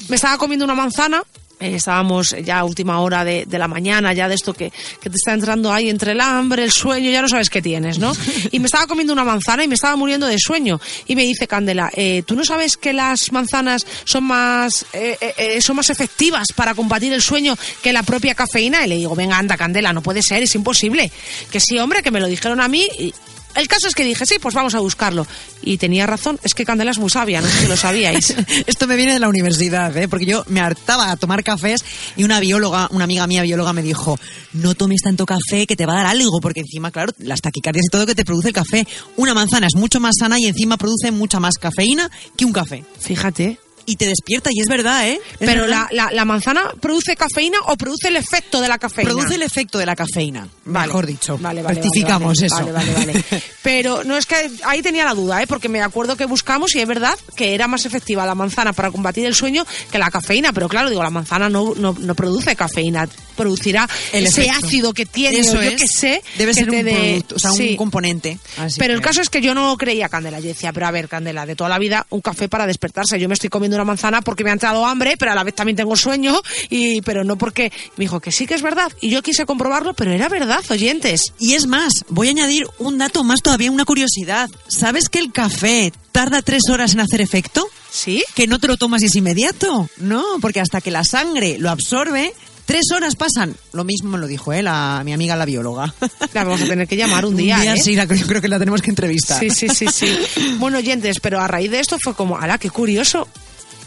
Me 0.08 0.16
estaba 0.16 0.38
comiendo 0.38 0.64
una 0.64 0.74
manzana. 0.74 1.22
Eh, 1.64 1.76
estábamos 1.76 2.36
ya 2.44 2.58
a 2.58 2.64
última 2.64 3.00
hora 3.00 3.24
de, 3.24 3.44
de 3.46 3.58
la 3.58 3.68
mañana, 3.68 4.12
ya 4.12 4.28
de 4.28 4.34
esto 4.34 4.52
que, 4.52 4.70
que 5.00 5.10
te 5.10 5.16
está 5.16 5.32
entrando 5.32 5.72
ahí 5.72 5.88
entre 5.88 6.12
el 6.12 6.20
hambre, 6.20 6.64
el 6.64 6.72
sueño, 6.72 7.10
ya 7.10 7.22
no 7.22 7.28
sabes 7.28 7.50
qué 7.50 7.62
tienes, 7.62 7.98
¿no? 7.98 8.12
Y 8.50 8.58
me 8.60 8.66
estaba 8.66 8.86
comiendo 8.86 9.12
una 9.12 9.24
manzana 9.24 9.64
y 9.64 9.68
me 9.68 9.74
estaba 9.74 9.96
muriendo 9.96 10.26
de 10.26 10.38
sueño. 10.38 10.80
Y 11.06 11.16
me 11.16 11.22
dice 11.24 11.46
Candela, 11.48 11.90
eh, 11.94 12.22
¿tú 12.26 12.36
no 12.36 12.44
sabes 12.44 12.76
que 12.76 12.92
las 12.92 13.32
manzanas 13.32 13.86
son 14.04 14.24
más, 14.24 14.86
eh, 14.92 15.16
eh, 15.20 15.34
eh, 15.36 15.62
son 15.62 15.76
más 15.76 15.90
efectivas 15.90 16.48
para 16.54 16.74
combatir 16.74 17.12
el 17.12 17.22
sueño 17.22 17.56
que 17.82 17.92
la 17.92 18.02
propia 18.02 18.34
cafeína? 18.34 18.84
Y 18.84 18.88
le 18.88 18.96
digo, 18.96 19.14
venga, 19.14 19.38
anda, 19.38 19.56
Candela, 19.56 19.92
no 19.92 20.02
puede 20.02 20.22
ser, 20.22 20.42
es 20.42 20.54
imposible. 20.54 21.10
Que 21.50 21.60
sí, 21.60 21.78
hombre, 21.78 22.02
que 22.02 22.10
me 22.10 22.20
lo 22.20 22.26
dijeron 22.26 22.60
a 22.60 22.68
mí. 22.68 22.86
Y, 22.98 23.14
el 23.54 23.68
caso 23.68 23.88
es 23.88 23.94
que 23.94 24.04
dije, 24.04 24.26
sí, 24.26 24.36
pues 24.40 24.54
vamos 24.54 24.74
a 24.74 24.80
buscarlo. 24.80 25.26
Y 25.62 25.78
tenía 25.78 26.06
razón, 26.06 26.38
es 26.42 26.54
que 26.54 26.64
Candela 26.64 26.90
es 26.90 26.98
muy 26.98 27.10
sabia, 27.10 27.40
no 27.40 27.48
sé 27.48 27.60
si 27.60 27.66
lo 27.66 27.76
sabíais. 27.76 28.34
Esto 28.66 28.86
me 28.86 28.96
viene 28.96 29.12
de 29.12 29.20
la 29.20 29.28
universidad, 29.28 29.96
¿eh? 29.96 30.08
porque 30.08 30.26
yo 30.26 30.44
me 30.48 30.60
hartaba 30.60 31.10
a 31.10 31.16
tomar 31.16 31.42
cafés 31.44 31.84
y 32.16 32.24
una 32.24 32.40
bióloga, 32.40 32.88
una 32.90 33.04
amiga 33.04 33.26
mía 33.26 33.42
bióloga 33.42 33.72
me 33.72 33.82
dijo, 33.82 34.18
no 34.52 34.74
tomes 34.74 35.02
tanto 35.02 35.26
café 35.26 35.66
que 35.66 35.76
te 35.76 35.86
va 35.86 35.94
a 35.94 35.96
dar 35.96 36.06
algo, 36.06 36.40
porque 36.40 36.60
encima, 36.60 36.90
claro, 36.90 37.12
las 37.18 37.40
taquicardias 37.40 37.86
y 37.86 37.90
todo 37.90 38.06
que 38.06 38.14
te 38.14 38.24
produce 38.24 38.48
el 38.48 38.54
café. 38.54 38.86
Una 39.16 39.34
manzana 39.34 39.66
es 39.66 39.74
mucho 39.74 40.00
más 40.00 40.14
sana 40.18 40.38
y 40.38 40.46
encima 40.46 40.76
produce 40.76 41.10
mucha 41.10 41.40
más 41.40 41.54
cafeína 41.58 42.10
que 42.36 42.44
un 42.44 42.52
café. 42.52 42.84
Fíjate. 42.98 43.63
Y 43.86 43.96
te 43.96 44.06
despierta, 44.06 44.50
y 44.52 44.60
es 44.60 44.66
verdad, 44.68 45.08
¿eh? 45.08 45.20
Es 45.32 45.38
Pero 45.46 45.62
verdad. 45.62 45.86
la, 45.92 46.06
la, 46.06 46.12
la 46.12 46.24
manzana 46.24 46.70
produce 46.80 47.16
cafeína 47.16 47.58
o 47.66 47.76
produce 47.76 48.08
el 48.08 48.16
efecto 48.16 48.60
de 48.60 48.68
la 48.68 48.78
cafeína. 48.78 49.10
Produce 49.10 49.34
el 49.34 49.42
efecto 49.42 49.78
de 49.78 49.86
la 49.86 49.94
cafeína, 49.94 50.48
Vale. 50.64 50.86
mejor 50.86 51.06
dicho. 51.06 51.36
Vale, 51.38 51.62
vale, 51.62 51.74
Rectificamos 51.80 52.34
vale, 52.38 52.46
eso. 52.46 52.56
Vale, 52.56 52.72
vale, 52.72 52.92
vale. 52.94 53.24
Pero 53.62 54.04
no 54.04 54.16
es 54.16 54.26
que 54.26 54.50
ahí 54.64 54.80
tenía 54.82 55.04
la 55.04 55.14
duda, 55.14 55.42
¿eh? 55.42 55.46
porque 55.46 55.68
me 55.68 55.82
acuerdo 55.82 56.16
que 56.16 56.24
buscamos 56.26 56.74
y 56.74 56.80
es 56.80 56.88
verdad 56.88 57.14
que 57.36 57.54
era 57.54 57.66
más 57.68 57.84
efectiva 57.86 58.24
la 58.26 58.34
manzana 58.34 58.72
para 58.72 58.90
combatir 58.90 59.24
el 59.26 59.34
sueño 59.34 59.66
que 59.90 59.98
la 59.98 60.10
cafeína. 60.10 60.52
Pero 60.52 60.68
claro, 60.68 60.88
digo, 60.88 61.02
la 61.02 61.10
manzana 61.10 61.48
no, 61.48 61.74
no, 61.76 61.94
no 61.98 62.14
produce 62.14 62.56
cafeína, 62.56 63.08
producirá 63.36 63.88
El 64.12 64.26
ese 64.26 64.46
efecto. 64.46 64.66
ácido 64.66 64.92
que 64.94 65.06
tiene, 65.06 65.40
Eso 65.40 65.52
o 65.58 65.62
yo 65.62 65.70
es. 65.70 65.80
que 65.80 65.86
sé. 65.88 66.22
Debe 66.38 66.52
que 66.52 66.60
ser 66.60 66.70
un 66.70 66.82
producto, 66.84 67.34
o 67.34 67.38
sea, 67.38 67.50
Sí. 67.52 67.70
un 67.70 67.76
componente. 67.76 68.38
Así 68.58 68.78
Pero 68.78 68.94
el 68.94 69.00
caso 69.00 69.20
es 69.20 69.28
que 69.28 69.40
yo 69.42 69.54
no 69.54 69.76
creía 69.76 70.08
Candela. 70.08 70.40
Yo 70.40 70.48
decía, 70.48 70.72
pero 70.72 70.86
a 70.86 70.90
ver, 70.90 71.08
Candela, 71.08 71.44
de 71.46 71.56
toda 71.56 71.68
la 71.70 71.78
vida 71.78 72.06
un 72.10 72.20
café 72.20 72.48
para 72.48 72.66
despertarse. 72.66 73.18
Yo 73.20 73.28
me 73.28 73.34
estoy 73.34 73.50
comiendo 73.50 73.73
una 73.74 73.84
manzana 73.84 74.22
porque 74.22 74.44
me 74.44 74.50
ha 74.50 74.54
entrado 74.54 74.84
hambre, 74.86 75.16
pero 75.18 75.32
a 75.32 75.34
la 75.34 75.44
vez 75.44 75.54
también 75.54 75.76
tengo 75.76 75.96
sueño, 75.96 76.40
y 76.70 77.00
pero 77.02 77.24
no 77.24 77.36
porque. 77.36 77.72
Me 77.96 78.04
dijo 78.04 78.20
que 78.20 78.32
sí 78.32 78.46
que 78.46 78.54
es 78.54 78.62
verdad. 78.62 78.90
Y 79.00 79.10
yo 79.10 79.22
quise 79.22 79.46
comprobarlo, 79.46 79.94
pero 79.94 80.10
era 80.12 80.28
verdad, 80.28 80.60
oyentes. 80.70 81.32
Y 81.38 81.54
es 81.54 81.66
más, 81.66 81.92
voy 82.08 82.28
a 82.28 82.30
añadir 82.30 82.66
un 82.78 82.98
dato 82.98 83.24
más 83.24 83.40
todavía, 83.42 83.70
una 83.70 83.84
curiosidad. 83.84 84.50
¿Sabes 84.68 85.08
que 85.08 85.18
el 85.18 85.32
café 85.32 85.92
tarda 86.12 86.42
tres 86.42 86.62
horas 86.70 86.94
en 86.94 87.00
hacer 87.00 87.20
efecto? 87.20 87.66
¿Sí? 87.90 88.24
Que 88.34 88.46
no 88.46 88.58
te 88.58 88.66
lo 88.68 88.76
tomas 88.76 89.02
y 89.02 89.06
es 89.06 89.14
inmediato. 89.16 89.88
No, 89.98 90.24
porque 90.40 90.60
hasta 90.60 90.80
que 90.80 90.90
la 90.90 91.04
sangre 91.04 91.58
lo 91.58 91.70
absorbe, 91.70 92.32
tres 92.64 92.86
horas 92.94 93.14
pasan. 93.14 93.54
Lo 93.72 93.84
mismo 93.84 94.10
me 94.10 94.18
lo 94.18 94.26
dijo 94.26 94.52
¿eh? 94.52 94.62
la, 94.62 95.02
mi 95.04 95.12
amiga 95.12 95.36
la 95.36 95.44
bióloga. 95.44 95.94
La 96.32 96.42
vamos 96.44 96.62
a 96.62 96.66
tener 96.66 96.88
que 96.88 96.96
llamar 96.96 97.24
un 97.26 97.36
día, 97.36 97.74
¿eh? 97.74 97.80
sí, 97.80 97.94
la- 97.94 98.04
yo 98.06 98.26
creo 98.26 98.40
que 98.40 98.48
la 98.48 98.58
tenemos 98.58 98.82
que 98.82 98.90
entrevistar. 98.90 99.38
Sí, 99.38 99.50
sí, 99.50 99.68
sí, 99.68 99.86
sí. 99.92 100.08
Bueno, 100.58 100.78
oyentes, 100.78 101.20
pero 101.20 101.40
a 101.40 101.46
raíz 101.46 101.70
de 101.70 101.80
esto 101.80 101.96
fue 102.02 102.14
como, 102.14 102.36
ala, 102.36 102.58
qué 102.58 102.70
curioso. 102.70 103.28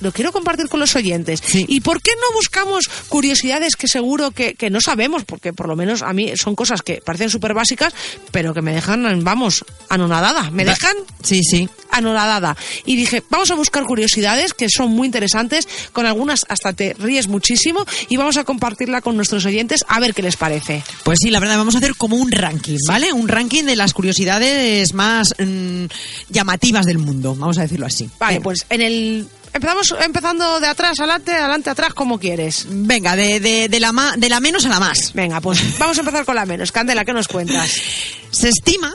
Lo 0.02 0.12
quiero 0.12 0.32
compartir 0.32 0.68
con 0.68 0.80
los 0.80 0.96
oyentes. 0.96 1.42
¿Y 1.54 1.82
por 1.82 2.02
qué 2.02 2.12
no 2.16 2.36
buscamos 2.36 2.90
curiosidades 3.10 3.76
que 3.76 3.88
seguro 3.88 4.32
que, 4.32 4.54
que 4.54 4.70
no 4.70 4.82
sabemos? 4.82 5.24
Porque 5.26 5.54
por 5.54 5.68
lo 5.68 5.76
menos 5.76 6.02
a 6.02 6.14
mí 6.14 6.32
son 6.36 6.56
cosas 6.56 6.82
que 6.82 7.02
parecen 7.04 7.30
súper 7.30 7.54
básicas, 7.54 7.94
pero 8.32 8.54
que 8.54 8.62
me 8.62 8.74
dejan, 8.74 9.24
vamos, 9.24 9.66
anonadada. 9.90 10.52
¿Me 10.52 10.66
dejan? 10.66 10.96
Sí, 11.24 11.42
sí. 11.44 11.70
Anonadada. 11.92 12.56
Y 12.86 12.96
dije, 12.96 13.24
vamos 13.30 13.50
a 13.52 13.56
buscar 13.56 13.84
curiosidades 13.84 14.54
que 14.54 14.68
son 14.70 14.92
muy 14.92 15.08
interesantes, 15.08 15.68
con 15.94 16.06
algunas 16.06 16.46
hasta 16.50 16.74
te 16.74 16.94
ríes 16.94 17.28
muchísimo, 17.28 17.86
y 18.10 18.18
vamos 18.18 18.38
a 18.38 18.44
compartirla 18.44 19.02
con 19.02 19.16
nuestros 19.16 19.46
oyentes 19.46 19.84
a 19.88 20.00
ver 20.00 20.14
qué 20.14 20.22
les 20.22 20.38
parece. 20.38 20.84
Pues 21.04 21.20
sí, 21.22 21.30
la 21.30 21.40
verdad, 21.40 21.58
vamos 21.58 21.76
a 21.76 21.80
hacer 21.80 21.96
como 21.96 22.18
un 22.18 22.32
ranking, 22.32 22.78
¿vale? 22.88 23.14
Un 23.14 23.28
ranking 23.28 23.64
de 23.64 23.76
las 23.76 23.94
curiosidades 23.94 24.94
más 24.94 25.34
mm, 25.40 25.86
llamativas 26.30 26.86
del 26.86 26.98
mundo, 26.98 27.36
vamos 27.36 27.58
a 27.58 27.62
decirlo 27.62 27.86
así. 27.86 28.10
Vale, 28.20 28.42
pues 28.42 28.66
en 28.70 28.82
el... 28.82 29.28
Empezamos 29.54 29.94
empezando 30.02 30.60
de 30.60 30.68
atrás, 30.68 31.00
adelante, 31.00 31.34
adelante, 31.34 31.70
atrás, 31.70 31.94
como 31.94 32.20
quieres. 32.20 32.66
Venga, 32.70 33.16
de, 33.16 33.40
de, 33.40 33.68
de 33.70 33.80
la 33.80 33.92
ma- 33.92 34.16
de 34.18 34.30
la 34.30 34.40
menos 34.40 34.66
a 34.66 34.70
la 34.70 34.80
más. 34.80 35.14
Venga, 35.14 35.42
pues 35.42 35.78
vamos 35.80 35.98
a 35.98 36.02
empezar 36.02 36.26
con 36.26 36.36
la 36.36 36.46
menos. 36.46 36.72
Candela, 36.72 37.04
¿qué 37.06 37.14
nos 37.14 37.28
cuentas? 37.28 37.72
Se 38.32 38.50
estima 38.50 38.94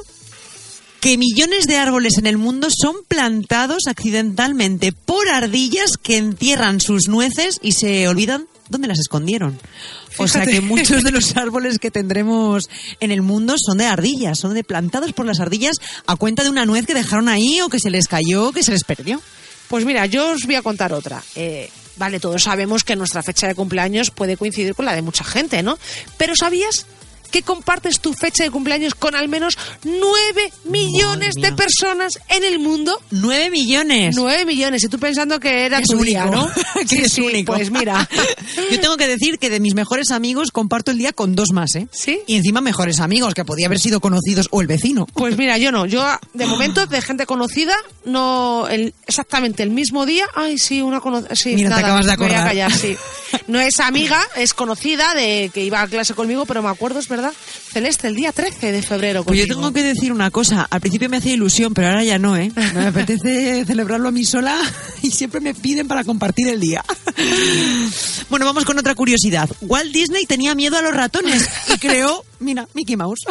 que 1.00 1.18
millones 1.18 1.66
de 1.66 1.78
árboles 1.78 2.16
en 2.18 2.26
el 2.26 2.38
mundo 2.38 2.68
son 2.70 2.94
plantados 3.09 3.88
accidentalmente 3.88 4.92
por 4.92 5.28
ardillas 5.28 5.96
que 6.00 6.16
entierran 6.16 6.80
sus 6.80 7.09
nueces 7.09 7.59
y 7.61 7.72
se 7.72 8.07
olvidan 8.07 8.46
dónde 8.68 8.86
las 8.86 9.00
escondieron. 9.00 9.59
O 10.18 10.28
sea 10.28 10.46
que 10.46 10.61
muchos 10.61 11.03
de 11.03 11.11
los 11.11 11.36
árboles 11.36 11.78
que 11.80 11.90
tendremos 11.90 12.68
en 13.00 13.11
el 13.11 13.22
mundo 13.22 13.57
son 13.59 13.78
de 13.78 13.86
ardillas, 13.86 14.38
son 14.38 14.55
de 14.55 14.62
plantados 14.62 15.12
por 15.12 15.26
las 15.26 15.40
ardillas 15.40 15.76
a 16.07 16.14
cuenta 16.14 16.44
de 16.44 16.50
una 16.50 16.66
nuez 16.66 16.86
que 16.86 16.94
dejaron 16.94 17.28
ahí 17.28 17.61
o 17.62 17.68
que 17.68 17.80
se 17.80 17.90
les 17.90 18.07
cayó 18.07 18.48
o 18.48 18.53
que 18.53 18.62
se 18.62 18.70
les 18.70 18.84
perdió. 18.84 19.20
Pues 19.73 19.87
mira, 19.87 20.05
yo 20.05 20.33
os 20.33 20.45
voy 20.45 20.57
a 20.57 20.61
contar 20.61 20.93
otra. 20.93 21.23
Eh, 21.35 21.70
vale, 21.97 22.20
todos 22.20 22.43
sabemos 22.43 22.85
que 22.85 22.95
nuestra 22.95 23.23
fecha 23.23 23.49
de 23.49 23.55
cumpleaños 23.55 24.11
puede 24.11 24.37
coincidir 24.37 24.75
con 24.75 24.85
la 24.85 24.95
de 24.95 25.01
mucha 25.01 25.25
gente, 25.25 25.62
¿no? 25.62 25.79
Pero 26.18 26.37
¿sabías 26.37 26.85
que 27.33 27.43
compartes 27.43 27.99
tu 27.99 28.12
fecha 28.12 28.45
de 28.45 28.51
cumpleaños 28.51 28.95
con 28.95 29.16
al 29.16 29.28
menos 29.28 29.59
9 29.83 30.53
millones 30.64 31.35
de 31.35 31.53
personas 31.53 32.18
en 32.28 32.45
el 32.45 32.59
mundo? 32.61 33.01
¡Nueve 33.11 33.51
millones! 33.51 34.14
9 34.16 34.45
millones. 34.45 34.85
Y 34.85 34.89
tú 34.89 34.99
pensando 34.99 35.41
que 35.41 35.66
era 35.66 35.78
Es 35.80 35.89
tu 35.89 36.03
día. 36.03 36.26
¿no? 36.26 36.49
Que 36.83 36.87
Sí, 36.89 37.03
es 37.03 37.12
sí, 37.12 37.20
único. 37.22 37.55
Pues 37.55 37.70
mira. 37.70 38.09
Yo 38.70 38.80
tengo 38.80 38.97
que 38.97 39.09
decir 39.09 39.39
que 39.39 39.51
de 39.51 39.61
mis 39.61 39.74
mejores 39.74 40.11
amigos 40.11 40.51
comparto 40.53 40.91
el 40.91 40.99
día 40.99 41.12
con 41.12 41.35
dos 41.35 41.53
más, 41.53 41.74
¿eh? 41.74 41.89
¿Sí? 41.91 42.20
Y 42.26 42.37
encima 42.37 42.61
mejores 42.61 43.01
amigos, 43.01 43.35
que 43.35 43.45
podía 43.45 43.66
haber 43.66 43.78
sido 43.80 44.01
conocidos 44.01 44.49
o 44.51 44.61
el 44.61 44.66
vecino. 44.66 45.07
Pues 45.14 45.37
mira, 45.37 45.59
yo 45.59 45.72
no. 45.72 45.87
Yo, 45.87 46.05
de 46.35 46.47
momento, 46.47 46.87
de 46.87 47.01
gente 47.03 47.26
conocida, 47.26 47.74
no 48.05 48.66
el, 48.68 48.95
exactamente 49.07 49.62
el 49.62 49.70
mismo 49.70 50.07
día. 50.07 50.26
Ay, 50.35 50.59
sí, 50.59 50.83
una 50.83 51.01
conocida. 51.01 51.35
Sí, 51.35 51.55
Mira, 51.55 51.76
te 51.76 51.83
acabas 51.83 52.07
de 52.07 52.11
me 52.12 52.16
voy 52.16 52.26
a 52.26 52.28
acordar. 52.43 52.49
callar, 52.49 52.72
sí. 52.72 52.97
No 53.47 53.61
es 53.61 53.80
amiga, 53.80 54.20
es 54.37 54.53
conocida 54.53 55.14
de 55.14 55.51
que 55.55 55.64
iba 55.64 55.80
a 55.80 55.89
clase 55.89 56.12
conmigo, 56.12 56.45
pero 56.45 56.62
me 56.62 56.68
acuerdo, 56.68 56.99
es 56.99 57.09
verdad, 57.09 57.22
Celeste, 57.31 58.09
el 58.09 58.14
día 58.16 58.33
13 58.33 58.73
de 58.73 58.83
febrero. 58.83 59.25
Pues 59.25 59.39
yo 59.39 59.47
tengo 59.47 59.73
que 59.73 59.83
decir 59.83 60.12
una 60.12 60.31
cosa. 60.31 60.66
Al 60.70 60.81
principio 60.81 61.09
me 61.09 61.18
hacía 61.18 61.33
ilusión, 61.33 61.75
pero 61.75 61.89
ahora 61.89 62.05
ya 62.05 62.18
no, 62.18 62.37
¿eh? 62.37 62.53
Me 62.75 62.87
apetece 62.87 63.64
celebrarlo 63.66 64.09
a 64.09 64.12
mí 64.12 64.25
sola 64.25 64.59
y 65.03 65.11
siempre 65.11 65.41
me 65.41 65.55
piden 65.55 65.89
para 65.89 66.05
compartir 66.05 66.49
el 66.49 66.61
día. 66.61 66.85
Bueno, 68.31 68.47
vamos 68.47 68.64
con 68.64 68.79
otra 68.79 68.95
curiosidad. 68.95 69.51
Walt 69.61 69.93
Disney 69.93 70.25
tenía 70.25 70.55
miedo 70.55 70.79
a 70.79 70.83
los 70.83 70.95
ratones 70.95 71.47
y 71.75 71.77
creó, 71.77 72.25
mira, 72.43 72.66
Mickey 72.74 72.97
Mouse. 72.97 73.20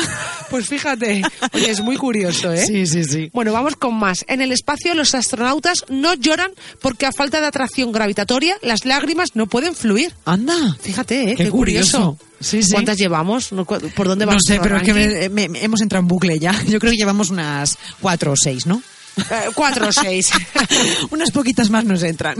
Pues 0.51 0.67
fíjate, 0.67 1.21
oye, 1.53 1.71
es 1.71 1.79
muy 1.79 1.95
curioso, 1.95 2.51
¿eh? 2.51 2.65
Sí, 2.65 2.85
sí, 2.85 3.05
sí. 3.05 3.29
Bueno, 3.31 3.53
vamos 3.53 3.77
con 3.77 3.95
más. 3.95 4.25
En 4.27 4.41
el 4.41 4.51
espacio 4.51 4.93
los 4.95 5.15
astronautas 5.15 5.85
no 5.87 6.13
lloran 6.13 6.51
porque 6.81 7.05
a 7.05 7.13
falta 7.13 7.39
de 7.39 7.47
atracción 7.47 7.93
gravitatoria 7.93 8.57
las 8.61 8.83
lágrimas 8.83 9.29
no 9.33 9.47
pueden 9.47 9.73
fluir. 9.75 10.13
Anda. 10.25 10.75
Fíjate, 10.81 11.31
¿eh? 11.31 11.35
Qué 11.37 11.45
Qué, 11.45 11.49
curioso. 11.51 12.17
curioso. 12.17 12.17
Sí, 12.41 12.63
sí. 12.63 12.73
¿Cuántas 12.73 12.97
llevamos? 12.97 13.53
No, 13.53 13.63
¿Por 13.63 14.07
dónde 14.09 14.25
No 14.25 14.31
vamos? 14.31 14.43
sé, 14.45 14.59
pero 14.61 14.75
es 14.75 14.83
que 14.83 14.93
me- 15.29 15.47
me- 15.47 15.63
hemos 15.63 15.79
entrado 15.79 16.01
en 16.01 16.09
bucle 16.09 16.37
ya. 16.37 16.51
Yo 16.67 16.79
creo 16.79 16.91
que 16.91 16.97
llevamos 16.97 17.29
unas 17.29 17.77
cuatro 18.01 18.33
o 18.33 18.35
seis, 18.35 18.65
¿no? 18.67 18.81
Eh, 19.17 19.49
cuatro 19.53 19.87
o 19.87 19.91
seis. 19.91 20.29
Unas 21.11 21.31
poquitas 21.31 21.69
más 21.69 21.85
nos 21.85 22.03
entran. 22.03 22.37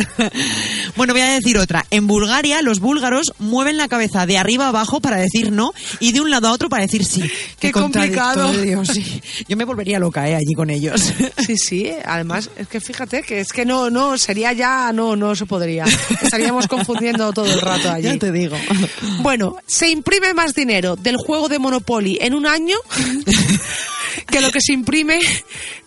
Bueno, 0.96 1.14
voy 1.14 1.22
a 1.22 1.34
decir 1.34 1.58
otra. 1.58 1.86
En 1.90 2.08
Bulgaria, 2.08 2.62
los 2.62 2.80
búlgaros 2.80 3.34
mueven 3.40 3.78
la 3.78 3.88
cabeza 3.88 4.26
de 4.26 4.38
arriba 4.38 4.66
a 4.66 4.70
abajo 4.70 5.02
para 5.02 5.18
decir 5.18 5.52
no 5.52 5.74
y 6.00 6.12
de 6.12 6.22
un 6.22 6.30
lado 6.30 6.48
a 6.48 6.52
otro 6.52 6.70
para 6.70 6.84
decir 6.84 7.06
sí. 7.06 7.24
Qué 7.60 7.72
complicado. 7.72 8.48
contradictorio, 8.48 8.86
sí. 8.86 9.22
Yo 9.48 9.58
me 9.58 9.66
volvería 9.66 10.00
loca, 10.00 10.28
¿eh? 10.30 10.36
Allí 10.36 10.54
con 10.56 10.70
ellos. 10.70 11.14
Sí, 11.42 11.58
sí, 11.58 11.92
además, 12.06 12.50
es 12.56 12.68
que 12.68 12.80
fíjate 12.80 13.24
que 13.24 13.40
es 13.40 13.52
que 13.52 13.66
no, 13.66 13.90
no, 13.90 14.18
sería 14.18 14.54
ya, 14.54 14.92
no, 14.94 15.16
no 15.16 15.36
se 15.36 15.46
podría. 15.46 15.86
Estaríamos 16.22 16.68
confundiendo 16.68 17.34
todo 17.34 17.52
el 17.52 17.60
rato 17.60 17.92
allí. 17.92 18.04
Ya 18.04 18.18
te 18.18 18.32
digo. 18.32 18.56
Bueno, 19.22 19.56
se 19.66 19.90
imprime 19.90 20.34
más 20.34 20.54
dinero 20.54 20.96
del 20.96 21.18
juego 21.18 21.50
de 21.50 21.58
Monopoly 21.58 22.20
en 22.22 22.36
un 22.36 22.46
año 22.46 22.76
que 24.28 24.42
lo 24.42 24.52
que 24.52 24.60
se 24.62 24.74
imprime 24.74 25.20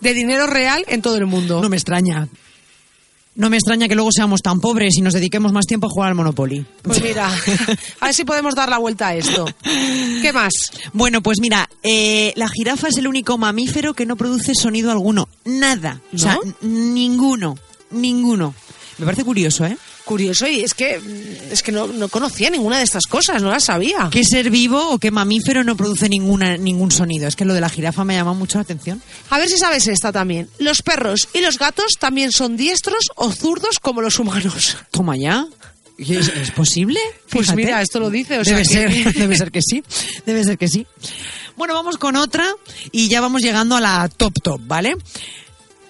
de 0.01 0.15
dinero 0.15 0.47
real 0.47 0.85
en 0.89 1.03
todo 1.03 1.17
el 1.17 1.27
mundo. 1.27 1.61
No 1.61 1.69
me 1.69 1.77
extraña. 1.77 2.29
No 3.37 3.51
me 3.51 3.57
extraña 3.57 3.89
que 3.89 3.97
luego 3.97 4.11
seamos 4.13 4.43
tan 4.43 4.61
pobres 4.61 4.97
y 4.97 5.01
nos 5.03 5.13
dediquemos 5.13 5.53
más 5.53 5.67
tiempo 5.67 5.89
a 5.89 5.91
jugar 5.91 6.11
al 6.11 6.15
Monopoly. 6.15 6.65
Pues 6.83 7.03
mira, 7.03 7.29
a 8.01 8.05
ver 8.07 8.15
si 8.15 8.25
podemos 8.25 8.55
dar 8.55 8.69
la 8.69 8.79
vuelta 8.79 9.09
a 9.09 9.17
esto. 9.17 9.45
¿Qué 10.23 10.31
más? 10.33 10.53
Bueno, 10.93 11.21
pues 11.21 11.41
mira, 11.41 11.69
eh, 11.83 12.33
la 12.37 12.49
jirafa 12.49 12.89
es 12.89 12.97
el 12.97 13.09
único 13.09 13.37
mamífero 13.37 13.93
que 13.95 14.07
no 14.07 14.15
produce 14.15 14.55
sonido 14.55 14.93
alguno. 14.93 15.29
Nada. 15.45 16.01
O 16.13 16.19
sea, 16.19 16.35
¿No? 16.35 16.55
ninguno. 16.69 17.59
Ninguno. 17.91 18.55
Me 18.99 19.05
parece 19.05 19.25
curioso, 19.25 19.67
¿eh? 19.67 19.77
Curioso, 20.05 20.47
y 20.47 20.61
es 20.61 20.75
que, 20.75 21.01
es 21.51 21.63
que 21.63 21.73
no, 21.73 21.87
no 21.87 22.09
conocía 22.11 22.51
ninguna 22.51 22.77
de 22.77 22.85
estas 22.85 23.05
cosas, 23.07 23.41
no 23.41 23.51
las 23.51 23.65
sabía. 23.65 24.09
¿Qué 24.13 24.23
ser 24.23 24.51
vivo 24.51 24.91
o 24.91 24.99
qué 24.99 25.11
mamífero 25.11 25.65
no 25.65 25.77
produce 25.79 26.11
ninguna, 26.11 26.59
ningún 26.59 26.91
sonido? 26.91 27.27
Es 27.27 27.37
que 27.37 27.47
lo 27.47 27.55
de 27.55 27.63
la 27.63 27.71
jirafa 27.71 28.05
me 28.05 28.15
llama 28.15 28.35
mucho 28.35 28.59
la 28.59 28.63
atención. 28.63 29.01
A 29.31 29.39
ver 29.39 29.49
si 29.49 29.57
sabes 29.57 29.87
esta 29.87 30.13
también. 30.13 30.49
Los 30.59 30.83
perros 30.83 31.29
y 31.33 31.41
los 31.41 31.59
gatos 31.59 31.93
también 31.99 32.33
son 32.33 32.59
diestros 32.59 33.07
o 33.17 33.33
zurdos 33.33 33.79
como 33.81 34.03
los 34.03 34.19
humanos. 34.19 34.77
Toma 34.91 35.17
ya. 35.17 35.47
¿Y 35.97 36.17
¿Es, 36.17 36.29
es 36.29 36.51
posible? 36.51 36.99
Pues 37.31 37.47
Fíjate. 37.47 37.57
mira, 37.57 37.81
esto 37.81 37.99
lo 38.01 38.11
dice, 38.11 38.39
o 38.41 38.45
sea 38.45 38.57
debe 38.59 38.69
que- 38.69 38.75
ser, 38.75 39.15
debe 39.15 39.37
ser 39.39 39.51
que 39.53 39.63
sí. 39.63 39.83
Debe 40.27 40.45
ser 40.45 40.59
que 40.59 40.69
sí. 40.69 40.87
Bueno, 41.57 41.73
vamos 41.73 41.97
con 41.97 42.17
otra 42.17 42.47
y 42.93 43.09
ya 43.09 43.21
vamos 43.23 43.41
llegando 43.41 43.77
a 43.77 43.81
la 43.81 44.11
top 44.15 44.35
top, 44.43 44.61
¿vale? 44.67 44.97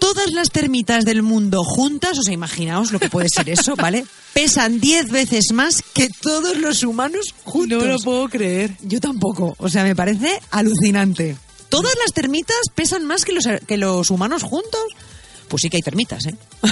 Todas 0.04 0.32
las 0.32 0.50
termitas 0.50 1.06
del 1.06 1.22
mundo 1.22 1.64
juntas, 1.64 2.18
o 2.18 2.22
sea, 2.22 2.34
imaginaos 2.34 2.92
lo 2.92 3.00
que 3.00 3.08
puede 3.08 3.28
ser 3.34 3.48
eso, 3.48 3.74
¿vale? 3.78 4.04
Pesan 4.34 4.78
10 4.78 5.08
veces 5.08 5.46
más 5.54 5.82
que 5.94 6.10
todos 6.10 6.58
los 6.58 6.82
humanos 6.82 7.34
juntos. 7.44 7.82
No 7.82 7.90
lo 7.90 7.98
puedo 7.98 8.28
creer. 8.28 8.76
Yo 8.82 9.00
tampoco. 9.00 9.54
O 9.56 9.70
sea, 9.70 9.82
me 9.82 9.96
parece 9.96 10.38
alucinante. 10.50 11.38
¿Todas 11.70 11.94
las 12.02 12.12
termitas 12.12 12.54
pesan 12.74 13.06
más 13.06 13.24
que 13.24 13.32
los, 13.32 13.48
que 13.66 13.78
los 13.78 14.10
humanos 14.10 14.42
juntos? 14.42 14.82
Pues 15.48 15.62
sí 15.62 15.70
que 15.70 15.78
hay 15.78 15.82
termitas, 15.82 16.26
¿eh? 16.26 16.34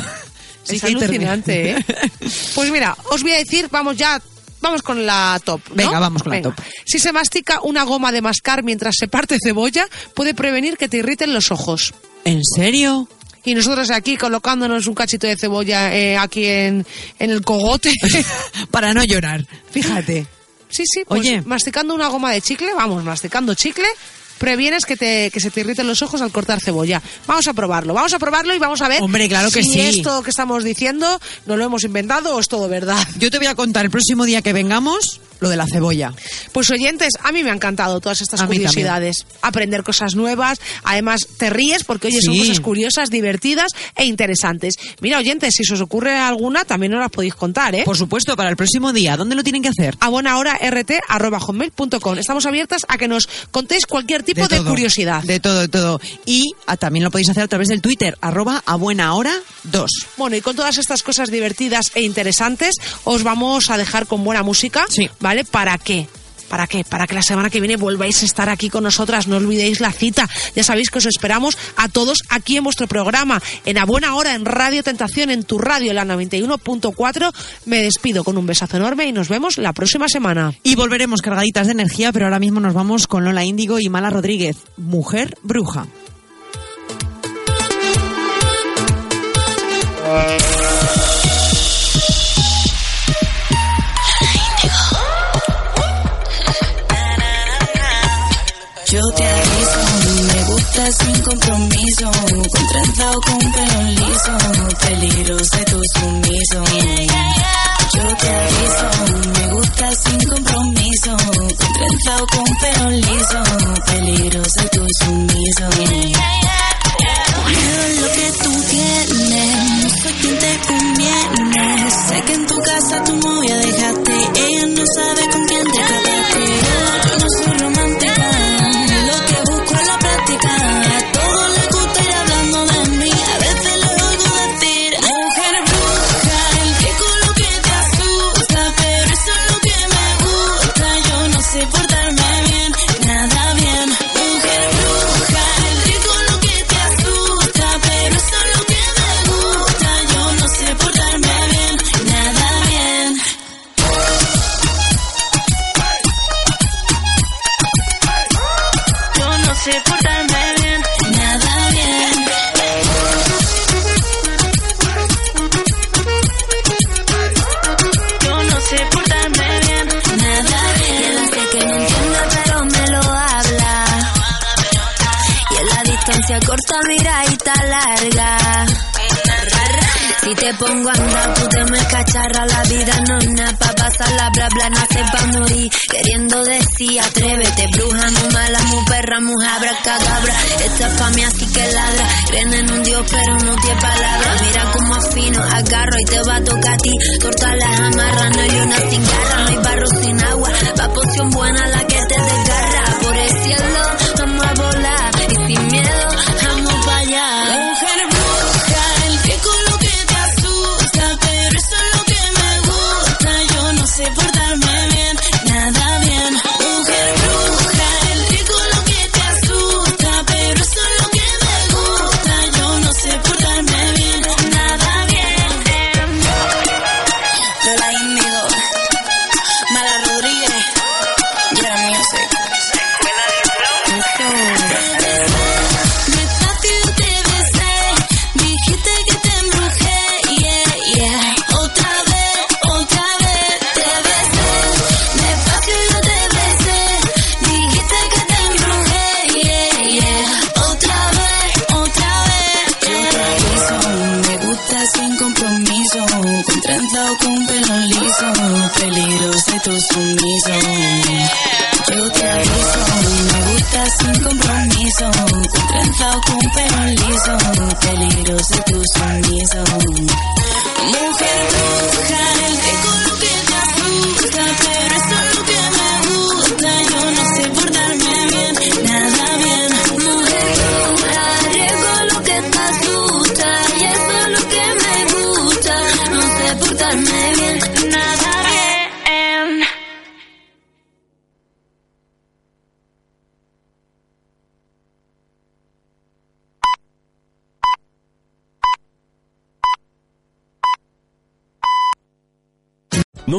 Sí 0.64 0.76
es 0.76 0.83
que 0.83 0.89
hay 0.89 0.95
alucinante, 0.95 1.70
¿eh? 1.70 1.85
Pues 2.55 2.70
mira, 2.70 2.95
os 3.11 3.22
voy 3.22 3.33
a 3.33 3.39
decir, 3.39 3.68
vamos 3.70 3.97
ya, 3.97 4.20
vamos 4.61 4.83
con 4.83 5.07
la 5.07 5.41
top. 5.43 5.62
¿no? 5.70 5.74
Venga, 5.74 5.99
vamos 6.01 6.22
con 6.22 6.33
la 6.33 6.43
top. 6.43 6.55
Si 6.85 6.99
se 6.99 7.12
mastica 7.12 7.62
una 7.62 7.85
goma 7.85 8.12
de 8.12 8.20
mascar 8.20 8.62
mientras 8.62 8.95
se 8.99 9.09
parte 9.09 9.39
cebolla, 9.43 9.87
puede 10.12 10.35
prevenir 10.35 10.76
que 10.76 10.91
te 10.91 10.99
irriten 10.99 11.33
los 11.33 11.51
ojos. 11.51 11.95
¿En 12.24 12.45
serio? 12.45 13.09
Y 13.45 13.55
nosotros 13.55 13.90
aquí 13.90 14.16
colocándonos 14.16 14.86
un 14.86 14.95
cachito 14.95 15.26
de 15.26 15.36
cebolla 15.36 15.95
eh, 15.95 16.16
aquí 16.16 16.47
en, 16.47 16.86
en 17.18 17.30
el 17.30 17.43
cogote. 17.43 17.93
Para 18.70 18.95
no 18.95 19.03
llorar, 19.05 19.45
fíjate. 19.70 20.26
Sí, 20.68 20.84
sí, 20.86 21.03
pues 21.07 21.20
Oye. 21.20 21.43
masticando 21.43 21.95
una 21.95 22.09
goma 22.09 22.32
de 22.32 22.40
chicle, 22.40 22.72
vamos, 22.74 23.05
masticando 23.05 23.55
chicle, 23.55 23.86
previenes 24.43 24.84
que, 24.84 24.97
te, 24.97 25.30
que 25.30 25.38
se 25.38 25.53
te 25.53 25.61
irriten 25.61 25.86
los 25.86 26.03
ojos 26.03 26.20
al 26.20 26.32
cortar 26.32 26.61
cebolla. 26.61 27.01
Vamos 27.28 27.47
a 27.47 27.55
probarlo, 27.55 27.95
vamos 27.95 28.12
a 28.12 28.18
probarlo 28.18 28.53
y 28.53 28.59
vamos 28.59 28.82
a 28.82 28.88
ver 28.88 29.01
Hombre, 29.01 29.28
claro 29.28 29.53
que 29.53 29.62
si 29.62 29.74
sí. 29.74 29.80
esto 29.80 30.20
que 30.24 30.30
estamos 30.30 30.64
diciendo 30.64 31.20
no 31.47 31.57
lo 31.57 31.64
hemos 31.64 31.84
inventado 31.84 32.34
o 32.34 32.40
es 32.40 32.49
todo 32.49 32.68
verdad. 32.68 33.07
Yo 33.18 33.30
te 33.30 33.38
voy 33.38 33.47
a 33.47 33.55
contar 33.55 33.84
el 33.84 33.93
próximo 33.93 34.24
día 34.24 34.43
que 34.43 34.53
vengamos 34.53 35.20
lo 35.43 35.49
de 35.49 35.57
la 35.57 35.66
cebolla. 35.66 36.14
Pues 36.53 36.70
oyentes, 36.70 37.14
a 37.22 37.32
mí 37.32 37.43
me 37.43 37.51
han 37.51 37.57
encantado 37.57 38.01
todas 38.01 38.20
estas 38.20 38.43
curiosidades. 38.45 39.26
Aprender 39.43 39.82
cosas 39.82 40.14
nuevas, 40.14 40.61
además 40.84 41.26
te 41.36 41.51
ríes 41.51 41.84
porque 41.84 42.07
oye, 42.09 42.22
son 42.22 42.38
cosas 42.38 42.61
curiosas, 42.61 43.11
divertidas 43.11 43.72
e 43.97 44.05
interesantes. 44.05 44.76
Mira, 45.01 45.18
oyentes, 45.18 45.55
si 45.57 45.64
se 45.64 45.74
os 45.74 45.80
ocurre 45.80 46.16
alguna, 46.16 46.64
también 46.64 46.93
nos 46.93 47.01
las 47.01 47.11
podéis 47.11 47.34
contar, 47.34 47.74
¿eh? 47.74 47.82
Por 47.84 47.97
supuesto, 47.97 48.36
para 48.36 48.51
el 48.51 48.57
próximo 48.57 48.93
día, 48.93 49.16
¿dónde 49.16 49.34
lo 49.34 49.43
tienen 49.43 49.62
que 49.62 49.68
hacer? 49.68 49.97
a 49.99 50.09
buena 50.09 50.38
hora 50.38 50.59
rt@hotmail.com. 50.59 52.18
Estamos 52.18 52.47
abiertas 52.47 52.82
a 52.88 52.97
que 52.97 53.09
nos 53.09 53.28
contéis 53.51 53.86
cualquier 53.86 54.22
tipo 54.22 54.32
de, 54.35 54.49
todo. 54.49 54.64
curiosidad. 54.64 55.22
De 55.22 55.41
todo, 55.41 55.61
de 55.61 55.68
todo. 55.68 56.01
Y 56.26 56.53
ah, 56.66 56.76
también 56.76 57.05
lo 57.05 57.11
podéis 57.11 57.30
hacer 57.30 57.43
a 57.43 57.49
través 57.49 57.68
del 57.68 57.80
Twitter, 57.83 58.16
arroba 58.20 58.62
a 58.66 58.76
buena 58.76 59.14
hora 59.14 59.33
2. 59.64 59.91
Bueno, 60.16 60.37
y 60.37 60.41
con 60.41 60.57
todas 60.57 60.78
estas 60.78 61.03
cosas 61.03 61.30
divertidas 61.30 61.87
e 61.95 62.03
interesantes, 62.03 62.76
os 63.05 63.22
vamos 63.22 63.70
a 63.70 63.76
dejar 63.76 64.07
con 64.07 64.24
buena 64.24 64.43
música. 64.43 64.85
Sí. 64.89 65.09
¿Vale? 65.20 65.45
¿Para 65.45 65.78
qué? 65.78 66.09
¿Para 66.53 66.67
qué? 66.67 66.85
Para 66.85 67.07
que 67.07 67.15
la 67.15 67.23
semana 67.23 67.49
que 67.49 67.61
viene 67.61 67.79
volváis 67.79 68.21
a 68.21 68.27
estar 68.27 68.51
aquí 68.51 68.69
con 68.69 68.85
nosotras. 68.85 69.27
No 69.27 69.39
olvidéis 69.39 69.81
la 69.81 69.91
cita. 69.91 70.29
Ya 70.55 70.63
sabéis 70.63 70.91
que 70.91 70.99
os 70.99 71.07
esperamos 71.07 71.57
a 71.79 71.89
todos 71.89 72.19
aquí 72.29 72.59
en 72.59 72.65
vuestro 72.65 72.87
programa. 72.87 73.41
En 73.65 73.79
A 73.79 73.87
Buena 73.87 74.15
Hora, 74.17 74.35
en 74.35 74.45
Radio 74.45 74.83
Tentación, 74.83 75.31
en 75.31 75.45
tu 75.45 75.57
radio, 75.57 75.95
la 75.95 76.05
91.4. 76.05 77.33
Me 77.65 77.79
despido 77.79 78.23
con 78.23 78.37
un 78.37 78.45
besazo 78.45 78.77
enorme 78.77 79.07
y 79.07 79.13
nos 79.13 79.31
vemos 79.31 79.57
la 79.57 79.73
próxima 79.73 80.11
semana. 80.11 80.53
Y 80.63 80.75
volveremos 80.75 81.23
cargaditas 81.23 81.69
de 81.69 81.73
energía, 81.73 82.13
pero 82.13 82.27
ahora 82.27 82.39
mismo 82.39 82.61
nos 82.61 82.75
vamos 82.75 83.07
con 83.07 83.25
Lola 83.25 83.47
Índigo 83.47 83.79
y 83.81 83.89
Mala 83.89 84.11
Rodríguez, 84.11 84.59
Mujer 84.77 85.35
Bruja. 85.43 85.87
Sin 100.93 101.22
compromiso, 101.22 102.11
con 102.28 102.66
trenza 102.68 103.11
o 103.11 103.20
con 103.20 103.38
pelo 103.38 103.82
liso, 103.90 104.32
peligro 104.80 105.38
sé 105.51 105.64
tu 105.64 105.80
sumiso. 105.95 106.22